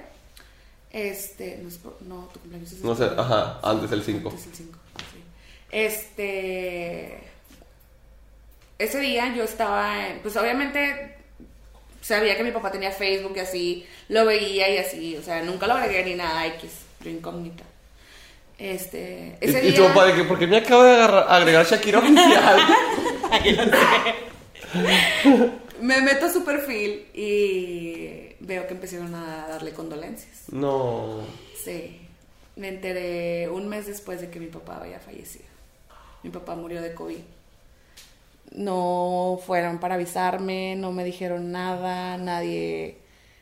este, 0.91 1.59
no, 1.61 1.69
es 1.69 1.77
por- 1.77 2.01
no, 2.01 2.29
tu 2.33 2.39
cumpleaños 2.39 2.71
es 2.71 2.79
el 2.79 2.85
No 2.85 2.95
sé, 2.95 3.05
ajá, 3.17 3.59
antes 3.63 3.89
del 3.89 4.03
5. 4.03 4.29
Antes 4.29 4.47
el 4.47 4.53
5, 4.55 4.79
sí. 5.13 5.23
Este, 5.71 7.19
ese 8.77 8.99
día 8.99 9.33
yo 9.35 9.43
estaba, 9.43 10.07
en- 10.07 10.19
pues 10.19 10.35
obviamente 10.37 11.15
sabía 12.01 12.35
que 12.37 12.43
mi 12.43 12.51
papá 12.51 12.71
tenía 12.71 12.91
Facebook 12.91 13.33
y 13.35 13.39
así, 13.39 13.85
lo 14.07 14.25
veía 14.25 14.69
y 14.69 14.77
así, 14.77 15.15
o 15.17 15.21
sea, 15.21 15.41
nunca 15.43 15.67
lo 15.67 15.73
agregué 15.75 16.03
ni 16.05 16.15
nada 16.15 16.45
X, 16.47 16.71
yo 17.01 17.09
incógnita. 17.09 17.63
Este, 18.57 19.37
¿Y, 19.41 19.45
ese 19.49 19.59
y 19.59 19.71
día... 19.71 19.75
tu 19.77 19.87
papá 19.87 20.05
de 20.07 20.15
que, 20.15 20.23
¿por 20.25 20.37
qué 20.39 20.45
me 20.47 20.57
acaba 20.57 20.85
de 20.85 21.03
agregar 21.29 21.65
Shakira 21.65 21.99
oficial? 22.03 22.59
Me 25.81 26.01
meto 26.01 26.25
a 26.25 26.29
su 26.29 26.43
perfil 26.43 27.07
y 27.13 28.35
veo 28.41 28.67
que 28.67 28.73
empezaron 28.73 29.15
a 29.15 29.47
darle 29.47 29.71
condolencias. 29.71 30.43
no. 30.51 31.21
Sí, 31.63 31.99
me 32.55 32.69
enteré 32.69 33.49
un 33.49 33.67
mes 33.67 33.85
después 33.85 34.21
de 34.21 34.29
que 34.29 34.39
mi 34.39 34.47
papá 34.47 34.77
había 34.77 34.99
fallecido. 34.99 35.45
Mi 36.23 36.29
papá 36.29 36.55
murió 36.55 36.81
de 36.81 36.93
COVID. 36.93 37.17
No 38.51 39.39
fueron 39.45 39.79
para 39.79 39.95
avisarme, 39.95 40.75
no 40.75 40.91
me 40.91 41.03
dijeron 41.03 41.51
nada, 41.51 42.17
nadie, 42.17 42.97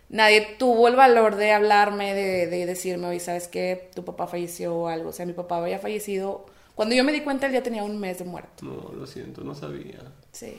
nadie 0.09 0.55
tuvo 0.59 0.87
el 0.87 0.95
valor 0.95 1.35
de 1.35 1.51
hablarme, 1.51 2.13
de, 2.13 2.47
de 2.47 2.65
decirme, 2.65 3.07
oye, 3.07 3.19
¿sabes 3.19 3.47
qué? 3.47 3.89
Tu 3.95 4.03
papá 4.03 4.27
falleció 4.27 4.75
o 4.75 4.87
algo. 4.87 5.09
O 5.09 5.13
sea, 5.13 5.25
mi 5.25 5.33
papá 5.33 5.57
había 5.57 5.79
fallecido. 5.79 6.45
Cuando 6.77 6.95
yo 6.95 7.03
me 7.03 7.11
di 7.11 7.21
cuenta, 7.21 7.47
él 7.47 7.53
ya 7.53 7.61
tenía 7.63 7.83
un 7.83 7.99
mes 7.99 8.19
de 8.19 8.23
muerto. 8.25 8.63
No, 8.63 8.93
lo 8.95 9.05
siento, 9.07 9.41
no 9.41 9.53
sabía. 9.55 9.99
Sí. 10.31 10.55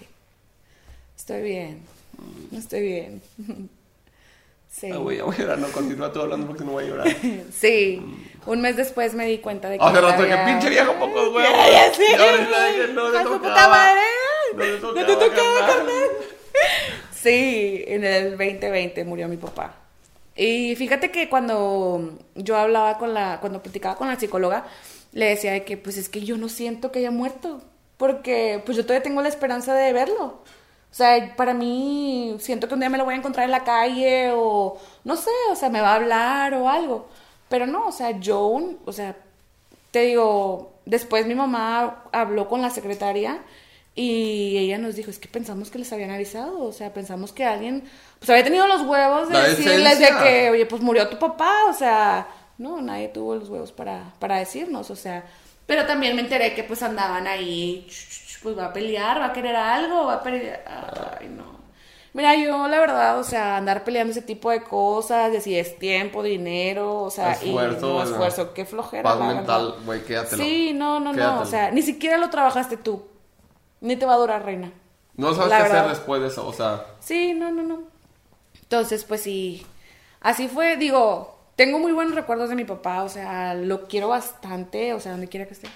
Estoy 1.17 1.43
bien. 1.43 1.83
Estoy 2.53 2.83
bien. 2.83 3.23
Sí. 4.71 4.91
Ah, 4.93 4.99
voy 4.99 5.19
a 5.19 5.25
llorar, 5.25 5.59
no, 5.59 5.67
continúa 5.69 6.13
tú 6.13 6.21
hablando 6.21 6.47
porque 6.47 6.63
no 6.63 6.73
voy 6.73 6.85
a 6.85 6.89
llorar. 6.89 7.09
Sí. 7.53 8.03
Un 8.45 8.61
mes 8.61 8.77
después 8.77 9.15
me 9.15 9.25
di 9.27 9.39
cuenta 9.39 9.71
de 9.71 9.79
que. 9.79 9.85
Hace 9.85 10.01
rato 10.01 10.23
que 10.27 10.37
pinche 10.45 10.69
viejo 10.69 10.93
pocos 10.99 11.29
huevos. 11.35 11.43
Ya, 11.43 11.87
Y 11.89 12.15
ahorita 12.15 12.87
que 12.87 12.93
no 12.93 13.09
le 13.11 13.19
tocaba. 13.19 13.39
puta 13.39 13.69
madre. 13.69 14.01
No 14.55 14.63
le 14.63 14.73
No 14.73 14.79
tocaba, 14.79 15.07
te 15.07 15.15
tocaba, 15.15 15.67
carnal. 15.67 16.09
Sí, 17.15 17.83
en 17.87 18.05
el 18.05 18.31
2020 18.37 19.05
murió 19.05 19.27
mi 19.27 19.39
papá. 19.39 19.75
Y 20.37 20.77
fíjate 20.77 21.11
que 21.11 21.31
cuando 21.31 22.19
yo 22.35 22.57
hablaba 22.57 22.99
con 22.99 23.15
la, 23.15 23.39
cuando 23.41 23.63
platicaba 23.63 23.97
con 23.97 24.07
la 24.09 24.21
psicóloga, 24.21 24.67
le 25.13 25.27
decía 25.27 25.53
de 25.53 25.65
que 25.65 25.77
pues 25.77 25.97
es 25.97 26.09
que 26.09 26.23
yo 26.23 26.37
no 26.37 26.49
siento 26.49 26.93
que 26.93 27.01
haya 27.01 27.11
muerto, 27.11 27.61
porque 27.97 28.63
pues 28.65 28.77
yo 28.77 28.85
todavía 28.85 29.03
tengo 29.03 29.23
la 29.23 29.29
esperanza 29.29 29.75
de 29.75 29.93
verlo. 29.93 30.43
O 30.91 30.95
sea, 30.95 31.35
para 31.37 31.53
mí 31.55 32.37
siento 32.41 32.67
que 32.67 32.75
un 32.75 32.81
día 32.81 32.89
me 32.89 32.99
lo 32.99 33.05
voy 33.05 33.15
a 33.15 33.19
encontrar 33.19 33.45
en 33.45 33.51
la 33.51 33.65
calle 33.65 34.31
o 34.35 34.79
no 35.05 35.17
sé, 35.17 35.31
o 35.51 35.57
sea, 35.57 35.69
me 35.69 35.81
va 35.81 35.93
a 35.93 35.97
hablar 35.97 36.55
o 36.55 36.69
algo. 36.69 37.09
Pero 37.49 37.67
no, 37.67 37.87
o 37.89 37.93
sea, 37.93 38.19
yo, 38.19 38.59
o 38.85 38.93
sea, 38.93 39.17
te 39.91 40.01
digo, 40.01 40.75
después 40.87 41.27
mi 41.27 41.35
mamá 41.35 42.05
habló 42.13 42.49
con 42.49 42.63
la 42.63 42.71
secretaria 42.71 43.43
y 43.95 44.57
ella 44.59 44.79
nos 44.79 44.95
dijo, 44.95 45.11
es 45.11 45.19
que 45.19 45.29
pensamos 45.29 45.71
que 45.71 45.79
les 45.79 45.93
habían 45.93 46.11
avisado, 46.11 46.63
o 46.63 46.73
sea, 46.73 46.93
pensamos 46.95 47.33
que 47.33 47.45
alguien, 47.45 47.85
pues 48.19 48.31
había 48.31 48.45
tenido 48.45 48.67
los 48.67 48.83
huevos 48.83 49.29
de 49.29 49.35
La 49.35 49.49
decirles 49.49 49.99
de 49.99 50.09
que, 50.23 50.51
oye, 50.51 50.67
pues 50.67 50.81
murió 50.83 51.09
tu 51.09 51.19
papá, 51.19 51.65
o 51.69 51.73
sea, 51.73 52.29
no, 52.59 52.83
nadie 52.83 53.09
tuvo 53.09 53.37
los 53.37 53.49
huevos 53.49 53.73
para, 53.73 54.13
para 54.19 54.37
decirnos, 54.37 54.91
o 54.91 54.97
sea, 54.97 55.25
pero 55.67 55.87
también 55.87 56.17
me 56.17 56.23
enteré 56.23 56.55
que 56.55 56.65
pues 56.65 56.83
andaban 56.83 57.27
ahí, 57.27 57.89
pues 58.43 58.59
va 58.59 58.67
a 58.67 58.73
pelear, 58.73 59.21
va 59.21 59.27
a 59.27 59.33
querer 59.33 59.57
algo, 59.57 60.07
va 60.07 60.15
a 60.15 60.23
pelear, 60.23 60.65
ay, 61.21 61.29
no. 61.29 61.59
Mira, 62.15 62.35
yo 62.35 62.67
la 62.67 62.81
verdad, 62.81 63.19
o 63.19 63.23
sea, 63.23 63.57
andar 63.59 63.85
peleando 63.85 64.11
ese 64.11 64.23
tipo 64.23 64.51
de 64.51 64.63
cosas, 64.63 65.31
de 65.31 65.41
si 65.41 65.57
es 65.57 65.79
tiempo, 65.79 66.23
dinero, 66.23 67.03
o 67.03 67.11
sea, 67.11 67.33
Esfuerzo, 67.33 67.99
y 67.99 68.03
esfuerzo, 68.03 68.55
qué 68.55 68.65
flojera. 68.65 69.03
Paz 69.05 69.21
mental, 69.21 69.77
güey, 69.85 70.03
quédatelo. 70.03 70.43
Sí, 70.43 70.73
no, 70.75 70.99
no, 70.99 71.13
no, 71.13 71.41
o 71.41 71.47
sea, 71.47 71.71
ni 71.71 71.83
siquiera 71.83 72.17
lo 72.19 72.31
trabajaste 72.31 72.77
tú, 72.77 73.07
ni 73.81 73.95
te 73.97 74.07
va 74.07 74.15
a 74.15 74.19
durar, 74.19 74.45
reina. 74.45 74.73
No 75.17 75.35
sabes 75.35 75.51
la 75.51 75.57
qué 75.59 75.63
verdad. 75.65 75.79
hacer 75.81 75.91
después 75.97 76.23
de 76.23 76.29
eso, 76.29 76.47
o 76.47 76.53
sea. 76.53 76.87
Sí, 77.01 77.35
no, 77.35 77.53
no, 77.53 77.63
no. 77.63 77.83
Entonces, 78.63 79.05
pues 79.05 79.23
sí, 79.23 79.67
así 80.21 80.49
fue, 80.49 80.77
digo, 80.77 81.38
tengo 81.59 81.79
muy 81.81 81.91
buenos 81.93 82.15
recuerdos 82.15 82.49
de 82.49 82.55
mi 82.55 82.65
papá, 82.65 83.03
o 83.03 83.09
sea, 83.09 83.53
lo 83.55 83.89
quiero 83.89 84.07
bastante, 84.09 84.95
o 84.95 85.01
sea, 85.01 85.11
donde 85.13 85.27
quiera 85.29 85.45
que 85.47 85.55
esté. 85.55 85.69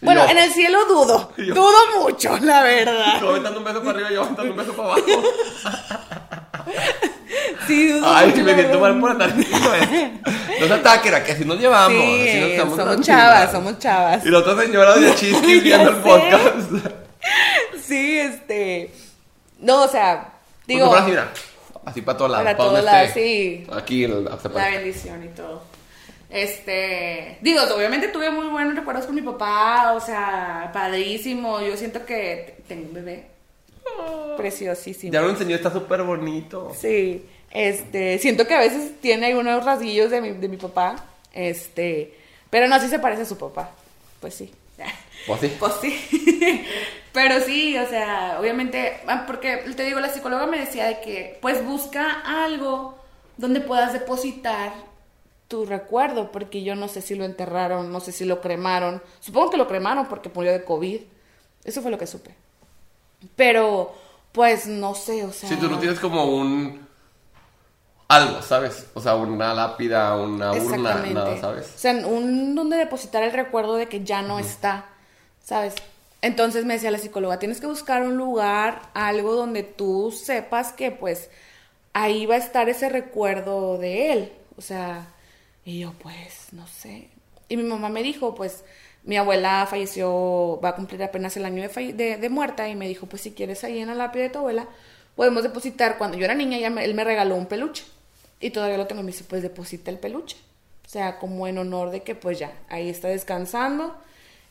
Bueno, 0.00 0.24
yo- 0.24 0.30
en 0.30 0.38
el 0.38 0.52
cielo 0.52 0.84
dudo, 0.86 1.32
yo- 1.36 1.52
dudo 1.54 1.76
mucho, 2.00 2.38
la 2.40 2.62
verdad. 2.62 3.18
Tú 3.18 3.28
aventando 3.28 3.58
un 3.58 3.64
beso 3.64 3.80
para 3.80 3.90
arriba 3.90 4.10
y 4.10 4.14
yo 4.14 4.22
aventando 4.22 4.52
un 4.52 4.56
beso 4.56 4.72
para 4.74 4.88
abajo. 4.92 5.02
Sí, 7.66 7.88
dudo 7.88 8.06
Ay, 8.14 8.28
mucho, 8.28 8.42
me 8.44 8.52
la 8.52 8.58
siento 8.58 8.78
mal 8.80 9.00
por 9.00 9.10
andar 9.10 9.28
eso. 9.30 9.48
No 10.60 10.66
se 10.66 10.72
ataquen, 10.74 11.24
que 11.24 11.32
así 11.32 11.44
nos 11.44 11.58
llevamos. 11.58 11.98
así 11.98 12.06
nos 12.16 12.22
Sí, 12.22 12.38
estamos 12.52 12.76
somos 12.78 13.00
chavas, 13.00 13.52
somos 13.52 13.78
chavas. 13.78 14.24
Y 14.24 14.28
la 14.30 14.38
otra 14.38 14.62
señora 14.62 14.94
de 14.96 15.14
Chisquis 15.16 15.62
viendo 15.62 15.90
el 15.90 15.96
podcast. 15.96 16.70
Sí, 17.82 18.18
este. 18.18 18.92
No, 19.60 19.82
o 19.84 19.88
sea, 19.88 20.32
Digo, 20.66 20.94
digo. 21.06 21.20
Así 21.84 22.02
para 22.02 22.18
todos 22.18 22.30
lados. 22.30 22.44
Para 22.44 22.56
para 22.56 22.70
todos 22.70 22.84
lados, 22.84 23.10
sí. 23.14 23.66
Aquí, 23.72 24.04
el, 24.04 24.24
La 24.24 24.68
bendición 24.70 25.24
y 25.24 25.28
todo. 25.28 25.62
Este, 26.30 27.38
digo, 27.42 27.60
obviamente 27.74 28.08
tuve 28.08 28.30
muy 28.30 28.46
buenos 28.46 28.74
recuerdos 28.74 29.06
con 29.06 29.14
mi 29.14 29.22
papá, 29.22 29.92
o 29.92 30.00
sea, 30.00 30.70
padrísimo. 30.72 31.60
Yo 31.60 31.76
siento 31.76 32.04
que 32.04 32.56
tengo 32.66 32.88
un 32.88 32.94
bebé 32.94 33.26
preciosísimo. 34.36 35.12
Ya 35.12 35.20
lo 35.20 35.30
enseñó, 35.30 35.54
está 35.54 35.70
súper 35.70 36.02
bonito. 36.02 36.72
Sí, 36.76 37.24
este, 37.50 38.18
siento 38.18 38.46
que 38.46 38.54
a 38.54 38.58
veces 38.58 39.00
tiene 39.00 39.26
algunos 39.26 39.64
rasguillos 39.64 40.10
de 40.10 40.20
mi, 40.20 40.30
de 40.32 40.48
mi 40.48 40.56
papá, 40.56 40.96
este, 41.32 42.14
pero 42.50 42.66
no, 42.66 42.80
sí 42.80 42.88
se 42.88 42.98
parece 42.98 43.22
a 43.22 43.26
su 43.26 43.38
papá, 43.38 43.70
pues 44.20 44.34
sí. 44.34 44.50
Pues 45.26 45.40
sí. 45.40 45.56
Pues 45.58 45.74
sí. 45.80 46.66
Pero 47.12 47.40
sí, 47.40 47.78
o 47.78 47.88
sea, 47.88 48.38
obviamente, 48.40 49.00
ah, 49.06 49.24
porque 49.26 49.58
te 49.76 49.84
digo, 49.84 50.00
la 50.00 50.08
psicóloga 50.08 50.46
me 50.46 50.58
decía 50.58 50.86
de 50.86 51.00
que, 51.00 51.38
pues 51.40 51.64
busca 51.64 52.22
algo 52.44 52.98
donde 53.36 53.60
puedas 53.60 53.92
depositar 53.92 54.72
tu 55.48 55.64
recuerdo, 55.64 56.32
porque 56.32 56.64
yo 56.64 56.74
no 56.74 56.88
sé 56.88 57.02
si 57.02 57.14
lo 57.14 57.24
enterraron, 57.24 57.92
no 57.92 58.00
sé 58.00 58.10
si 58.10 58.24
lo 58.24 58.40
cremaron. 58.40 59.02
Supongo 59.20 59.50
que 59.50 59.56
lo 59.56 59.68
cremaron 59.68 60.06
porque 60.06 60.30
murió 60.34 60.52
de 60.52 60.64
COVID. 60.64 61.00
Eso 61.62 61.82
fue 61.82 61.90
lo 61.90 61.98
que 61.98 62.06
supe. 62.06 62.34
Pero, 63.36 63.94
pues 64.32 64.66
no 64.66 64.94
sé, 64.94 65.24
o 65.24 65.32
sea. 65.32 65.48
Si 65.48 65.56
tú 65.56 65.68
no 65.68 65.78
tienes 65.78 66.00
como 66.00 66.24
un. 66.24 66.86
algo, 68.08 68.42
¿sabes? 68.42 68.86
O 68.94 69.00
sea, 69.00 69.14
una 69.14 69.54
lápida, 69.54 70.16
una 70.16 70.52
urna, 70.52 70.96
nada, 70.96 71.40
¿sabes? 71.40 71.72
O 71.74 71.78
sea, 71.78 71.92
un 72.06 72.54
donde 72.54 72.76
depositar 72.76 73.22
el 73.22 73.32
recuerdo 73.32 73.76
de 73.76 73.86
que 73.86 74.02
ya 74.02 74.22
no 74.22 74.38
está, 74.38 74.86
¿sabes? 75.44 75.74
Entonces 76.22 76.64
me 76.64 76.74
decía 76.74 76.90
la 76.90 76.98
psicóloga, 76.98 77.38
tienes 77.38 77.60
que 77.60 77.66
buscar 77.66 78.02
un 78.02 78.16
lugar, 78.16 78.80
algo 78.94 79.34
donde 79.34 79.62
tú 79.62 80.10
sepas 80.10 80.72
que 80.72 80.90
pues 80.90 81.28
ahí 81.92 82.26
va 82.26 82.36
a 82.36 82.38
estar 82.38 82.68
ese 82.68 82.88
recuerdo 82.88 83.78
de 83.78 84.12
él. 84.12 84.32
O 84.56 84.62
sea, 84.62 85.06
y 85.64 85.80
yo 85.80 85.92
pues 86.02 86.48
no 86.52 86.66
sé. 86.66 87.08
Y 87.48 87.56
mi 87.58 87.64
mamá 87.64 87.90
me 87.90 88.02
dijo, 88.02 88.34
pues 88.34 88.64
mi 89.02 89.18
abuela 89.18 89.66
falleció, 89.68 90.58
va 90.64 90.70
a 90.70 90.74
cumplir 90.76 91.02
apenas 91.02 91.36
el 91.36 91.44
año 91.44 91.68
de, 91.68 92.28
muerta 92.30 92.68
y 92.68 92.74
me 92.74 92.88
dijo, 92.88 93.06
pues 93.06 93.22
si 93.22 93.32
quieres 93.32 93.62
ahí 93.62 93.78
en 93.78 93.88
la 93.88 93.94
lápida 93.94 94.22
de 94.24 94.30
tu 94.30 94.38
abuela, 94.38 94.66
podemos 95.14 95.42
depositar. 95.42 95.98
Cuando 95.98 96.16
yo 96.16 96.24
era 96.24 96.34
niña, 96.34 96.58
él 96.58 96.94
me 96.94 97.04
regaló 97.04 97.36
un 97.36 97.46
peluche 97.46 97.84
y 98.40 98.48
todavía 98.48 98.78
lo 98.78 98.86
tengo. 98.86 99.02
Me 99.02 99.12
dice, 99.12 99.24
pues 99.24 99.42
deposita 99.42 99.90
el 99.90 99.98
peluche. 99.98 100.38
O 100.86 100.88
sea, 100.88 101.18
como 101.18 101.46
en 101.46 101.58
honor 101.58 101.90
de 101.90 102.02
que 102.02 102.14
pues 102.14 102.38
ya, 102.38 102.52
ahí 102.70 102.88
está 102.88 103.08
descansando 103.08 103.94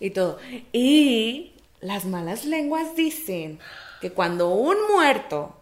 y 0.04 0.10
todo. 0.12 0.38
Y 0.74 1.54
las 1.80 2.04
malas 2.06 2.43
lenguas 2.43 2.95
dicen 2.95 3.60
que 4.01 4.12
cuando 4.12 4.49
un 4.49 4.76
muerto 4.91 5.56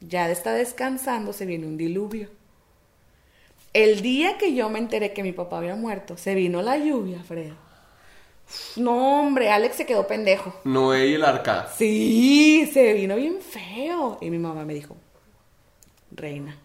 ya 0.00 0.30
está 0.30 0.52
descansando, 0.52 1.32
se 1.32 1.46
viene 1.46 1.66
un 1.66 1.78
diluvio. 1.78 2.28
El 3.72 4.02
día 4.02 4.36
que 4.36 4.54
yo 4.54 4.68
me 4.68 4.78
enteré 4.78 5.12
que 5.14 5.22
mi 5.22 5.32
papá 5.32 5.58
había 5.58 5.74
muerto, 5.74 6.16
se 6.18 6.34
vino 6.34 6.60
la 6.60 6.76
lluvia, 6.76 7.22
Fredo. 7.22 7.56
No, 8.76 9.20
hombre, 9.20 9.50
Alex 9.50 9.76
se 9.76 9.86
quedó 9.86 10.06
pendejo. 10.06 10.54
Noé 10.64 11.08
y 11.08 11.14
el 11.14 11.24
arca. 11.24 11.68
Sí, 11.76 12.68
se 12.72 12.92
vino 12.94 13.16
bien 13.16 13.40
feo. 13.40 14.18
Y 14.20 14.30
mi 14.30 14.38
mamá 14.38 14.64
me 14.64 14.74
dijo, 14.74 14.96
reina, 16.10 16.56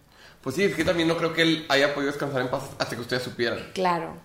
Pues 0.41 0.55
sí, 0.55 0.63
es 0.63 0.75
que 0.75 0.83
también 0.85 1.07
no 1.07 1.17
creo 1.17 1.33
que 1.33 1.41
él 1.43 1.65
haya 1.69 1.93
podido 1.93 2.11
descansar 2.11 2.41
en 2.41 2.49
paz 2.49 2.71
hasta 2.77 2.95
que 2.95 3.01
ustedes 3.01 3.23
supieran. 3.23 3.59
claro. 3.73 4.15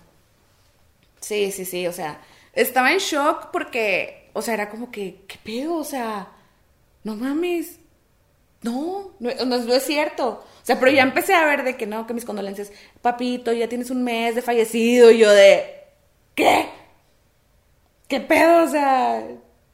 Sí, 1.21 1.51
sí, 1.51 1.65
sí, 1.65 1.85
o 1.87 1.91
sea, 1.93 2.21
estaba 2.61 2.91
en 2.91 2.99
shock 2.99 3.47
porque, 3.51 4.29
o 4.33 4.41
sea, 4.41 4.53
era 4.53 4.69
como 4.69 4.91
que, 4.91 5.23
¿qué 5.27 5.37
pedo? 5.43 5.75
O 5.75 5.83
sea, 5.83 6.27
no 7.03 7.15
mames. 7.15 7.79
No, 8.61 9.11
no, 9.19 9.29
no, 9.45 9.57
no 9.57 9.73
es 9.73 9.83
cierto. 9.85 10.27
O 10.61 10.65
sea, 10.65 10.79
pero 10.79 10.91
ya 10.91 11.03
empecé 11.03 11.33
a 11.33 11.45
ver 11.45 11.63
de 11.63 11.77
que 11.77 11.87
no, 11.87 12.05
que 12.05 12.13
mis 12.13 12.25
condolencias, 12.25 12.71
papito, 13.01 13.53
ya 13.53 13.69
tienes 13.69 13.89
un 13.89 14.03
mes 14.03 14.35
de 14.35 14.41
fallecido. 14.41 15.11
Y 15.11 15.19
yo 15.19 15.31
de, 15.31 15.85
¿qué? 16.35 16.67
¿Qué 18.07 18.19
pedo? 18.19 18.63
O 18.63 18.67
sea, 18.67 19.23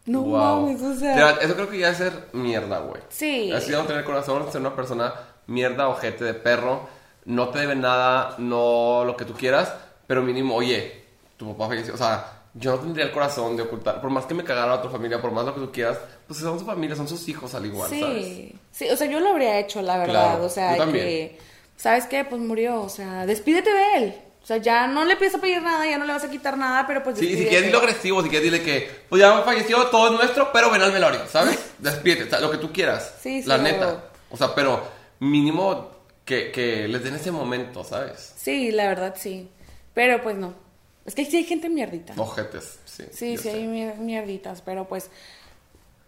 no 0.05 0.21
Wow. 0.21 0.61
mames, 0.67 0.81
o 0.81 0.93
sea. 0.95 1.15
Mira, 1.15 1.31
Eso 1.41 1.55
creo 1.55 1.69
que 1.69 1.79
ya 1.79 1.89
es 1.89 1.97
ser 1.97 2.27
mierda, 2.33 2.79
güey. 2.79 3.01
Sí. 3.09 3.51
Así 3.51 3.71
no 3.71 3.83
tener 3.85 4.03
corazón, 4.03 4.51
ser 4.51 4.61
una 4.61 4.75
persona 4.75 5.13
mierda, 5.47 5.87
ojete 5.89 6.23
de 6.23 6.33
perro. 6.35 6.87
No 7.25 7.49
te 7.49 7.59
debe 7.59 7.75
nada, 7.75 8.35
no 8.37 9.03
lo 9.03 9.17
que 9.17 9.25
tú 9.25 9.33
quieras, 9.33 9.73
pero 10.05 10.21
mínimo, 10.21 10.53
oye, 10.55 11.05
tu 11.37 11.51
papá 11.53 11.69
falleció. 11.69 11.95
O 11.95 11.97
sea, 11.97 12.34
yo 12.57 12.71
no 12.71 12.79
tendría 12.79 13.05
el 13.05 13.11
corazón 13.11 13.57
de 13.57 13.63
ocultar. 13.63 13.99
Por 14.01 14.09
más 14.09 14.25
que 14.25 14.33
me 14.33 14.43
cagara 14.43 14.71
a 14.71 14.75
otra 14.75 14.89
familia, 14.89 15.21
por 15.21 15.31
más 15.31 15.45
lo 15.45 15.53
que 15.53 15.59
tú 15.59 15.71
quieras, 15.71 15.97
pues 16.25 16.39
son 16.39 16.57
su 16.57 16.65
familia, 16.65 16.95
son 16.95 17.07
sus 17.07 17.27
hijos 17.27 17.53
al 17.53 17.65
igual, 17.65 17.89
sí, 17.89 17.99
¿sabes? 17.99 18.51
sí, 18.71 18.89
o 18.89 18.95
sea, 18.95 19.07
yo 19.07 19.19
lo 19.19 19.29
habría 19.29 19.59
hecho, 19.59 19.81
la 19.81 19.97
verdad. 19.97 20.31
Claro, 20.31 20.45
o 20.45 20.49
sea, 20.49 20.71
yo 20.71 20.77
también. 20.77 21.05
que, 21.05 21.39
¿sabes 21.75 22.05
qué? 22.05 22.23
Pues 22.23 22.41
murió, 22.41 22.81
o 22.81 22.89
sea, 22.89 23.25
despídete 23.25 23.71
de 23.71 23.97
él. 23.97 24.15
O 24.41 24.47
sea, 24.47 24.57
ya 24.57 24.87
no 24.87 25.03
le 25.05 25.17
piensas 25.17 25.41
pedir 25.41 25.61
nada, 25.61 25.85
ya 25.89 25.97
no 25.97 26.05
le 26.05 26.13
vas 26.13 26.23
a 26.23 26.29
quitar 26.29 26.55
nada, 26.55 26.85
pero 26.85 27.03
pues 27.03 27.17
Sí, 27.17 27.35
si 27.35 27.45
quieres 27.45 27.65
dilo 27.65 27.79
agresivo, 27.79 28.21
si 28.21 28.29
quieres 28.29 28.51
dile 28.51 28.63
que, 28.63 28.89
pues 29.09 29.19
ya 29.19 29.41
falleció, 29.41 29.87
todo 29.87 30.07
es 30.07 30.13
nuestro, 30.13 30.51
pero 30.53 30.69
ven 30.69 30.81
al 30.81 30.91
velorio, 30.91 31.21
¿sabes? 31.27 31.59
Despídete, 31.79 32.25
o 32.25 32.29
sea, 32.29 32.39
lo 32.39 32.51
que 32.51 32.57
tú 32.57 32.71
quieras. 32.71 33.15
Sí, 33.21 33.41
sí, 33.41 33.49
La 33.49 33.57
neta. 33.57 34.05
O 34.29 34.37
sea, 34.37 34.53
pero 34.53 34.81
mínimo 35.19 35.89
que, 36.23 36.51
que 36.51 36.87
les 36.87 37.03
den 37.03 37.15
ese 37.15 37.31
momento, 37.31 37.83
¿sabes? 37.83 38.33
Sí, 38.37 38.71
la 38.71 38.87
verdad 38.87 39.15
sí. 39.17 39.49
Pero 39.95 40.21
pues 40.21 40.35
no. 40.35 40.64
Es 41.05 41.13
que 41.15 41.23
sí 41.25 41.37
hay 41.37 41.43
gente 41.43 41.69
mierdita. 41.69 42.13
Ojetes, 42.17 42.79
sí. 42.85 43.03
Sí, 43.11 43.37
sí 43.37 43.37
sé. 43.37 43.51
hay 43.51 43.67
mier- 43.67 43.97
mierditas, 43.97 44.61
pero 44.61 44.87
pues 44.87 45.09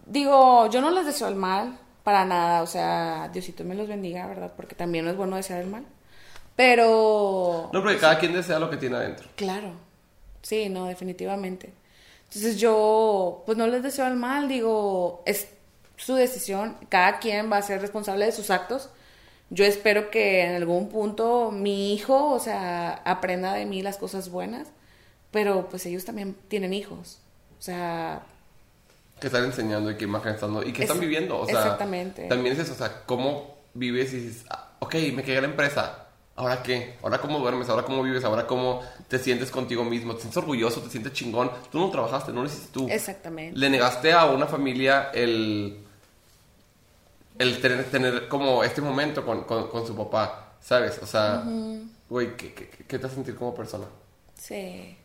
digo, 0.06 0.70
yo 0.70 0.82
no 0.82 0.90
les 0.92 1.06
deseo 1.06 1.28
el 1.28 1.36
mal 1.36 1.78
para 2.04 2.26
nada, 2.26 2.62
o 2.64 2.68
sea, 2.68 3.30
Diosito 3.34 3.64
me 3.64 3.76
los 3.76 3.88
bendiga, 3.88 4.26
¿verdad? 4.28 4.54
Porque 4.56 4.76
también 4.76 5.06
no 5.06 5.12
es 5.12 5.18
bueno 5.18 5.36
desear 5.36 5.62
el 5.62 5.68
mal. 5.68 5.86
Pero 6.56 7.70
No, 7.72 7.82
porque 7.84 7.98
cada 7.98 8.18
quien 8.18 8.34
desea 8.34 8.58
lo 8.60 8.70
que 8.70 8.78
tiene 8.78 8.96
adentro. 8.96 9.28
Claro, 9.36 9.74
sí, 10.42 10.70
no, 10.70 10.86
definitivamente. 10.86 11.72
Entonces 12.26 12.58
yo, 12.60 13.44
pues 13.46 13.58
no 13.58 13.68
les 13.68 13.84
deseo 13.84 14.08
el 14.08 14.16
mal, 14.16 14.48
digo, 14.48 15.22
es 15.26 15.48
su 15.98 16.16
decisión, 16.16 16.78
cada 16.90 17.20
quien 17.20 17.52
va 17.52 17.58
a 17.58 17.62
ser 17.62 17.80
responsable 17.82 18.26
de 18.26 18.32
sus 18.32 18.50
actos. 18.50 18.90
Yo 19.50 19.66
espero 19.66 20.10
que 20.10 20.44
en 20.44 20.56
algún 20.56 20.90
punto 20.90 21.52
mi 21.52 21.94
hijo, 21.94 22.32
o 22.32 22.40
sea, 22.40 23.02
aprenda 23.06 23.54
de 23.54 23.66
mí 23.66 23.82
las 23.82 23.98
cosas 23.98 24.30
buenas, 24.30 24.68
pero 25.32 25.68
pues 25.70 25.86
ellos 25.86 26.06
también 26.06 26.36
tienen 26.48 26.74
hijos. 26.74 27.20
O 27.60 27.62
sea, 27.62 28.22
Que 29.20 29.28
están 29.28 29.46
enseñando 29.46 29.90
y 29.92 29.96
que 29.98 30.04
imagen 30.06 30.36
están 30.36 30.54
dando 30.54 30.68
y 30.70 30.74
que 30.74 30.84
Es- 30.84 30.90
están 30.90 31.00
viviendo. 31.02 31.40
O 31.40 31.46
sea, 31.48 31.60
exactamente. 31.60 32.28
También 32.28 32.54
es 32.56 32.60
eso, 32.62 32.74
o 32.74 32.76
sea, 32.78 33.04
cómo 33.06 33.56
vives 33.74 34.14
y 34.14 34.18
dices, 34.20 34.46
ah, 34.50 34.70
ok, 34.80 34.96
me 35.14 35.24
quedé 35.24 35.42
la 35.42 35.48
empresa. 35.48 36.04
¿Ahora 36.36 36.62
qué? 36.62 36.98
¿Ahora 37.02 37.18
cómo 37.20 37.40
duermes? 37.40 37.68
¿Ahora 37.68 37.82
cómo 37.84 38.04
vives? 38.04 38.24
¿Ahora 38.24 38.46
cómo 38.46 38.82
te 39.08 39.18
sientes 39.18 39.50
contigo 39.50 39.84
mismo? 39.84 40.14
¿Te 40.14 40.22
sientes 40.22 40.38
orgulloso? 40.38 40.82
¿Te 40.82 40.90
sientes 40.92 41.14
chingón? 41.14 41.50
Tú 41.72 41.80
no 41.80 41.90
trabajaste, 41.90 42.32
no 42.32 42.42
lo 42.44 42.48
hiciste 42.48 42.68
tú. 42.72 42.88
exactamente. 42.90 43.58
Le 43.58 43.72
negaste 43.72 44.14
a 44.14 44.26
una 44.28 44.46
familia 44.46 45.10
el, 45.16 45.80
el 47.40 47.60
tener, 47.62 47.84
tener 47.86 48.28
como 48.28 48.64
este 48.64 48.82
momento 48.82 49.26
con, 49.26 49.46
con, 49.46 49.68
con 49.70 49.86
su 49.88 49.96
papá, 49.96 50.54
¿sabes? 50.62 51.00
O 51.02 51.08
sea, 51.08 51.44
güey, 52.08 52.36
¿qué, 52.38 52.54
qué, 52.54 52.70
qué 52.88 53.00
te 53.00 53.06
hace 53.08 53.16
sentir 53.16 53.36
como 53.36 53.56
persona? 53.56 53.86
Sí. 54.36 54.96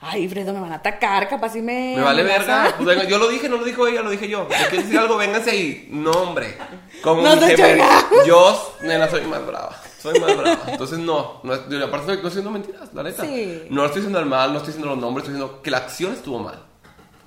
Ay, 0.00 0.28
Fredo, 0.28 0.52
me 0.52 0.60
van 0.60 0.72
a 0.72 0.76
atacar, 0.76 1.28
capaz 1.28 1.50
si 1.50 1.62
me... 1.62 1.94
Me 1.96 2.02
vale 2.02 2.22
verga. 2.22 2.74
Pues 2.76 2.86
venga, 2.86 3.04
yo 3.04 3.18
lo 3.18 3.28
dije, 3.28 3.48
no 3.48 3.56
lo 3.56 3.64
dijo 3.64 3.86
ella, 3.86 4.02
lo 4.02 4.10
dije 4.10 4.28
yo. 4.28 4.44
¿Me 4.44 4.56
quieres 4.68 4.84
decir 4.84 4.98
algo? 4.98 5.16
Vénganse 5.16 5.50
ahí. 5.50 5.88
No, 5.90 6.10
hombre. 6.10 6.56
Como 7.02 7.22
No 7.22 7.34
mi 7.34 7.40
te 7.40 7.56
jefe. 7.56 7.82
Yo, 8.26 8.76
nena, 8.82 9.08
soy 9.08 9.22
más 9.22 9.46
brava. 9.46 9.74
Soy 9.98 10.20
más 10.20 10.36
brava. 10.36 10.58
Entonces, 10.66 10.98
no. 10.98 11.40
no 11.42 11.52
aparte, 11.52 12.06
no 12.06 12.12
estoy 12.12 12.22
diciendo 12.22 12.50
mentiras, 12.50 12.92
la 12.92 13.02
neta. 13.02 13.24
Sí. 13.24 13.66
No 13.70 13.84
estoy 13.84 14.02
diciendo 14.02 14.20
el 14.20 14.26
mal, 14.26 14.52
no 14.52 14.58
estoy 14.58 14.72
diciendo 14.72 14.94
los 14.94 14.98
nombres, 14.98 15.24
estoy 15.24 15.34
diciendo 15.34 15.62
que 15.62 15.70
la 15.70 15.78
acción 15.78 16.12
estuvo 16.12 16.38
mal. 16.40 16.65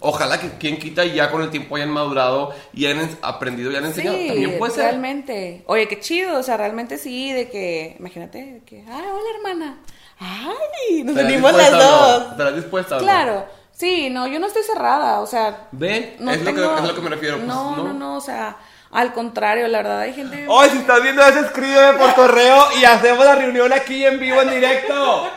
Ojalá 0.02 0.40
que 0.40 0.50
quien 0.58 0.78
quita 0.80 1.04
y 1.04 1.14
ya 1.16 1.30
con 1.30 1.42
el 1.42 1.50
tiempo 1.50 1.76
hayan 1.76 1.90
madurado 1.92 2.54
y 2.74 2.86
hayan 2.86 3.10
aprendido 3.22 3.70
y 3.72 3.76
hayan 3.76 3.90
enseñado. 3.90 4.18
Sí, 4.18 4.28
También 4.30 4.58
puede 4.58 4.74
ser. 4.74 4.84
realmente. 4.86 5.64
Oye, 5.68 5.88
qué 5.88 6.00
chido, 6.00 6.38
o 6.40 6.44
sea, 6.44 6.56
realmente 6.58 6.98
sí, 6.98 7.34
de 7.34 7.50
que, 7.50 7.96
imagínate, 8.00 8.38
de 8.38 8.64
que, 8.64 8.78
ay, 8.88 9.04
hola 9.12 9.30
hermana. 9.38 9.78
Ay, 10.20 11.04
nos 11.04 11.16
¿Estarás 11.16 11.32
unimos 11.32 11.54
las 11.54 11.70
o 11.70 11.78
no? 11.78 11.80
dos. 12.20 12.32
¿Estarás 12.32 12.56
dispuesta 12.56 12.96
no? 12.96 13.02
Claro, 13.02 13.46
sí, 13.72 14.10
no, 14.10 14.28
yo 14.28 14.40
no 14.40 14.48
estoy 14.48 14.64
cerrada, 14.64 15.20
o 15.22 15.28
sea, 15.28 15.68
¿Ven? 15.72 16.16
no 16.20 16.32
es, 16.32 16.40
lo 16.40 16.46
tengo- 16.54 16.76
que, 16.76 16.82
es 16.82 16.88
lo 16.88 16.96
que 16.96 17.02
me 17.02 17.10
refiero. 17.10 17.36
Pues, 17.38 17.48
no, 17.48 17.76
no, 17.78 17.94
no, 17.94 18.18
o 18.18 18.22
sea, 18.22 18.58
al 18.92 19.14
contrario, 19.14 19.68
la 19.68 19.78
verdad 19.80 20.00
hay 20.02 20.14
gente... 20.14 20.46
Oye, 20.48 20.70
si 20.72 20.78
estás 20.80 21.02
viendo 21.04 21.22
eso, 21.26 21.40
escríbeme 21.40 21.98
por 22.00 22.14
correo 22.16 22.68
y 22.82 22.86
hacemos 22.86 23.24
la 23.26 23.36
reunión 23.36 23.72
aquí 23.74 24.06
en 24.06 24.20
vivo, 24.20 24.42
en 24.42 24.50
directo. 24.52 25.30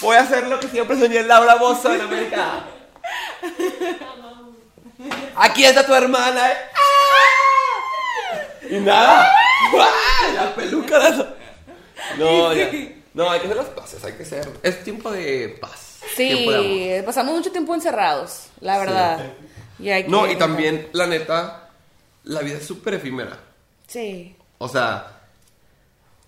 Voy 0.00 0.16
a 0.16 0.20
hacer 0.20 0.46
lo 0.46 0.58
que 0.60 0.68
siempre 0.68 0.98
soñé 0.98 1.18
en 1.20 1.28
Laura 1.28 1.56
Bozo 1.56 1.92
en 1.94 2.00
América. 2.02 2.60
Aquí 5.36 5.64
está 5.64 5.86
tu 5.86 5.94
hermana. 5.94 6.52
¿eh? 6.52 6.56
Y 8.70 8.78
nada. 8.80 9.30
¡Guau! 9.72 9.88
La 10.34 10.54
peluca. 10.54 10.98
la- 10.98 11.34
No, 12.18 12.52
ya. 12.52 12.70
No, 13.14 13.28
hay 13.30 13.40
que 13.40 13.46
hacer 13.46 13.56
las 13.56 13.66
paces, 13.68 14.04
hay 14.04 14.12
que 14.12 14.24
ser. 14.24 14.48
Es 14.62 14.84
tiempo 14.84 15.10
de 15.10 15.56
paz. 15.60 15.98
Tiempo 16.16 16.50
de 16.52 16.56
amor. 16.58 16.70
Sí, 17.00 17.02
pasamos 17.06 17.34
mucho 17.34 17.50
tiempo 17.52 17.74
encerrados, 17.74 18.46
la 18.60 18.78
verdad. 18.78 19.32
Y 19.78 19.90
hay 19.90 20.04
No, 20.08 20.30
y 20.30 20.36
también, 20.36 20.88
la 20.92 21.06
neta, 21.06 21.70
la 22.24 22.40
vida 22.40 22.58
es 22.58 22.66
súper 22.66 22.94
efímera. 22.94 23.38
Sí, 23.86 24.36
O 24.58 24.68
sea, 24.68 25.20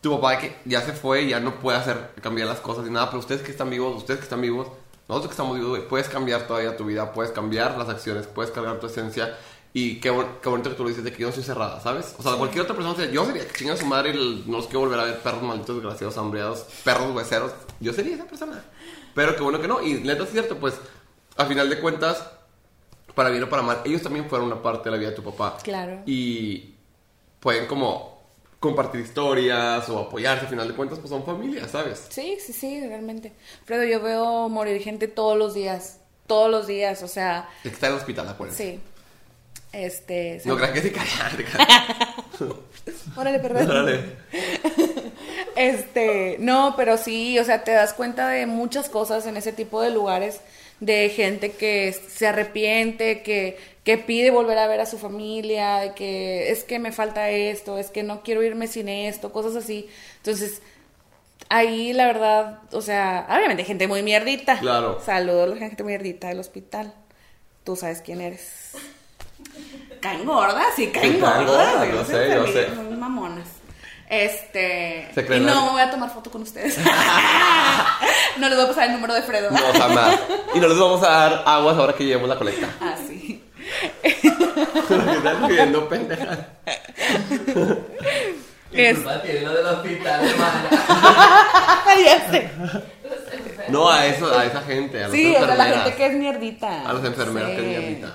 tu 0.00 0.14
papá 0.18 0.38
que 0.38 0.56
ya 0.64 0.80
se 0.80 0.92
fue 0.94 1.22
y 1.22 1.28
ya 1.28 1.38
no 1.38 1.60
puede 1.60 1.78
hacer 1.78 2.10
cambiar 2.22 2.48
las 2.48 2.58
cosas 2.60 2.86
y 2.86 2.90
nada, 2.90 3.06
pero 3.06 3.18
ustedes 3.20 3.42
que 3.42 3.52
están 3.52 3.70
vivos, 3.70 3.94
ustedes 3.96 4.18
que 4.20 4.24
están 4.24 4.40
vivos, 4.40 4.68
nosotros 5.08 5.28
que 5.28 5.32
estamos 5.32 5.56
vivos, 5.56 5.70
güey, 5.70 5.88
puedes 5.88 6.08
cambiar 6.08 6.46
todavía 6.46 6.76
tu 6.76 6.84
vida, 6.84 7.12
puedes 7.12 7.32
cambiar 7.32 7.76
las 7.76 7.88
acciones, 7.88 8.26
puedes 8.26 8.50
cambiar 8.50 8.78
tu 8.80 8.86
esencia. 8.86 9.36
Y 9.74 10.00
qué, 10.00 10.10
bon- 10.10 10.26
qué 10.42 10.48
bonito 10.50 10.68
que 10.68 10.76
tú 10.76 10.82
lo 10.82 10.90
dices 10.90 11.02
de 11.02 11.12
que 11.12 11.18
yo 11.20 11.26
no 11.26 11.30
estoy 11.30 11.44
cerrada, 11.44 11.80
¿sabes? 11.80 12.14
O 12.18 12.22
sea, 12.22 12.34
cualquier 12.34 12.62
otra 12.64 12.76
persona, 12.76 13.06
yo 13.10 13.24
sería 13.24 13.46
que 13.48 13.54
chinga 13.54 13.74
su 13.76 13.86
madre 13.86 14.10
y 14.10 14.12
el- 14.16 14.50
no 14.50 14.58
los 14.58 14.66
quiero 14.66 14.80
volver 14.80 15.00
a 15.00 15.04
ver 15.04 15.18
perros 15.20 15.42
malditos, 15.42 15.76
desgraciados, 15.76 16.18
hambriados, 16.18 16.66
perros 16.84 17.14
hueseros. 17.16 17.52
Yo 17.80 17.92
sería 17.94 18.14
esa 18.16 18.26
persona. 18.26 18.62
Pero 19.14 19.34
qué 19.34 19.42
bueno 19.42 19.60
que 19.60 19.68
no. 19.68 19.82
Y 19.82 19.94
neta 19.94 20.24
es 20.24 20.30
cierto, 20.30 20.56
pues, 20.58 20.74
a 21.38 21.46
final 21.46 21.70
de 21.70 21.78
cuentas, 21.80 22.22
para 23.14 23.30
bien 23.30 23.42
o 23.44 23.48
para 23.48 23.62
mal, 23.62 23.80
ellos 23.86 24.02
también 24.02 24.28
fueron 24.28 24.46
una 24.48 24.60
parte 24.62 24.84
de 24.84 24.90
la 24.90 24.96
vida 24.98 25.08
de 25.10 25.16
tu 25.16 25.22
papá. 25.22 25.56
Claro. 25.62 26.00
Y 26.06 26.74
pueden 27.40 27.66
como 27.66 28.11
compartir 28.62 29.00
historias 29.00 29.88
o 29.88 29.98
apoyarse, 29.98 30.44
al 30.44 30.50
final 30.50 30.68
de 30.68 30.74
cuentas, 30.74 31.00
pues 31.00 31.10
son 31.10 31.24
familias, 31.24 31.68
¿sabes? 31.72 32.06
sí, 32.10 32.38
sí, 32.40 32.52
sí, 32.52 32.80
realmente. 32.86 33.32
Fredo, 33.64 33.82
yo 33.82 34.00
veo 34.00 34.48
morir 34.48 34.80
gente 34.80 35.08
todos 35.08 35.36
los 35.36 35.52
días, 35.52 35.98
todos 36.28 36.48
los 36.48 36.68
días, 36.68 37.02
o 37.02 37.08
sea, 37.08 37.48
El 37.64 37.70
que 37.72 37.74
está 37.74 37.88
en 37.88 37.92
el 37.94 37.98
hospital, 37.98 38.28
acuérdense. 38.28 38.64
sí. 38.74 38.80
Este... 39.72 40.40
No 40.44 40.56
crean 40.56 40.74
que 40.74 40.82
se 40.82 40.92
calla, 40.92 41.32
te 41.36 41.44
calla. 41.44 42.14
Órale, 43.16 43.38
perdón. 43.40 43.70
Órale. 43.70 44.16
Este, 45.54 46.36
no, 46.40 46.74
pero 46.78 46.96
sí, 46.96 47.38
o 47.38 47.44
sea, 47.44 47.62
te 47.62 47.72
das 47.72 47.92
cuenta 47.92 48.28
de 48.28 48.46
muchas 48.46 48.88
cosas 48.88 49.26
en 49.26 49.36
ese 49.36 49.52
tipo 49.52 49.82
de 49.82 49.90
lugares, 49.90 50.40
de 50.82 51.10
gente 51.10 51.52
que 51.52 51.92
se 51.92 52.26
arrepiente, 52.26 53.22
que, 53.22 53.56
que 53.84 53.98
pide 53.98 54.32
volver 54.32 54.58
a 54.58 54.66
ver 54.66 54.80
a 54.80 54.86
su 54.86 54.98
familia, 54.98 55.76
de 55.76 55.94
que 55.94 56.50
es 56.50 56.64
que 56.64 56.80
me 56.80 56.90
falta 56.90 57.30
esto, 57.30 57.78
es 57.78 57.90
que 57.90 58.02
no 58.02 58.22
quiero 58.24 58.42
irme 58.42 58.66
sin 58.66 58.88
esto, 58.88 59.32
cosas 59.32 59.54
así. 59.54 59.88
Entonces, 60.16 60.60
ahí 61.48 61.92
la 61.92 62.06
verdad, 62.06 62.58
o 62.72 62.80
sea, 62.82 63.28
obviamente 63.30 63.62
gente 63.64 63.86
muy 63.86 64.02
mierdita. 64.02 64.58
Claro. 64.58 65.00
Saludos 65.06 65.44
a 65.44 65.54
la 65.54 65.56
gente 65.56 65.84
mierdita 65.84 66.28
del 66.28 66.40
hospital. 66.40 66.92
Tú 67.62 67.76
sabes 67.76 68.02
quién 68.02 68.20
eres. 68.20 68.72
Caen 70.00 70.24
gordas, 70.26 70.66
sí, 70.74 70.88
caen 70.88 71.12
Sí, 71.12 71.20
gordas. 71.20 71.46
gordas, 71.46 71.88
yo 71.92 72.04
sé, 72.04 72.28
yo 72.34 72.46
sé. 72.48 72.74
Son 72.74 72.98
mamonas. 72.98 73.46
Este. 74.12 75.08
Se 75.14 75.22
Y 75.22 75.24
creen 75.24 75.46
no 75.46 75.64
me 75.64 75.70
voy 75.72 75.80
a 75.80 75.90
tomar 75.90 76.10
foto 76.10 76.30
con 76.30 76.42
ustedes. 76.42 76.76
no 78.36 78.46
les 78.46 78.56
voy 78.56 78.66
a 78.66 78.68
pasar 78.68 78.84
el 78.88 78.92
número 78.92 79.14
de 79.14 79.22
Fredo. 79.22 79.50
No, 79.50 79.58
jamás. 79.80 80.18
Y 80.54 80.60
no 80.60 80.68
les 80.68 80.78
vamos 80.78 81.02
a 81.02 81.08
dar 81.08 81.42
aguas 81.46 81.78
ahora 81.78 81.94
que 81.94 82.04
llevemos 82.04 82.28
la 82.28 82.36
colecta. 82.36 82.68
Ah, 82.78 82.94
sí. 83.08 83.42
Están 84.02 85.48
riendo, 85.48 85.88
pendeja. 85.88 86.46
¿Qué 88.70 88.90
Es- 88.90 88.98
lo 88.98 89.18
del 89.54 89.66
hospital, 89.66 90.28
hermana? 90.28 90.68
No, 93.68 93.88
a 93.90 94.04
eso, 94.04 94.38
a 94.38 94.44
esa 94.44 94.60
gente, 94.60 95.04
a 95.04 95.08
Sí, 95.08 95.32
sea, 95.32 95.54
la 95.54 95.64
gente 95.64 95.94
que 95.94 96.06
es 96.06 96.12
mierdita. 96.12 96.86
A 96.86 96.92
las 96.92 97.04
enfermeras 97.04 97.50
que 97.52 97.56
es 97.60 97.66
mierdita. 97.66 98.14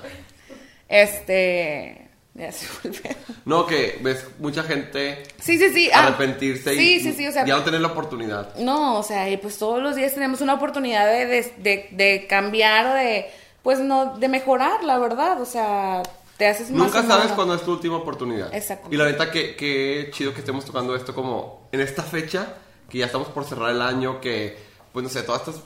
Este. 0.88 2.07
Ya 2.38 2.52
se 2.52 2.66
volvió. 2.82 3.02
No, 3.44 3.66
que 3.66 3.98
ves 4.02 4.24
mucha 4.38 4.62
gente 4.62 5.24
Sí, 5.40 5.58
sí, 5.58 5.70
sí. 5.72 5.90
ah, 5.92 6.06
arrepentirse 6.06 6.74
y 6.74 7.00
sí, 7.00 7.12
sí, 7.12 7.26
o 7.26 7.32
sea. 7.32 7.44
ya 7.44 7.56
no 7.56 7.64
tener 7.64 7.80
la 7.80 7.88
oportunidad. 7.88 8.54
No, 8.56 8.98
o 8.98 9.02
sea, 9.02 9.28
y 9.28 9.36
pues 9.38 9.58
todos 9.58 9.82
los 9.82 9.96
días 9.96 10.14
tenemos 10.14 10.40
una 10.40 10.54
oportunidad 10.54 11.06
de, 11.06 11.26
de, 11.26 11.52
de- 11.58 11.88
de 11.92 12.26
cambiar 12.28 12.86
o 12.86 12.94
de, 12.94 13.26
pues 13.62 13.80
no, 13.80 14.16
de 14.18 14.28
mejorar, 14.28 14.84
la 14.84 14.98
verdad, 14.98 15.40
o 15.42 15.44
sea, 15.46 16.02
te 16.36 16.46
haces 16.46 16.70
más 16.70 16.86
Nunca 16.94 17.02
sabes 17.02 17.32
cuándo 17.32 17.54
es 17.54 17.62
tu 17.62 17.72
última 17.72 17.96
oportunidad. 17.96 18.54
Exacto. 18.54 18.86
Y 18.90 18.96
la 18.96 19.06
neta, 19.06 19.30
que, 19.32 19.56
que 19.56 20.10
chido 20.12 20.32
que 20.32 20.38
estemos 20.40 20.64
tocando 20.64 20.94
esto 20.94 21.12
como 21.14 21.68
en 21.72 21.80
esta 21.80 22.04
fecha, 22.04 22.54
que 22.88 22.98
ya 22.98 23.06
estamos 23.06 23.28
por 23.28 23.44
cerrar 23.44 23.70
el 23.70 23.82
año, 23.82 24.20
que, 24.20 24.56
pues 24.92 25.02
no 25.02 25.08
sé, 25.08 25.22
todas 25.22 25.40
estas 25.48 25.62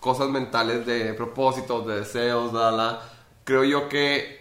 cosas 0.00 0.28
mentales 0.30 0.84
de 0.84 1.14
propósitos, 1.14 1.86
de 1.86 2.00
deseos, 2.00 2.52
la, 2.52 2.70
la, 2.72 3.00
creo 3.44 3.62
yo 3.64 3.88
que 3.88 4.40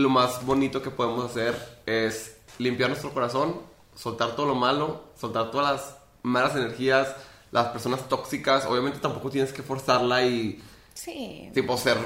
lo 0.00 0.08
más 0.08 0.44
bonito 0.44 0.82
que 0.82 0.90
podemos 0.90 1.30
hacer 1.30 1.54
es 1.86 2.36
limpiar 2.58 2.90
nuestro 2.90 3.12
corazón, 3.12 3.56
soltar 3.94 4.34
todo 4.36 4.46
lo 4.46 4.54
malo, 4.54 5.04
soltar 5.18 5.50
todas 5.50 5.72
las 5.72 5.96
malas 6.22 6.56
energías, 6.56 7.14
las 7.52 7.68
personas 7.68 8.08
tóxicas. 8.08 8.64
Obviamente 8.66 8.98
tampoco 8.98 9.30
tienes 9.30 9.52
que 9.52 9.62
forzarla 9.62 10.22
y 10.24 10.60
Sí. 10.94 11.50
tipo 11.54 11.76
ser 11.76 11.96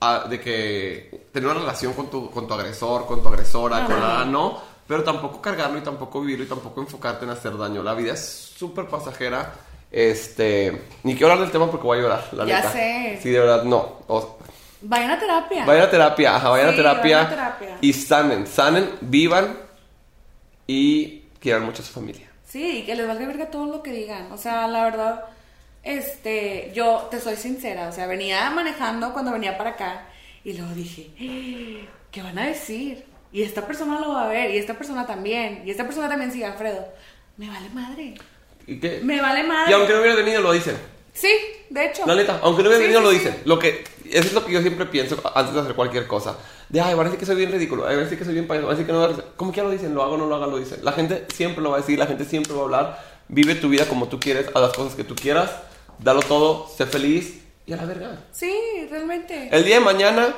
ah, 0.00 0.26
de 0.28 0.40
que 0.40 1.26
tener 1.32 1.48
una 1.50 1.60
relación 1.60 1.92
con 1.94 2.08
tu, 2.10 2.30
con 2.30 2.46
tu 2.46 2.54
agresor, 2.54 3.06
con 3.06 3.22
tu 3.22 3.28
agresora, 3.28 3.80
No, 3.80 3.86
con 3.86 4.00
no, 4.00 4.06
la 4.08 4.24
no. 4.24 4.30
no, 4.30 4.60
pero 4.86 5.02
tampoco 5.02 5.40
cargarlo 5.40 5.78
y 5.78 5.82
tampoco 5.82 6.20
vivirlo 6.20 6.44
y 6.44 6.48
tampoco 6.48 6.80
enfocarte 6.82 7.24
en 7.24 7.30
hacer 7.30 7.56
daño. 7.56 7.82
La 7.82 7.94
vida 7.94 8.12
es 8.12 8.52
súper 8.56 8.86
pasajera. 8.88 9.54
Este, 9.90 10.86
ni 11.04 11.12
quiero 11.14 11.32
hablar 11.32 11.46
del 11.46 11.52
tema 11.52 11.70
porque 11.70 11.86
voy 11.86 11.98
a 11.98 12.02
llorar, 12.02 12.28
la 12.32 12.44
Ya 12.44 12.56
neta. 12.56 12.72
sé. 12.72 13.18
Sí, 13.22 13.30
de 13.30 13.38
verdad, 13.38 13.62
no. 13.64 14.00
O- 14.08 14.38
Vayan 14.86 15.10
a 15.12 15.18
terapia. 15.18 15.64
vayan 15.64 15.84
a 15.86 15.90
terapia, 15.90 16.36
ajá, 16.36 16.48
vayan 16.50 16.68
Sí, 16.68 16.72
a 16.74 16.76
terapia, 16.76 17.16
vayan 17.16 17.26
a 17.26 17.30
terapia. 17.30 17.78
y 17.80 17.92
sanen, 17.92 18.46
sanen, 18.46 18.90
vivan 19.00 19.56
y 20.66 21.20
quieran 21.40 21.64
mucho 21.64 21.82
a 21.82 21.84
su 21.86 21.92
familia. 21.92 22.28
Sí, 22.46 22.78
y 22.78 22.82
que 22.84 22.94
les 22.94 23.06
valga 23.06 23.26
verga 23.26 23.46
todo 23.50 23.66
lo 23.66 23.82
que 23.82 23.92
digan. 23.92 24.30
O 24.32 24.36
sea, 24.38 24.68
la 24.68 24.84
verdad, 24.84 25.24
este, 25.82 26.70
yo 26.74 27.08
te 27.10 27.20
soy 27.20 27.36
sincera, 27.36 27.88
o 27.88 27.92
sea, 27.92 28.06
venía 28.06 28.48
manejando 28.50 29.12
cuando 29.12 29.32
venía 29.32 29.56
para 29.58 29.70
acá 29.70 30.06
y 30.44 30.52
luego 30.52 30.72
dije, 30.74 31.08
"Eh, 31.18 31.88
¿qué 32.10 32.22
van 32.22 32.38
a 32.38 32.46
decir? 32.46 33.04
Y 33.32 33.42
esta 33.42 33.66
persona 33.66 33.98
lo 34.00 34.12
va 34.12 34.26
a 34.26 34.28
ver, 34.28 34.50
y 34.52 34.58
esta 34.58 34.74
persona 34.74 35.06
también, 35.06 35.62
y 35.66 35.70
esta 35.70 35.84
persona 35.84 36.08
también 36.08 36.30
sigue 36.30 36.44
Alfredo. 36.44 36.86
Me 37.36 37.48
vale 37.48 37.68
madre. 37.70 38.14
¿Y 38.66 38.78
qué? 38.78 39.00
Me 39.02 39.20
vale 39.20 39.42
madre. 39.42 39.70
Y 39.70 39.74
aunque 39.74 39.92
no 39.92 40.00
hubiera 40.00 40.14
venido, 40.16 40.40
lo 40.40 40.52
dicen. 40.52 40.76
Sí, 41.12 41.32
de 41.70 41.86
hecho. 41.86 42.06
La 42.06 42.14
neta, 42.14 42.38
aunque 42.42 42.62
no 42.62 42.68
hubiera 42.68 42.78
Sí, 42.86 42.92
venido, 42.92 43.00
sí, 43.00 43.04
lo 43.04 43.10
dicen. 43.10 43.42
Lo 43.44 43.58
que, 43.58 43.84
eso 44.16 44.28
es 44.28 44.32
lo 44.32 44.44
que 44.44 44.52
yo 44.52 44.60
siempre 44.60 44.86
pienso 44.86 45.20
antes 45.34 45.54
de 45.54 45.60
hacer 45.60 45.74
cualquier 45.74 46.06
cosa. 46.06 46.36
De, 46.68 46.80
ay, 46.80 46.94
van 46.94 47.06
a 47.06 47.10
decir 47.10 47.18
que 47.18 47.26
soy 47.26 47.36
bien 47.36 47.52
ridículo, 47.52 47.86
ay, 47.86 47.96
van 47.96 48.00
a 48.00 48.04
decir 48.04 48.18
que 48.18 48.24
soy 48.24 48.34
bien 48.34 48.46
payaso, 48.46 48.66
van 48.66 48.76
a 48.76 48.78
decir 48.78 48.86
que 48.86 48.92
no. 48.92 49.22
Como 49.36 49.50
que 49.50 49.58
ya 49.58 49.64
lo 49.64 49.70
dicen, 49.70 49.94
lo 49.94 50.02
hago 50.02 50.14
o 50.14 50.18
no 50.18 50.26
lo 50.26 50.36
haga, 50.36 50.46
lo 50.46 50.58
dicen. 50.58 50.84
La 50.84 50.92
gente 50.92 51.26
siempre 51.34 51.62
lo 51.62 51.70
va 51.70 51.76
a 51.76 51.80
decir, 51.80 51.98
la 51.98 52.06
gente 52.06 52.24
siempre 52.24 52.52
va 52.52 52.60
a 52.60 52.64
hablar. 52.64 53.04
Vive 53.28 53.54
tu 53.54 53.68
vida 53.68 53.86
como 53.88 54.08
tú 54.08 54.20
quieres, 54.20 54.48
haz 54.54 54.62
las 54.62 54.72
cosas 54.72 54.94
que 54.94 55.04
tú 55.04 55.14
quieras, 55.14 55.50
dalo 55.98 56.20
todo, 56.20 56.68
sé 56.76 56.86
feliz 56.86 57.44
y 57.66 57.72
a 57.72 57.76
la 57.76 57.86
verga. 57.86 58.24
Sí, 58.32 58.52
realmente. 58.90 59.48
El 59.50 59.64
día 59.64 59.76
de 59.76 59.84
mañana, 59.84 60.34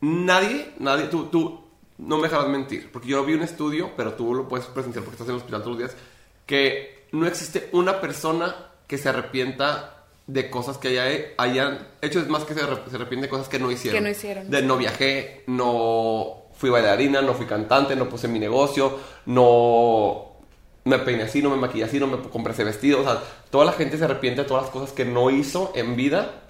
nadie, 0.00 0.72
nadie, 0.78 1.06
tú, 1.06 1.26
tú, 1.26 1.64
no 1.98 2.16
me 2.16 2.24
dejarás 2.24 2.48
mentir, 2.48 2.90
porque 2.90 3.08
yo 3.08 3.24
vi 3.24 3.34
un 3.34 3.42
estudio, 3.42 3.92
pero 3.96 4.14
tú 4.14 4.34
lo 4.34 4.48
puedes 4.48 4.66
presenciar 4.66 5.04
porque 5.04 5.16
estás 5.16 5.28
en 5.28 5.34
el 5.34 5.38
hospital 5.38 5.62
todos 5.62 5.78
los 5.78 5.88
días, 5.88 6.02
que 6.46 7.06
no 7.12 7.26
existe 7.26 7.68
una 7.72 8.00
persona 8.00 8.54
que 8.86 8.98
se 8.98 9.08
arrepienta 9.08 9.97
de 10.28 10.50
cosas 10.50 10.76
que 10.76 10.88
haya, 10.88 11.32
hayan 11.38 11.88
hecho, 12.02 12.20
es 12.20 12.28
más 12.28 12.44
que 12.44 12.54
se, 12.54 12.60
se 12.60 12.66
arrepiente 12.66 13.26
de 13.26 13.28
cosas 13.28 13.48
que 13.48 13.58
no 13.58 13.70
hicieron. 13.70 13.98
Que 13.98 14.04
no 14.04 14.10
hicieron. 14.10 14.50
De 14.50 14.62
no 14.62 14.76
viajé, 14.76 15.42
no 15.46 16.44
fui 16.52 16.68
bailarina, 16.68 17.22
no 17.22 17.32
fui 17.32 17.46
cantante, 17.46 17.96
no 17.96 18.08
puse 18.08 18.28
mi 18.28 18.38
negocio, 18.38 18.98
no 19.24 20.36
me 20.84 20.98
peiné 20.98 21.22
así, 21.22 21.40
no 21.40 21.48
me 21.48 21.56
maquillé 21.56 21.84
así, 21.84 21.98
no 21.98 22.06
me 22.06 22.18
compré 22.28 22.52
ese 22.52 22.62
vestido. 22.62 23.00
O 23.00 23.04
sea, 23.04 23.22
toda 23.50 23.64
la 23.64 23.72
gente 23.72 23.96
se 23.96 24.04
arrepiente 24.04 24.42
de 24.42 24.48
todas 24.48 24.64
las 24.64 24.70
cosas 24.70 24.92
que 24.92 25.06
no 25.06 25.30
hizo 25.30 25.72
en 25.74 25.96
vida. 25.96 26.42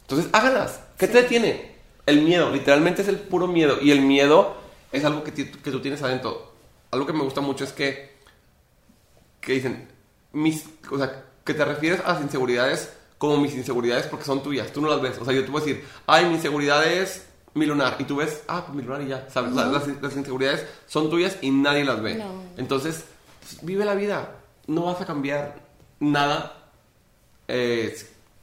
Entonces, 0.00 0.28
háganlas. 0.32 0.80
¿Qué 0.98 1.06
te 1.06 1.22
detiene? 1.22 1.74
El 2.06 2.22
miedo, 2.22 2.50
literalmente 2.50 3.02
es 3.02 3.08
el 3.08 3.18
puro 3.18 3.46
miedo. 3.46 3.78
Y 3.80 3.92
el 3.92 4.00
miedo 4.00 4.56
es 4.90 5.04
algo 5.04 5.22
que, 5.22 5.32
que 5.32 5.70
tú 5.70 5.80
tienes 5.80 6.02
adentro. 6.02 6.52
Algo 6.90 7.06
que 7.06 7.12
me 7.12 7.22
gusta 7.22 7.40
mucho 7.40 7.62
es 7.62 7.72
que, 7.72 8.16
que 9.40 9.52
dicen, 9.52 9.88
mis, 10.32 10.64
o 10.90 10.98
sea, 10.98 11.24
que 11.44 11.54
te 11.54 11.64
refieres 11.64 12.00
a 12.04 12.14
las 12.14 12.22
inseguridades 12.22 12.92
como 13.28 13.38
mis 13.38 13.54
inseguridades 13.54 14.06
porque 14.06 14.24
son 14.24 14.42
tuyas. 14.42 14.72
Tú 14.72 14.80
no 14.80 14.88
las 14.88 15.00
ves. 15.00 15.18
O 15.20 15.24
sea, 15.24 15.34
yo 15.34 15.44
te 15.44 15.50
voy 15.50 15.62
a 15.62 15.64
decir, 15.64 15.84
ay, 16.06 16.26
mi 16.26 16.34
inseguridad 16.34 16.84
es 16.86 17.26
mi 17.54 17.66
lunar. 17.66 17.96
Y 17.98 18.04
tú 18.04 18.16
ves, 18.16 18.42
ah, 18.48 18.64
pues 18.66 18.76
mi 18.76 18.82
lunar 18.82 19.02
y 19.02 19.08
ya. 19.08 19.28
¿Sabes? 19.30 19.52
Las, 19.52 19.86
las 20.02 20.16
inseguridades 20.16 20.66
son 20.86 21.10
tuyas 21.10 21.36
y 21.40 21.50
nadie 21.50 21.84
las 21.84 22.00
ve. 22.02 22.14
No. 22.16 22.42
Entonces, 22.56 23.04
vive 23.62 23.84
la 23.84 23.94
vida. 23.94 24.32
No 24.66 24.84
vas 24.84 25.00
a 25.00 25.06
cambiar 25.06 25.56
nada. 26.00 26.70
eh, 27.48 27.96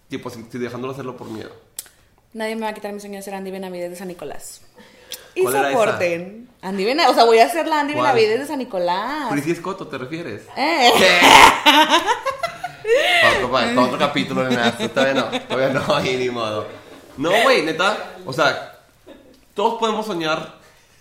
tipo, 0.10 0.30
si, 0.30 0.44
si 0.52 0.58
dejándolo 0.58 0.94
hacerlo 0.94 1.18
por 1.18 1.28
miedo. 1.30 1.52
Nadie 2.34 2.56
me 2.56 2.62
va 2.62 2.70
a 2.70 2.74
quitar 2.74 2.94
mi 2.94 3.00
sueño 3.00 3.18
de 3.18 3.24
ser 3.24 3.34
Andy 3.34 3.52
Benavides 3.52 3.90
de 3.90 3.96
San 3.96 4.08
Nicolás. 4.08 4.62
Y 5.36 5.44
soporten. 5.44 6.50
Andy 6.62 6.86
Benavides, 6.86 7.12
o 7.12 7.16
sea, 7.16 7.26
voy 7.26 7.40
a 7.40 7.46
hacer 7.46 7.68
la 7.68 7.80
Andy 7.82 7.94
¿Cuál? 7.94 8.14
Benavides 8.16 8.40
de 8.40 8.46
San 8.48 8.60
Nicolás. 8.60 9.28
Pero 9.30 9.42
¿y 9.42 9.44
si 9.44 9.52
es 9.52 9.60
Coto, 9.60 9.88
¿te 9.88 9.98
refieres? 9.98 10.44
Eh. 10.56 10.92
otro, 13.36 13.84
otro 13.84 13.98
capítulo, 13.98 14.48
nena. 14.48 14.72
Todavía 14.78 15.14
no, 15.14 15.40
todavía 15.42 15.80
no, 15.80 15.96
ahí 15.96 16.18
ni 16.18 16.30
modo. 16.30 16.68
No, 17.18 17.32
güey, 17.44 17.64
neta. 17.64 18.16
O 18.26 18.34
sea, 18.34 18.80
todos 19.54 19.80
podemos 19.80 20.06
soñar 20.06 20.60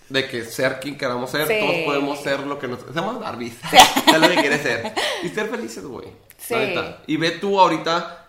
de 0.09 0.28
que 0.28 0.45
ser 0.45 0.81
quien 0.81 0.99
queramos 0.99 1.31
ser. 1.31 1.47
Sí. 1.47 1.55
Todos 1.61 1.76
podemos 1.85 2.20
ser 2.20 2.41
lo 2.41 2.59
que 2.59 2.68
nos. 2.68 2.81
Seamos 2.93 3.20
Barbies. 3.20 3.55
es 4.07 4.20
lo 4.20 4.28
que 4.28 4.37
quieres 4.37 4.62
ser. 4.62 4.93
Y 5.22 5.28
ser 5.28 5.49
felices, 5.49 5.85
güey. 5.85 6.09
Sí. 6.37 6.55
Neta. 6.55 6.99
Y 7.07 7.16
ve 7.16 7.31
tú 7.33 7.59
ahorita 7.59 8.26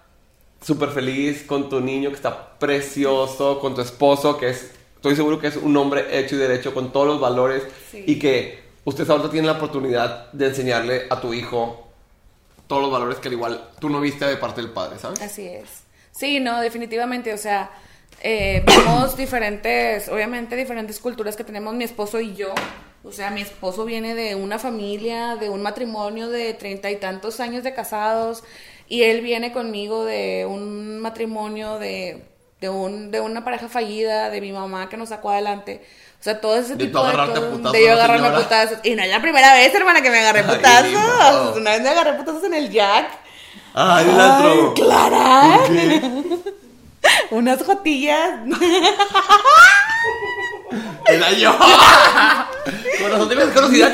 súper 0.62 0.90
feliz 0.90 1.44
con 1.44 1.70
tu 1.70 1.82
niño 1.82 2.10
que 2.10 2.16
está 2.16 2.60
precioso, 2.60 3.60
con 3.60 3.76
tu 3.76 3.82
esposo 3.82 4.38
que 4.38 4.50
es. 4.50 4.72
Estoy 4.96 5.16
seguro 5.16 5.40
que 5.40 5.48
es 5.48 5.56
un 5.56 5.76
hombre 5.78 6.20
hecho 6.20 6.36
y 6.36 6.38
derecho 6.38 6.76
con 6.76 6.92
todos 6.92 7.08
los 7.08 7.20
valores. 7.20 7.64
Sí. 7.90 8.04
Y 8.06 8.20
que 8.20 8.64
ustedes 8.86 9.10
ahorita 9.10 9.32
tienen 9.32 9.48
la 9.48 9.58
oportunidad 9.58 10.32
de 10.32 10.48
enseñarle 10.48 11.08
a 11.10 11.20
tu 11.20 11.34
hijo 11.34 11.91
todos 12.72 12.84
los 12.84 12.92
valores 12.94 13.18
que 13.18 13.28
al 13.28 13.34
igual 13.34 13.70
tú 13.80 13.90
no 13.90 14.00
viste 14.00 14.24
de 14.24 14.38
parte 14.38 14.62
del 14.62 14.70
padre, 14.70 14.98
¿sabes? 14.98 15.22
Así 15.22 15.46
es. 15.46 15.84
Sí, 16.14 16.40
no, 16.40 16.62
definitivamente, 16.62 17.34
o 17.34 17.38
sea, 17.38 17.70
eh, 18.24 18.64
vemos 18.66 19.18
diferentes, 19.18 20.08
obviamente 20.08 20.56
diferentes 20.56 20.98
culturas 21.02 21.36
que 21.36 21.44
tenemos 21.44 21.76
mi 21.76 21.84
esposo 21.84 22.22
y 22.22 22.34
yo. 22.34 22.54
O 23.04 23.12
sea, 23.12 23.30
mi 23.30 23.42
esposo 23.42 23.84
viene 23.84 24.16
de 24.16 24.36
una 24.36 24.58
familia, 24.58 25.36
de 25.36 25.50
un 25.50 25.62
matrimonio 25.62 26.30
de 26.30 26.54
treinta 26.54 26.90
y 26.90 26.96
tantos 26.96 27.42
años 27.42 27.66
de 27.66 27.74
casados 27.74 28.42
y 28.88 29.04
él 29.04 29.20
viene 29.20 29.52
conmigo 29.52 30.06
de 30.06 30.46
un 30.46 31.02
matrimonio 31.02 31.78
de, 31.78 32.24
de, 32.62 32.70
un, 32.70 33.12
de 33.12 33.20
una 33.20 33.44
pareja 33.44 33.68
fallida, 33.68 34.30
de 34.30 34.40
mi 34.40 34.54
mamá 34.54 34.88
que 34.88 34.96
nos 34.96 35.10
sacó 35.10 35.32
adelante. 35.32 35.82
O 36.22 36.24
sea, 36.24 36.40
todo 36.40 36.56
ese 36.56 36.76
De 36.76 36.86
tipo 36.86 37.04
de 37.04 37.14
cosas. 37.14 37.72
De 37.72 37.82
yo 37.82 37.88
¿no, 37.88 37.94
agarrarme 37.94 38.28
a 38.28 38.36
putazos. 38.36 38.78
Y 38.84 38.94
no 38.94 39.02
es 39.02 39.10
la 39.10 39.20
primera 39.24 39.56
vez, 39.56 39.74
hermana, 39.74 40.04
que 40.04 40.12
me 40.12 40.20
agarré 40.20 40.44
putazos. 40.56 41.58
Una 41.58 41.72
vez 41.72 41.82
me 41.82 41.90
agarré 41.90 42.14
putazos 42.14 42.44
en 42.44 42.54
el 42.54 42.70
Jack. 42.70 43.10
¡Ay, 43.74 44.06
el 44.08 44.20
Ay, 44.20 44.30
antro! 44.30 44.74
Clara. 44.76 45.60
Unas 47.32 47.64
jotillas. 47.64 48.40
¡Era 51.08 51.32
yo! 51.32 51.58
Con 51.58 53.12
razón 53.12 53.28
te 53.28 53.34
ves 53.34 53.48
conocida. 53.48 53.92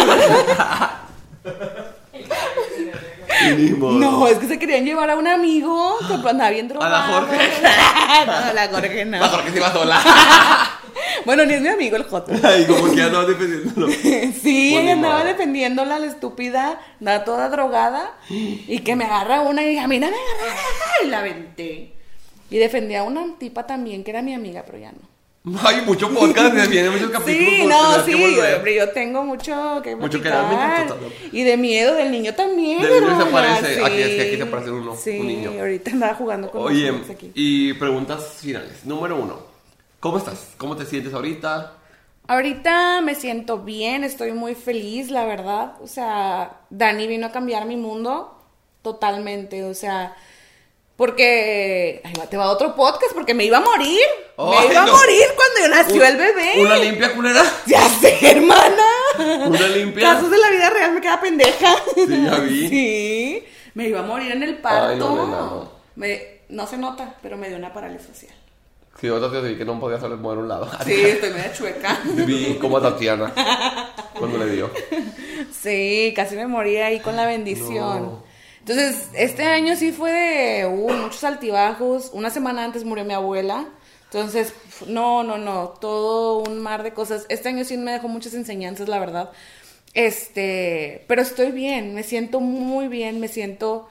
Y. 3.58 3.72
No, 3.80 4.28
es 4.28 4.38
que 4.38 4.48
se 4.48 4.58
querían 4.60 4.86
llevar 4.86 5.10
a 5.10 5.16
un 5.16 5.28
amigo 5.28 5.98
que 6.08 6.16
pues, 6.16 6.26
andaba 6.28 6.50
bien 6.50 6.68
drogado. 6.68 6.92
la 6.92 7.02
Jorge? 7.04 7.38
no, 8.26 8.54
la 8.54 8.68
Jorge 8.70 9.06
no. 9.06 9.20
La 9.20 9.28
Jorge 9.30 9.52
se 9.52 9.58
iba 9.58 9.72
sola. 9.72 10.02
Bueno, 11.26 11.46
ni 11.46 11.54
es 11.56 11.62
mi 11.62 11.68
amigo 11.68 11.96
el 11.96 12.04
Joto. 12.04 12.32
Ay, 12.44 12.66
como 12.66 12.90
que 12.90 12.96
ya 12.96 13.10
no 13.10 13.26
defendiéndolo. 13.26 13.88
Sí, 13.90 14.32
Pues 14.72 14.84
ella 14.84 14.94
andaba 14.94 15.16
modo. 15.20 15.26
defendiéndola, 15.28 16.00
la 16.00 16.06
estúpida, 16.08 16.80
andaba 17.00 17.24
toda 17.24 17.50
drogada. 17.50 18.14
Y 18.30 18.80
que 18.80 18.96
me 18.96 19.06
agarra 19.06 19.42
una 19.42 19.62
y 19.64 19.68
dije, 19.70 19.80
a 19.82 19.88
mí 19.88 20.00
no 20.00 20.08
me 20.08 20.16
agarra. 20.16 20.56
Y 21.04 21.08
la 21.08 21.20
aventé. 21.20 21.94
Y 22.50 22.58
defendía 22.58 23.02
a 23.02 23.04
una 23.04 23.38
tipa 23.38 23.68
también, 23.68 24.04
que 24.04 24.12
era 24.12 24.22
mi 24.22 24.34
amiga, 24.34 24.64
pero 24.66 24.78
ya 24.80 24.92
no. 24.92 25.00
Hay 25.64 25.82
mucho 25.82 26.10
podcast, 26.14 26.70
vienen 26.70 26.92
muchos 26.92 27.10
capítulos. 27.12 27.54
Sí, 27.54 27.66
no, 27.68 28.06
sí, 28.06 28.14
hombre, 28.56 28.76
yo 28.76 28.90
tengo 28.90 29.24
mucho 29.24 29.80
que 29.84 29.96
Mucho 29.96 30.22
que 30.22 30.30
dar. 30.30 30.88
Y 31.32 31.44
de 31.44 31.58
miedo 31.58 31.94
del 31.96 32.12
niño 32.12 32.34
también. 32.34 32.82
Del 32.82 33.04
niño 33.04 33.18
se 33.18 33.28
hermana, 33.28 33.32
parece, 33.32 33.84
aquí 33.86 34.02
es 34.02 34.08
que 34.10 34.22
aquí 34.22 34.32
sí. 34.32 34.38
se 34.38 34.46
parece 34.46 34.72
uno, 34.72 34.92
un 34.92 34.98
Sí, 34.98 35.20
niño. 35.20 35.52
ahorita 35.60 35.92
andaba 35.92 36.16
jugando 36.16 36.52
con 36.52 36.64
Oye, 36.64 36.88
nosotros 36.92 37.16
aquí. 37.16 37.32
y 37.36 37.74
preguntas 37.74 38.38
finales. 38.42 38.86
Número 38.86 39.16
uno. 39.16 39.40
¿Cómo 40.00 40.18
estás? 40.18 40.50
¿Cómo 40.58 40.76
te 40.76 40.86
sientes 40.86 41.14
ahorita? 41.14 41.74
Ahorita 42.28 43.02
me 43.02 43.16
siento 43.16 43.60
bien, 43.60 44.04
estoy 44.04 44.34
muy 44.34 44.54
feliz, 44.54 45.10
la 45.12 45.26
verdad. 45.26 45.76
O 45.82 45.88
sea, 45.88 46.58
Dani 46.70 47.08
vino 47.08 47.28
a 47.28 47.32
cambiar 47.32 47.66
mi 47.66 47.78
mundo 47.78 48.38
totalmente. 48.82 49.64
O 49.64 49.74
sea, 49.74 50.16
porque. 50.98 52.02
Ay, 52.04 52.14
te 52.30 52.36
va 52.36 52.50
otro 52.50 52.76
podcast 52.76 53.14
porque 53.14 53.34
me 53.34 53.46
iba 53.46 53.58
a 53.60 53.62
morir. 53.62 54.02
Ay, 54.38 54.68
me 54.68 54.74
iba 54.74 54.86
no. 54.86 54.92
a 54.94 54.98
morir 54.98 55.24
cuando 55.36 55.76
nació 55.76 56.04
el 56.04 56.18
bebé. 56.18 56.52
¿Una 56.58 56.76
limpia 56.76 57.14
culera? 57.16 57.44
Ya 57.66 57.88
sé, 57.88 58.18
hermana. 58.22 58.84
¿Una 59.48 59.68
limpia? 59.70 60.14
Casos 60.14 60.30
de 60.30 60.38
la 60.38 60.50
vida 60.50 60.70
real 60.70 60.92
me 60.94 61.00
queda 61.02 61.22
pendeja. 61.22 61.76
Sí, 61.96 62.26
ya 62.26 62.36
vi. 62.40 62.68
Sí. 62.68 63.46
Me 63.76 63.88
iba 63.88 64.00
a 64.00 64.04
morir 64.04 64.32
en 64.32 64.44
el 64.44 64.58
parto. 64.58 64.88
Ay, 64.90 64.98
no, 64.98 65.10
nena, 65.26 65.38
no. 65.38 65.72
Me- 65.96 66.38
no 66.50 66.66
se 66.66 66.78
nota, 66.78 67.16
pero 67.22 67.38
me 67.38 67.48
dio 67.50 67.58
una 67.58 67.72
parálisis 67.74 68.08
facial. 68.08 68.34
Sí, 69.00 69.10
otra 69.10 69.30
te 69.30 69.48
vi 69.48 69.58
que 69.58 69.66
no 69.66 69.80
podía 69.80 70.00
salir 70.00 70.18
mover 70.18 70.40
un 70.40 70.48
lado. 70.48 70.68
Sí, 70.84 70.94
estoy 70.94 71.30
media 71.30 71.54
chueca. 71.54 72.00
Vi 72.06 72.58
como 72.60 72.78
a 72.78 72.82
Tatiana 72.82 73.32
cuando 74.18 74.38
le 74.40 74.48
dio. 74.52 74.72
Sí, 75.52 76.14
casi 76.16 76.36
me 76.36 76.48
morí 76.48 76.78
ahí 76.78 77.00
con 77.00 77.16
la 77.16 77.28
bendición. 77.28 78.24
Entonces, 78.68 79.08
este 79.14 79.44
año 79.44 79.78
sí 79.78 79.94
fue 79.94 80.12
de 80.12 80.66
hubo 80.66 80.90
muchos 80.90 81.24
altibajos. 81.24 82.10
Una 82.14 82.30
semana 82.30 82.66
antes 82.66 82.84
murió 82.84 83.06
mi 83.06 83.14
abuela. 83.14 83.66
Entonces, 84.12 84.54
no, 84.88 85.24
no, 85.24 85.38
no, 85.38 85.70
todo 85.80 86.40
un 86.40 86.60
mar 86.60 86.84
de 86.84 86.92
cosas. 86.94 87.26
Este 87.30 87.48
año 87.48 87.64
sí 87.64 87.78
me 87.78 87.94
dejó 87.94 88.10
muchas 88.10 88.34
enseñanzas, 88.34 88.90
la 88.90 89.00
verdad. 89.00 89.32
Este, 89.94 91.06
pero 91.08 91.22
estoy 91.22 91.52
bien, 91.52 91.94
me 91.96 92.04
siento 92.04 92.40
muy 92.40 92.88
bien, 92.88 93.20
me 93.20 93.28
siento... 93.30 93.90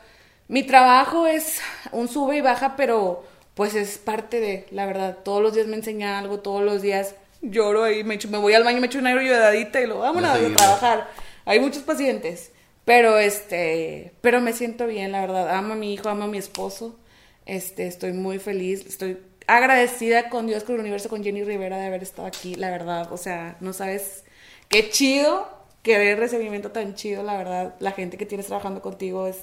Mi 0.49 0.63
trabajo 0.63 1.27
es 1.27 1.61
un 1.91 2.07
sube 2.09 2.37
y 2.37 2.41
baja, 2.41 2.77
pero 2.77 3.25
pues 3.55 3.75
es 3.75 3.99
parte 3.99 4.39
de, 4.41 4.67
la 4.71 4.87
verdad. 4.87 5.19
Todos 5.25 5.43
los 5.43 5.55
días 5.55 5.67
me 5.67 5.77
enseñan 5.77 6.15
algo, 6.15 6.39
todos 6.41 6.63
los 6.63 6.83
días 6.83 7.15
lloro 7.41 7.83
ahí, 7.85 8.05
me, 8.05 8.15
echo- 8.15 8.29
me 8.29 8.39
voy 8.39 8.53
al 8.55 8.63
baño, 8.63 8.81
me 8.81 8.87
echo 8.87 8.99
una 8.99 9.13
lloradita 9.15 9.81
y 9.81 9.87
lo 9.87 9.99
vámonos 10.01 10.31
a 10.31 10.55
trabajar. 10.55 11.09
Hay 11.47 11.59
muchos 11.61 11.83
pacientes, 11.83 12.53
pero 12.87 13.19
este, 13.19 14.15
pero 14.21 14.41
me 14.41 14.53
siento 14.53 14.87
bien, 14.87 15.11
la 15.11 15.21
verdad. 15.21 15.51
Amo 15.51 15.73
a 15.73 15.77
mi 15.77 15.93
hijo, 15.93 16.09
amo 16.09 16.25
a 16.25 16.29
mi 16.29 16.39
esposo. 16.39 16.97
Este, 17.45 17.89
estoy 17.89 18.13
muy 18.13 18.39
feliz, 18.39 18.87
estoy 18.87 19.19
agradecida 19.49 20.31
con 20.31 20.47
Dios, 20.47 20.63
con 20.63 20.77
el 20.77 20.83
universo, 20.83 21.09
con 21.09 21.23
Jenny 21.25 21.43
Rivera 21.43 21.79
de 21.79 21.87
haber 21.87 22.05
estado 22.05 22.29
aquí, 22.29 22.55
la 22.55 22.71
verdad. 22.71 23.13
O 23.13 23.17
sea, 23.17 23.57
no 23.61 23.73
sabes 23.73 24.23
qué 24.69 24.89
chido 24.89 25.49
que 25.83 25.99
dé 25.99 26.15
recibimiento 26.15 26.71
tan 26.71 26.95
chido, 26.95 27.25
la 27.25 27.37
verdad. 27.37 27.75
La 27.81 27.91
gente 27.91 28.17
que 28.17 28.25
tienes 28.25 28.47
trabajando 28.47 28.81
contigo 28.81 29.27
es 29.27 29.39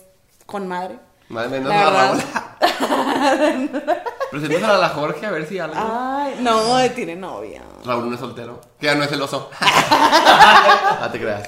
con 0.45 0.65
madre. 0.65 0.99
Madre 1.27 1.49
mía, 1.49 1.59
no 1.59 1.69
La 1.69 1.85
verdad. 1.85 2.23
Raúl. 2.79 3.71
Preséntasela 4.31 4.75
a 4.75 4.79
la 4.79 4.89
Jorge 4.89 5.25
a 5.25 5.31
ver 5.31 5.47
si 5.47 5.59
algo. 5.59 5.75
Ay, 5.77 6.35
no, 6.39 6.79
tiene 6.91 7.17
novia. 7.17 7.61
Raúl 7.83 8.07
no 8.07 8.15
es 8.15 8.21
soltero. 8.21 8.61
Que 8.79 8.85
ya 8.85 8.95
no 8.95 9.03
es 9.03 9.09
celoso. 9.09 9.49
ah, 9.59 11.07
te 11.11 11.19
creas. 11.19 11.47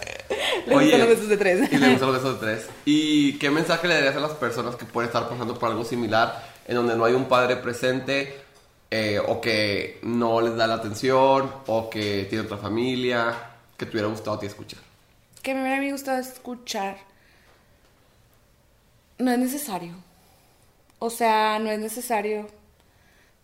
Le 0.65 0.73
gustan 0.73 0.99
los 0.99 1.09
besos 1.09 1.29
de 1.29 1.37
tres. 1.37 1.71
Y 1.71 1.77
le 1.77 1.89
gustan 1.91 2.11
los 2.11 2.23
besos 2.23 2.41
de 2.41 2.47
tres. 2.47 2.69
¿Y 2.85 3.37
qué 3.37 3.49
mensaje 3.49 3.87
le 3.87 3.95
darías 3.95 4.15
a 4.15 4.19
las 4.19 4.31
personas 4.31 4.75
que 4.75 4.85
pueden 4.85 5.09
estar 5.09 5.29
pasando 5.29 5.57
por 5.59 5.69
algo 5.69 5.83
similar, 5.83 6.43
en 6.67 6.75
donde 6.75 6.95
no 6.95 7.05
hay 7.05 7.13
un 7.13 7.25
padre 7.25 7.57
presente, 7.57 8.35
eh, 8.89 9.19
o 9.19 9.41
que 9.41 9.99
no 10.03 10.41
les 10.41 10.55
da 10.55 10.67
la 10.67 10.75
atención, 10.75 11.51
o 11.67 11.89
que 11.89 12.25
tiene 12.29 12.45
otra 12.45 12.57
familia, 12.57 13.33
que 13.77 13.85
te 13.85 13.91
hubiera 13.91 14.07
gustado 14.07 14.37
a 14.37 14.39
ti 14.39 14.47
escuchar? 14.47 14.79
que 15.45 15.53
me 15.53 15.61
hubiera 15.61 15.91
gustado 15.91 16.17
escuchar. 16.17 16.97
No 19.19 19.31
es 19.31 19.37
necesario. 19.37 19.93
O 20.97 21.11
sea, 21.11 21.59
no 21.59 21.69
es 21.69 21.77
necesario. 21.79 22.47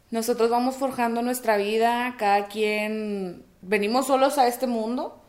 Nosotros 0.09 0.49
vamos 0.49 0.75
forjando 0.77 1.21
nuestra 1.21 1.57
vida, 1.57 2.15
cada 2.17 2.47
quien 2.47 3.45
venimos 3.61 4.07
solos 4.07 4.39
a 4.39 4.47
este 4.47 4.65
mundo 4.65 5.20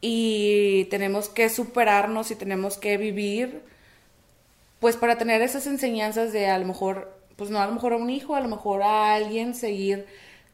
y 0.00 0.84
tenemos 0.86 1.28
que 1.28 1.48
superarnos 1.48 2.30
y 2.30 2.34
tenemos 2.36 2.78
que 2.78 2.96
vivir 2.96 3.62
pues 4.78 4.96
para 4.96 5.18
tener 5.18 5.42
esas 5.42 5.66
enseñanzas 5.66 6.32
de 6.32 6.46
a 6.48 6.56
lo 6.58 6.64
mejor, 6.64 7.14
pues 7.36 7.50
no 7.50 7.60
a 7.60 7.66
lo 7.66 7.72
mejor 7.72 7.92
a 7.92 7.96
un 7.96 8.08
hijo, 8.08 8.34
a 8.34 8.40
lo 8.40 8.48
mejor 8.48 8.82
a 8.82 9.12
alguien 9.14 9.54
seguir, 9.54 10.06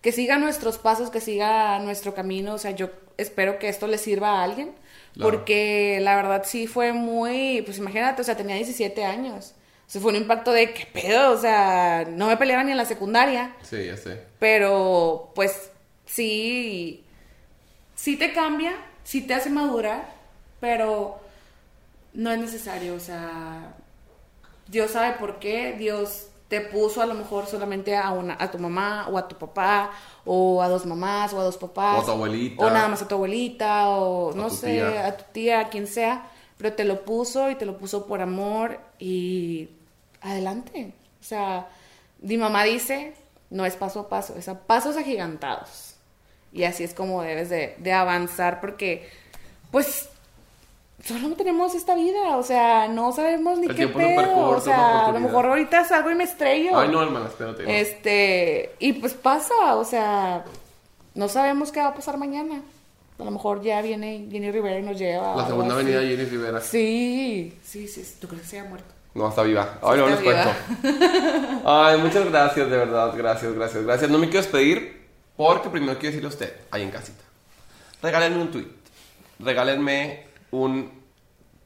que 0.03 0.11
siga 0.11 0.37
nuestros 0.39 0.79
pasos, 0.79 1.11
que 1.11 1.21
siga 1.21 1.79
nuestro 1.79 2.13
camino, 2.13 2.55
o 2.55 2.59
sea, 2.59 2.73
yo 2.73 2.91
espero 3.19 3.61
que 3.61 3.69
esto 3.69 3.87
le 3.87 3.99
sirva 3.99 4.41
a 4.41 4.45
alguien, 4.45 4.73
Claro. 5.15 5.31
porque 5.31 5.99
la 6.03 6.17
verdad 6.17 6.43
sí 6.45 6.67
fue 6.67 6.93
muy, 6.93 7.63
pues 7.63 7.79
imagínate, 7.79 8.21
o 8.21 8.25
sea, 8.25 8.37
tenía 8.37 8.57
17 8.57 9.05
años, 9.05 9.55
o 9.87 9.91
sea, 9.91 10.01
fue 10.01 10.11
un 10.11 10.17
impacto 10.17 10.51
de, 10.53 10.75
¿qué 10.75 10.87
pedo? 10.93 11.31
O 11.31 11.39
sea, 11.39 12.05
no 12.11 12.27
me 12.27 12.37
peleaba 12.37 12.65
ni 12.65 12.73
en 12.73 12.77
la 12.77 12.85
secundaria, 12.85 13.55
Sí, 13.63 13.87
ya 13.87 13.97
sé. 13.97 14.21
pero 14.41 15.31
pues 15.37 15.71
sí, 16.05 17.05
sí 17.95 18.17
te 18.17 18.33
cambia, 18.33 18.75
sí 19.07 19.23
te 19.23 19.35
hace 19.35 19.51
madurar, 19.51 20.05
pero 20.61 21.19
no 22.13 22.31
es 22.33 22.39
necesario, 22.41 22.95
o 22.95 23.01
sea, 23.01 23.73
Dios 24.67 24.91
sabe 24.91 25.13
por 25.19 25.39
qué, 25.39 25.75
Dios 25.79 26.27
te 26.49 26.61
puso 26.61 27.03
a 27.03 27.07
lo 27.07 27.15
mejor 27.15 27.47
solamente 27.47 27.97
a 27.97 28.11
una, 28.13 28.37
a 28.39 28.51
tu 28.51 28.59
mamá 28.59 29.07
o 29.09 29.17
a 29.19 29.29
tu 29.29 29.37
papá 29.37 29.91
o 30.25 30.61
a 30.63 30.69
dos 30.69 30.87
mamás 30.87 31.33
o 31.33 31.41
a 31.41 31.45
dos 31.45 31.57
papás 31.57 31.99
O 31.99 32.03
a 32.03 32.05
tu 32.05 32.11
abuelita. 32.13 32.65
o 32.65 32.71
nada 32.71 32.89
más 32.89 33.03
a 33.03 33.09
tu 33.09 33.15
abuelita 33.15 33.89
o 33.91 34.33
no 34.33 34.51
sé, 34.51 34.75
tía. 34.75 35.07
a 35.07 35.17
tu 35.17 35.25
tía, 35.33 35.61
a 35.61 35.69
quien 35.69 35.87
sea, 35.87 36.27
pero 36.59 36.73
te 36.75 36.85
lo 36.85 37.05
puso 37.05 37.51
y 37.51 37.55
te 37.57 37.65
lo 37.67 37.79
puso 37.79 38.07
por 38.07 38.21
amor 38.21 38.79
y 38.99 39.69
adelante. 40.21 40.93
O 41.21 41.25
sea, 41.25 41.69
mi 42.21 42.37
mamá 42.39 42.65
dice, 42.65 43.15
no 43.51 43.65
es 43.67 43.77
paso 43.77 44.01
a 44.01 44.09
paso, 44.09 44.35
es 44.37 44.49
a 44.49 44.59
pasos 44.67 44.97
agigantados. 44.97 45.86
Y 46.57 46.65
así 46.65 46.85
es 46.85 46.95
como 46.95 47.23
debes 47.23 47.51
de, 47.51 47.75
de 47.77 47.93
avanzar 47.93 48.63
porque, 48.63 49.07
pues, 49.71 50.09
solo 51.05 51.37
tenemos 51.37 51.75
esta 51.75 51.95
vida, 51.95 52.39
o 52.39 52.43
sea, 52.43 52.89
no 52.89 53.13
sabemos 53.13 53.59
ni 53.59 53.67
El 53.67 53.77
qué 53.77 53.89
pedo. 53.89 54.49
O 54.49 54.61
sea, 54.61 55.07
a 55.07 55.13
lo 55.13 55.21
mejor 55.21 55.45
ahorita 55.45 55.85
salgo 55.85 56.11
y 56.11 56.15
me 56.15 56.25
estrello. 56.25 56.79
Ay, 56.79 56.89
no, 56.89 57.03
hermana, 57.03 57.27
espérate. 57.27 57.63
no. 57.63 57.69
Este, 57.69 58.75
y 58.79 58.95
pues 58.95 59.13
pasa, 59.13 59.77
o 59.77 59.85
sea, 59.85 60.45
no 61.15 61.29
sabemos 61.29 61.73
qué 61.73 61.81
va 61.81 61.89
a 61.89 61.95
pasar 61.95 62.17
mañana. 62.17 62.63
A 63.19 63.25
lo 63.25 63.31
mejor 63.31 63.61
ya 63.63 63.83
viene 63.83 64.27
Jenny 64.31 64.51
Rivera 64.51 64.79
y 64.79 64.83
nos 64.83 64.99
lleva. 64.99 65.37
La 65.37 65.47
segunda 65.47 65.75
avenida 65.75 66.01
Jenny 66.01 66.25
Rivera. 66.25 66.63
Sí, 66.63 67.55
sí, 67.63 67.87
sí. 67.87 68.17
¿Tú 68.19 68.29
crees 68.29 68.45
que 68.45 68.49
se 68.49 68.61
haya 68.61 68.69
muerto? 68.69 68.95
No, 69.15 69.29
está 69.29 69.43
viva. 69.43 69.79
Ay, 69.83 69.99
no 69.99 70.09
les 70.09 70.21
cuento. 70.21 70.51
Ay, 71.67 71.99
muchas 71.99 72.31
gracias, 72.31 72.71
de 72.71 72.77
verdad. 72.77 73.13
Gracias, 73.15 73.53
gracias, 73.55 73.85
gracias. 73.85 74.11
No 74.11 74.19
me 74.19 74.29
quiero 74.29 74.43
despedir 74.43 74.96
porque 75.37 75.69
primero 75.69 75.99
quiero 75.99 76.09
decirle 76.09 76.27
a 76.27 76.31
usted, 76.31 76.57
ahí 76.71 76.83
en 76.83 76.91
casita. 76.91 77.23
Regálenme 78.03 78.43
un 78.43 78.51
tweet. 78.51 78.69
Regálenme 79.39 80.27
un 80.51 80.91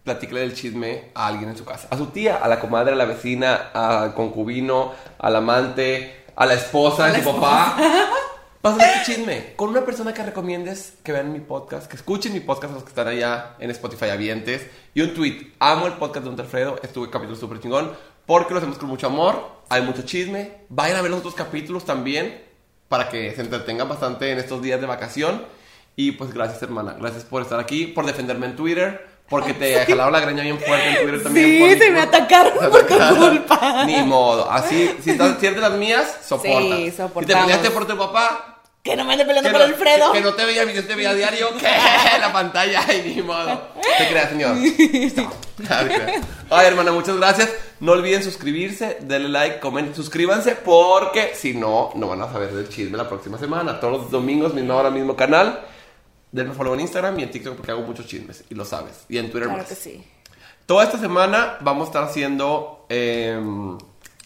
platícale 0.03 0.41
del 0.41 0.55
chisme 0.55 1.11
a 1.15 1.27
alguien 1.27 1.51
en 1.51 1.57
su 1.57 1.65
casa. 1.65 1.89
A 1.91 1.97
su 1.97 2.07
tía, 2.07 2.37
a 2.37 2.49
la 2.49 2.59
comadre, 2.59 2.93
a 2.93 2.97
la 2.97 3.05
vecina, 3.05 3.71
al 3.73 4.15
concubino, 4.15 4.93
al 5.19 5.37
amante, 5.37 6.25
a 6.35 6.47
la 6.47 6.55
esposa 6.55 7.07
de 7.07 7.23
su 7.23 7.33
papá. 7.33 7.77
Pásale 8.61 8.85
este 8.93 9.15
chisme 9.15 9.55
con 9.57 9.71
una 9.71 9.87
persona 9.87 10.13
que 10.13 10.23
recomiendes 10.23 10.95
que 11.03 11.13
vean 11.13 11.33
mi 11.33 11.41
podcast, 11.41 11.87
que 11.87 11.97
escuchen 11.97 12.35
mi 12.35 12.41
podcast, 12.41 12.75
los 12.75 12.83
que 12.83 12.91
están 12.91 13.09
allá 13.09 13.57
en 13.59 13.71
Spotify 13.71 14.11
avientes. 14.11 14.67
Y 14.93 15.01
un 15.01 15.15
tweet. 15.15 15.53
Amo 15.59 15.87
el 15.87 15.95
podcast 15.95 16.25
de 16.25 16.31
Don 16.31 16.41
Alfredo. 16.41 16.79
Estuve 16.83 17.09
capítulo 17.09 17.39
súper 17.39 17.61
chingón. 17.61 17.93
Porque 18.27 18.53
lo 18.53 18.59
hacemos 18.59 18.77
con 18.77 18.89
mucho 18.89 19.07
amor. 19.07 19.63
Hay 19.71 19.81
mucho 19.83 20.03
chisme. 20.03 20.59
Vayan 20.69 20.99
a 20.99 21.03
ver 21.03 21.11
los 21.11 21.21
otros 21.21 21.35
capítulos 21.35 21.87
también. 21.87 22.50
Para 22.91 23.09
que 23.09 23.33
se 23.35 23.41
entretengan 23.41 23.89
bastante 23.89 24.31
en 24.33 24.39
estos 24.39 24.61
días 24.61 24.81
de 24.81 24.87
vacación. 24.87 25.47
Y 25.97 26.13
pues 26.13 26.35
gracias, 26.35 26.61
hermana. 26.63 26.97
Gracias 27.01 27.25
por 27.25 27.41
estar 27.41 27.59
aquí. 27.61 27.87
Por 27.87 28.05
defenderme 28.05 28.47
en 28.47 28.57
Twitter. 28.57 29.07
Porque 29.29 29.55
te 29.55 29.87
jalaron 29.87 30.13
la 30.13 30.19
greña 30.21 30.43
bien 30.43 30.59
fuerte 30.59 30.89
en 30.89 31.03
Twitter 31.03 31.23
también. 31.23 31.47
Sí, 31.47 31.59
por 31.61 31.69
se 31.71 31.91
me 31.93 32.01
culpa. 32.01 32.17
atacaron 32.19 32.53
por 32.71 32.87
tu 32.87 33.17
culpa. 33.17 33.85
Ni 33.87 34.03
modo. 34.03 34.51
Así, 34.51 34.95
si 35.03 35.11
estás 35.11 35.37
si 35.41 35.47
de 35.49 35.61
las 35.61 35.73
mías, 35.73 36.19
soporta. 36.27 36.77
Sí, 36.77 36.85
Si 36.87 36.91
te 36.91 36.97
soportamos. 36.97 37.45
peleaste 37.45 37.71
por 37.71 37.87
tu 37.87 37.97
papá, 37.97 38.60
Que 38.83 38.97
no 38.97 39.05
me 39.05 39.13
ande 39.13 39.27
peleando 39.27 39.49
Que 39.51 39.53
por 39.53 39.61
no, 39.61 39.75
Alfredo. 39.75 40.13
que, 40.13 40.19
que 40.19 40.25
no 40.25 40.35
te 40.35 40.45
veía, 40.47 40.65
yo 40.65 40.87
te 40.87 40.95
veía 40.95 41.11
a 41.11 41.15
diario, 41.15 41.49
que 41.59 41.67
en 41.67 42.21
la 42.21 42.33
pantalla, 42.33 42.83
y 42.95 43.15
ni 43.17 43.23
modo. 43.23 43.61
Te 43.99 44.09
creas, 44.09 44.31
señor. 44.31 44.57
Ay, 46.51 46.67
hermana, 46.67 46.93
muchas 46.93 47.17
gracias. 47.17 47.51
No 47.81 47.93
olviden 47.93 48.23
suscribirse, 48.23 48.99
denle 49.03 49.29
like, 49.29 49.61
comenten, 49.61 49.95
suscríbanse, 49.95 50.57
porque 50.57 51.33
si 51.35 51.55
no, 51.55 51.91
no 51.95 52.09
van 52.09 52.23
a 52.23 52.33
saber 52.33 52.53
del 52.53 52.69
chisme 52.69 52.97
la 52.97 53.09
próxima 53.09 53.39
semana. 53.39 53.79
Todos 53.81 54.01
los 54.03 54.11
domingos, 54.11 54.55
misma 54.55 54.77
hora, 54.77 54.91
mismo 54.91 55.15
canal. 55.17 55.61
Denme 56.33 56.55
follow 56.55 56.75
en 56.75 56.81
Instagram 56.81 57.19
y 57.19 57.25
en 57.25 57.31
TikTok 57.31 57.57
porque 57.57 57.73
hago 57.73 57.83
muchos 57.83 58.07
chismes, 58.07 58.45
y 58.49 58.55
lo 58.55 58.65
sabes. 58.65 59.05
Y 59.09 59.19
en 59.19 59.31
Twitter 59.31 59.49
Claro 59.49 59.59
más. 59.63 59.69
que 59.69 59.75
sí. 59.75 60.03
Toda 60.67 60.85
esta 60.85 60.99
semana 60.99 61.59
vamos 61.61 61.85
a 61.85 61.87
estar 61.89 62.05
haciendo 62.05 62.87
em, 62.89 63.77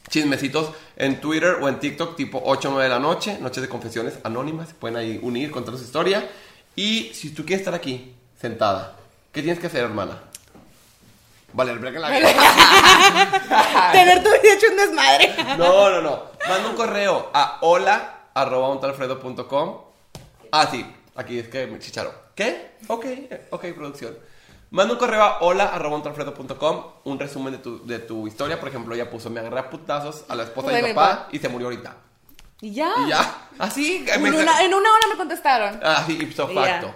chismecitos 0.09 0.71
en 0.97 1.21
Twitter 1.21 1.59
o 1.61 1.69
en 1.69 1.79
TikTok 1.79 2.17
tipo 2.17 2.43
8 2.45 2.69
o 2.69 2.73
9 2.73 2.85
de 2.85 2.91
la 2.91 3.01
noche, 3.01 3.39
noches 3.41 3.63
de 3.63 3.69
confesiones 3.69 4.19
anónimas, 4.25 4.69
se 4.69 4.75
pueden 4.75 4.97
ahí 4.97 5.19
unir, 5.23 5.51
contar 5.51 5.77
su 5.77 5.85
historia. 5.85 6.29
Y 6.77 7.13
si 7.15 7.31
tú 7.31 7.45
quieres 7.45 7.61
estar 7.61 7.75
aquí, 7.75 8.15
sentada, 8.41 8.97
¿qué 9.33 9.43
tienes 9.43 9.61
que 9.61 9.69
hacer, 9.69 9.85
hermana? 9.85 10.19
Vale, 11.53 11.71
el 11.71 11.79
break 11.79 11.95
en 11.95 12.03
la 12.03 12.11
vida. 12.11 12.29
Tener 13.93 14.23
tu 14.25 14.29
vida 14.29 14.55
hecho 14.55 14.67
un 14.71 14.77
desmadre. 14.77 15.35
No, 15.57 15.89
no, 15.89 16.01
no. 16.01 16.23
Manda 16.49 16.69
un 16.69 16.75
correo 16.75 17.31
a 17.33 17.59
hola 17.61 18.27
arroba 18.35 18.71
untalfredo.com. 18.71 19.81
Ah, 20.51 20.69
sí. 20.69 20.85
Aquí 21.15 21.39
es 21.39 21.49
que 21.49 21.69
me 21.69 21.79
chicharon. 21.79 22.13
¿Qué? 22.35 22.73
Ok, 22.89 23.07
ok, 23.51 23.67
producción. 23.77 24.17
Manda 24.75 24.95
un 24.95 24.99
correo 24.99 25.23
a 25.23 25.39
hola 25.43 25.67
arroba. 25.67 26.03
Un 27.05 27.19
resumen 27.21 27.53
de 27.53 27.59
tu, 27.59 27.87
de 27.87 28.01
tu 28.01 28.27
historia. 28.27 28.59
Por 28.59 28.69
ejemplo, 28.69 28.93
ella 28.93 29.09
puso: 29.09 29.31
Me 29.31 29.39
agarré 29.39 29.61
a 29.61 29.71
putazos 29.71 30.25
a 30.29 30.35
la 30.35 30.43
esposa 30.43 30.71
de 30.73 30.83
mi 30.83 30.93
papá 30.93 31.29
y 31.31 31.39
se 31.39 31.49
murió 31.49 31.69
ahorita. 31.69 31.95
Y 32.61 32.73
ya. 32.75 32.93
Y 33.07 33.09
ya. 33.11 33.49
Así. 33.61 34.05
En 34.09 34.21
me- 34.21 34.31
una, 34.31 34.63
en 34.63 34.75
una 34.75 34.91
hora 34.93 35.07
me 35.13 35.17
contestaron. 35.17 35.79
Así, 35.81 36.15
ipso 36.21 36.51
Y 36.51 36.55
ya. 36.57 36.61
facto. 36.63 36.93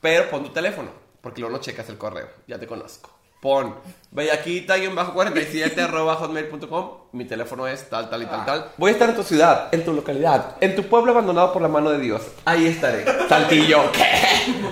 Pero 0.00 0.28
pon 0.28 0.42
tu 0.42 0.48
teléfono, 0.48 0.90
porque 1.20 1.40
luego 1.40 1.56
no 1.56 1.62
checas 1.62 1.88
el 1.88 1.98
correo. 1.98 2.28
Ya 2.48 2.58
te 2.58 2.66
conozco. 2.66 3.10
Pon 3.40 3.76
bellaquita-47 4.12 5.78
arroba 5.84 6.16
hotmail.com. 6.16 6.90
Mi 7.12 7.26
teléfono 7.26 7.68
es 7.68 7.88
tal, 7.88 8.10
tal 8.10 8.22
y 8.24 8.26
tal, 8.26 8.44
tal. 8.44 8.72
Voy 8.76 8.90
a 8.90 8.92
estar 8.94 9.08
en 9.08 9.14
tu 9.14 9.22
ciudad, 9.22 9.68
en 9.72 9.84
tu 9.84 9.92
localidad, 9.92 10.56
en 10.60 10.74
tu 10.74 10.82
pueblo 10.82 11.12
abandonado 11.12 11.52
por 11.52 11.62
la 11.62 11.68
mano 11.68 11.90
de 11.90 11.98
Dios. 12.00 12.22
Ahí 12.44 12.66
estaré. 12.66 13.04
Saltillo. 13.28 13.92
¿Qué? 13.92 14.04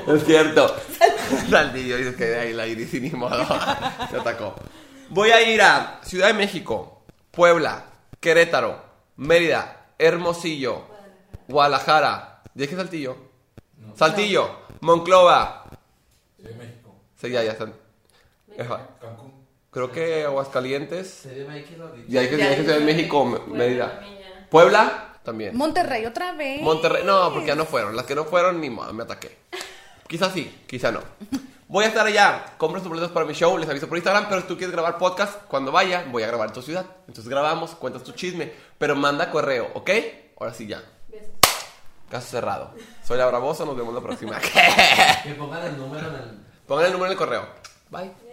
Es 0.12 0.24
cierto. 0.24 0.74
Que 2.16 2.24
de 2.24 2.38
ahí 2.38 2.52
la 2.52 2.66
iris 2.66 2.94
y 2.94 3.00
ni 3.00 3.10
modo. 3.10 3.44
Se 4.10 4.16
atacó. 4.16 4.54
Voy 5.10 5.30
a 5.30 5.42
ir 5.42 5.62
a 5.62 6.00
Ciudad 6.02 6.28
de 6.28 6.34
México, 6.34 7.02
Puebla, 7.30 7.84
Querétaro, 8.20 8.82
Mérida, 9.16 9.86
Hermosillo, 9.98 10.84
Guadalajara. 11.48 12.42
¿Dije 12.54 12.74
Saltillo? 12.74 13.16
Saltillo, 13.94 14.50
Monclova. 14.80 15.64
Ciudad 16.36 16.50
de 16.50 16.56
México. 16.56 16.94
Sí, 17.20 17.30
ya, 17.30 17.42
ya 17.42 17.52
están. 17.52 17.74
Cancún. 19.00 19.32
Creo 19.70 19.92
que 19.92 20.24
Aguascalientes. 20.24 21.24
Ya 21.24 21.30
Ya 22.08 22.20
dije 22.22 22.36
Ciudad 22.56 22.78
de. 22.78 22.84
México, 22.84 23.24
Mérida. 23.46 24.00
Puebla, 24.50 25.18
también. 25.22 25.56
Monterrey 25.56 26.06
otra 26.06 26.32
vez. 26.32 26.62
Monterrey, 26.62 27.02
no, 27.04 27.32
porque 27.32 27.48
ya 27.48 27.54
no 27.54 27.66
fueron. 27.66 27.94
Las 27.94 28.06
que 28.06 28.14
no 28.14 28.24
fueron, 28.24 28.60
ni 28.60 28.70
modo, 28.70 28.92
me 28.94 29.02
ataqué. 29.02 29.36
Quizás 30.08 30.32
sí, 30.32 30.64
quizá 30.66 30.92
no. 30.92 31.00
Voy 31.68 31.84
a 31.84 31.88
estar 31.88 32.06
allá. 32.06 32.54
Compro 32.58 32.80
sus 32.80 32.88
boletos 32.88 33.10
para 33.10 33.26
mi 33.26 33.32
show, 33.34 33.58
les 33.58 33.68
aviso 33.68 33.88
por 33.88 33.98
Instagram. 33.98 34.28
Pero 34.28 34.42
si 34.42 34.46
tú 34.46 34.56
quieres 34.56 34.72
grabar 34.72 34.98
podcast, 34.98 35.42
cuando 35.48 35.72
vaya, 35.72 36.06
voy 36.10 36.22
a 36.22 36.28
grabar 36.28 36.48
en 36.48 36.54
tu 36.54 36.62
ciudad. 36.62 36.86
Entonces 37.08 37.28
grabamos, 37.28 37.74
cuentas 37.74 38.04
tu 38.04 38.12
chisme. 38.12 38.52
Pero 38.78 38.94
manda 38.94 39.30
correo, 39.30 39.70
¿ok? 39.74 39.90
Ahora 40.38 40.54
sí 40.54 40.66
ya. 40.66 40.82
Besos. 41.08 41.30
Caso 42.08 42.28
cerrado. 42.28 42.72
Soy 43.04 43.18
la 43.18 43.26
Bravosa, 43.26 43.64
nos 43.64 43.76
vemos 43.76 43.94
la 43.94 44.00
próxima. 44.00 44.38
Que 45.24 45.34
pongan 45.34 45.66
el 45.66 45.76
número 45.76 46.08
en 46.08 46.14
el. 46.14 46.38
Pongan 46.66 46.86
el 46.86 46.92
número 46.92 47.06
en 47.06 47.12
el 47.12 47.18
correo. 47.18 47.48
Bye. 47.90 48.25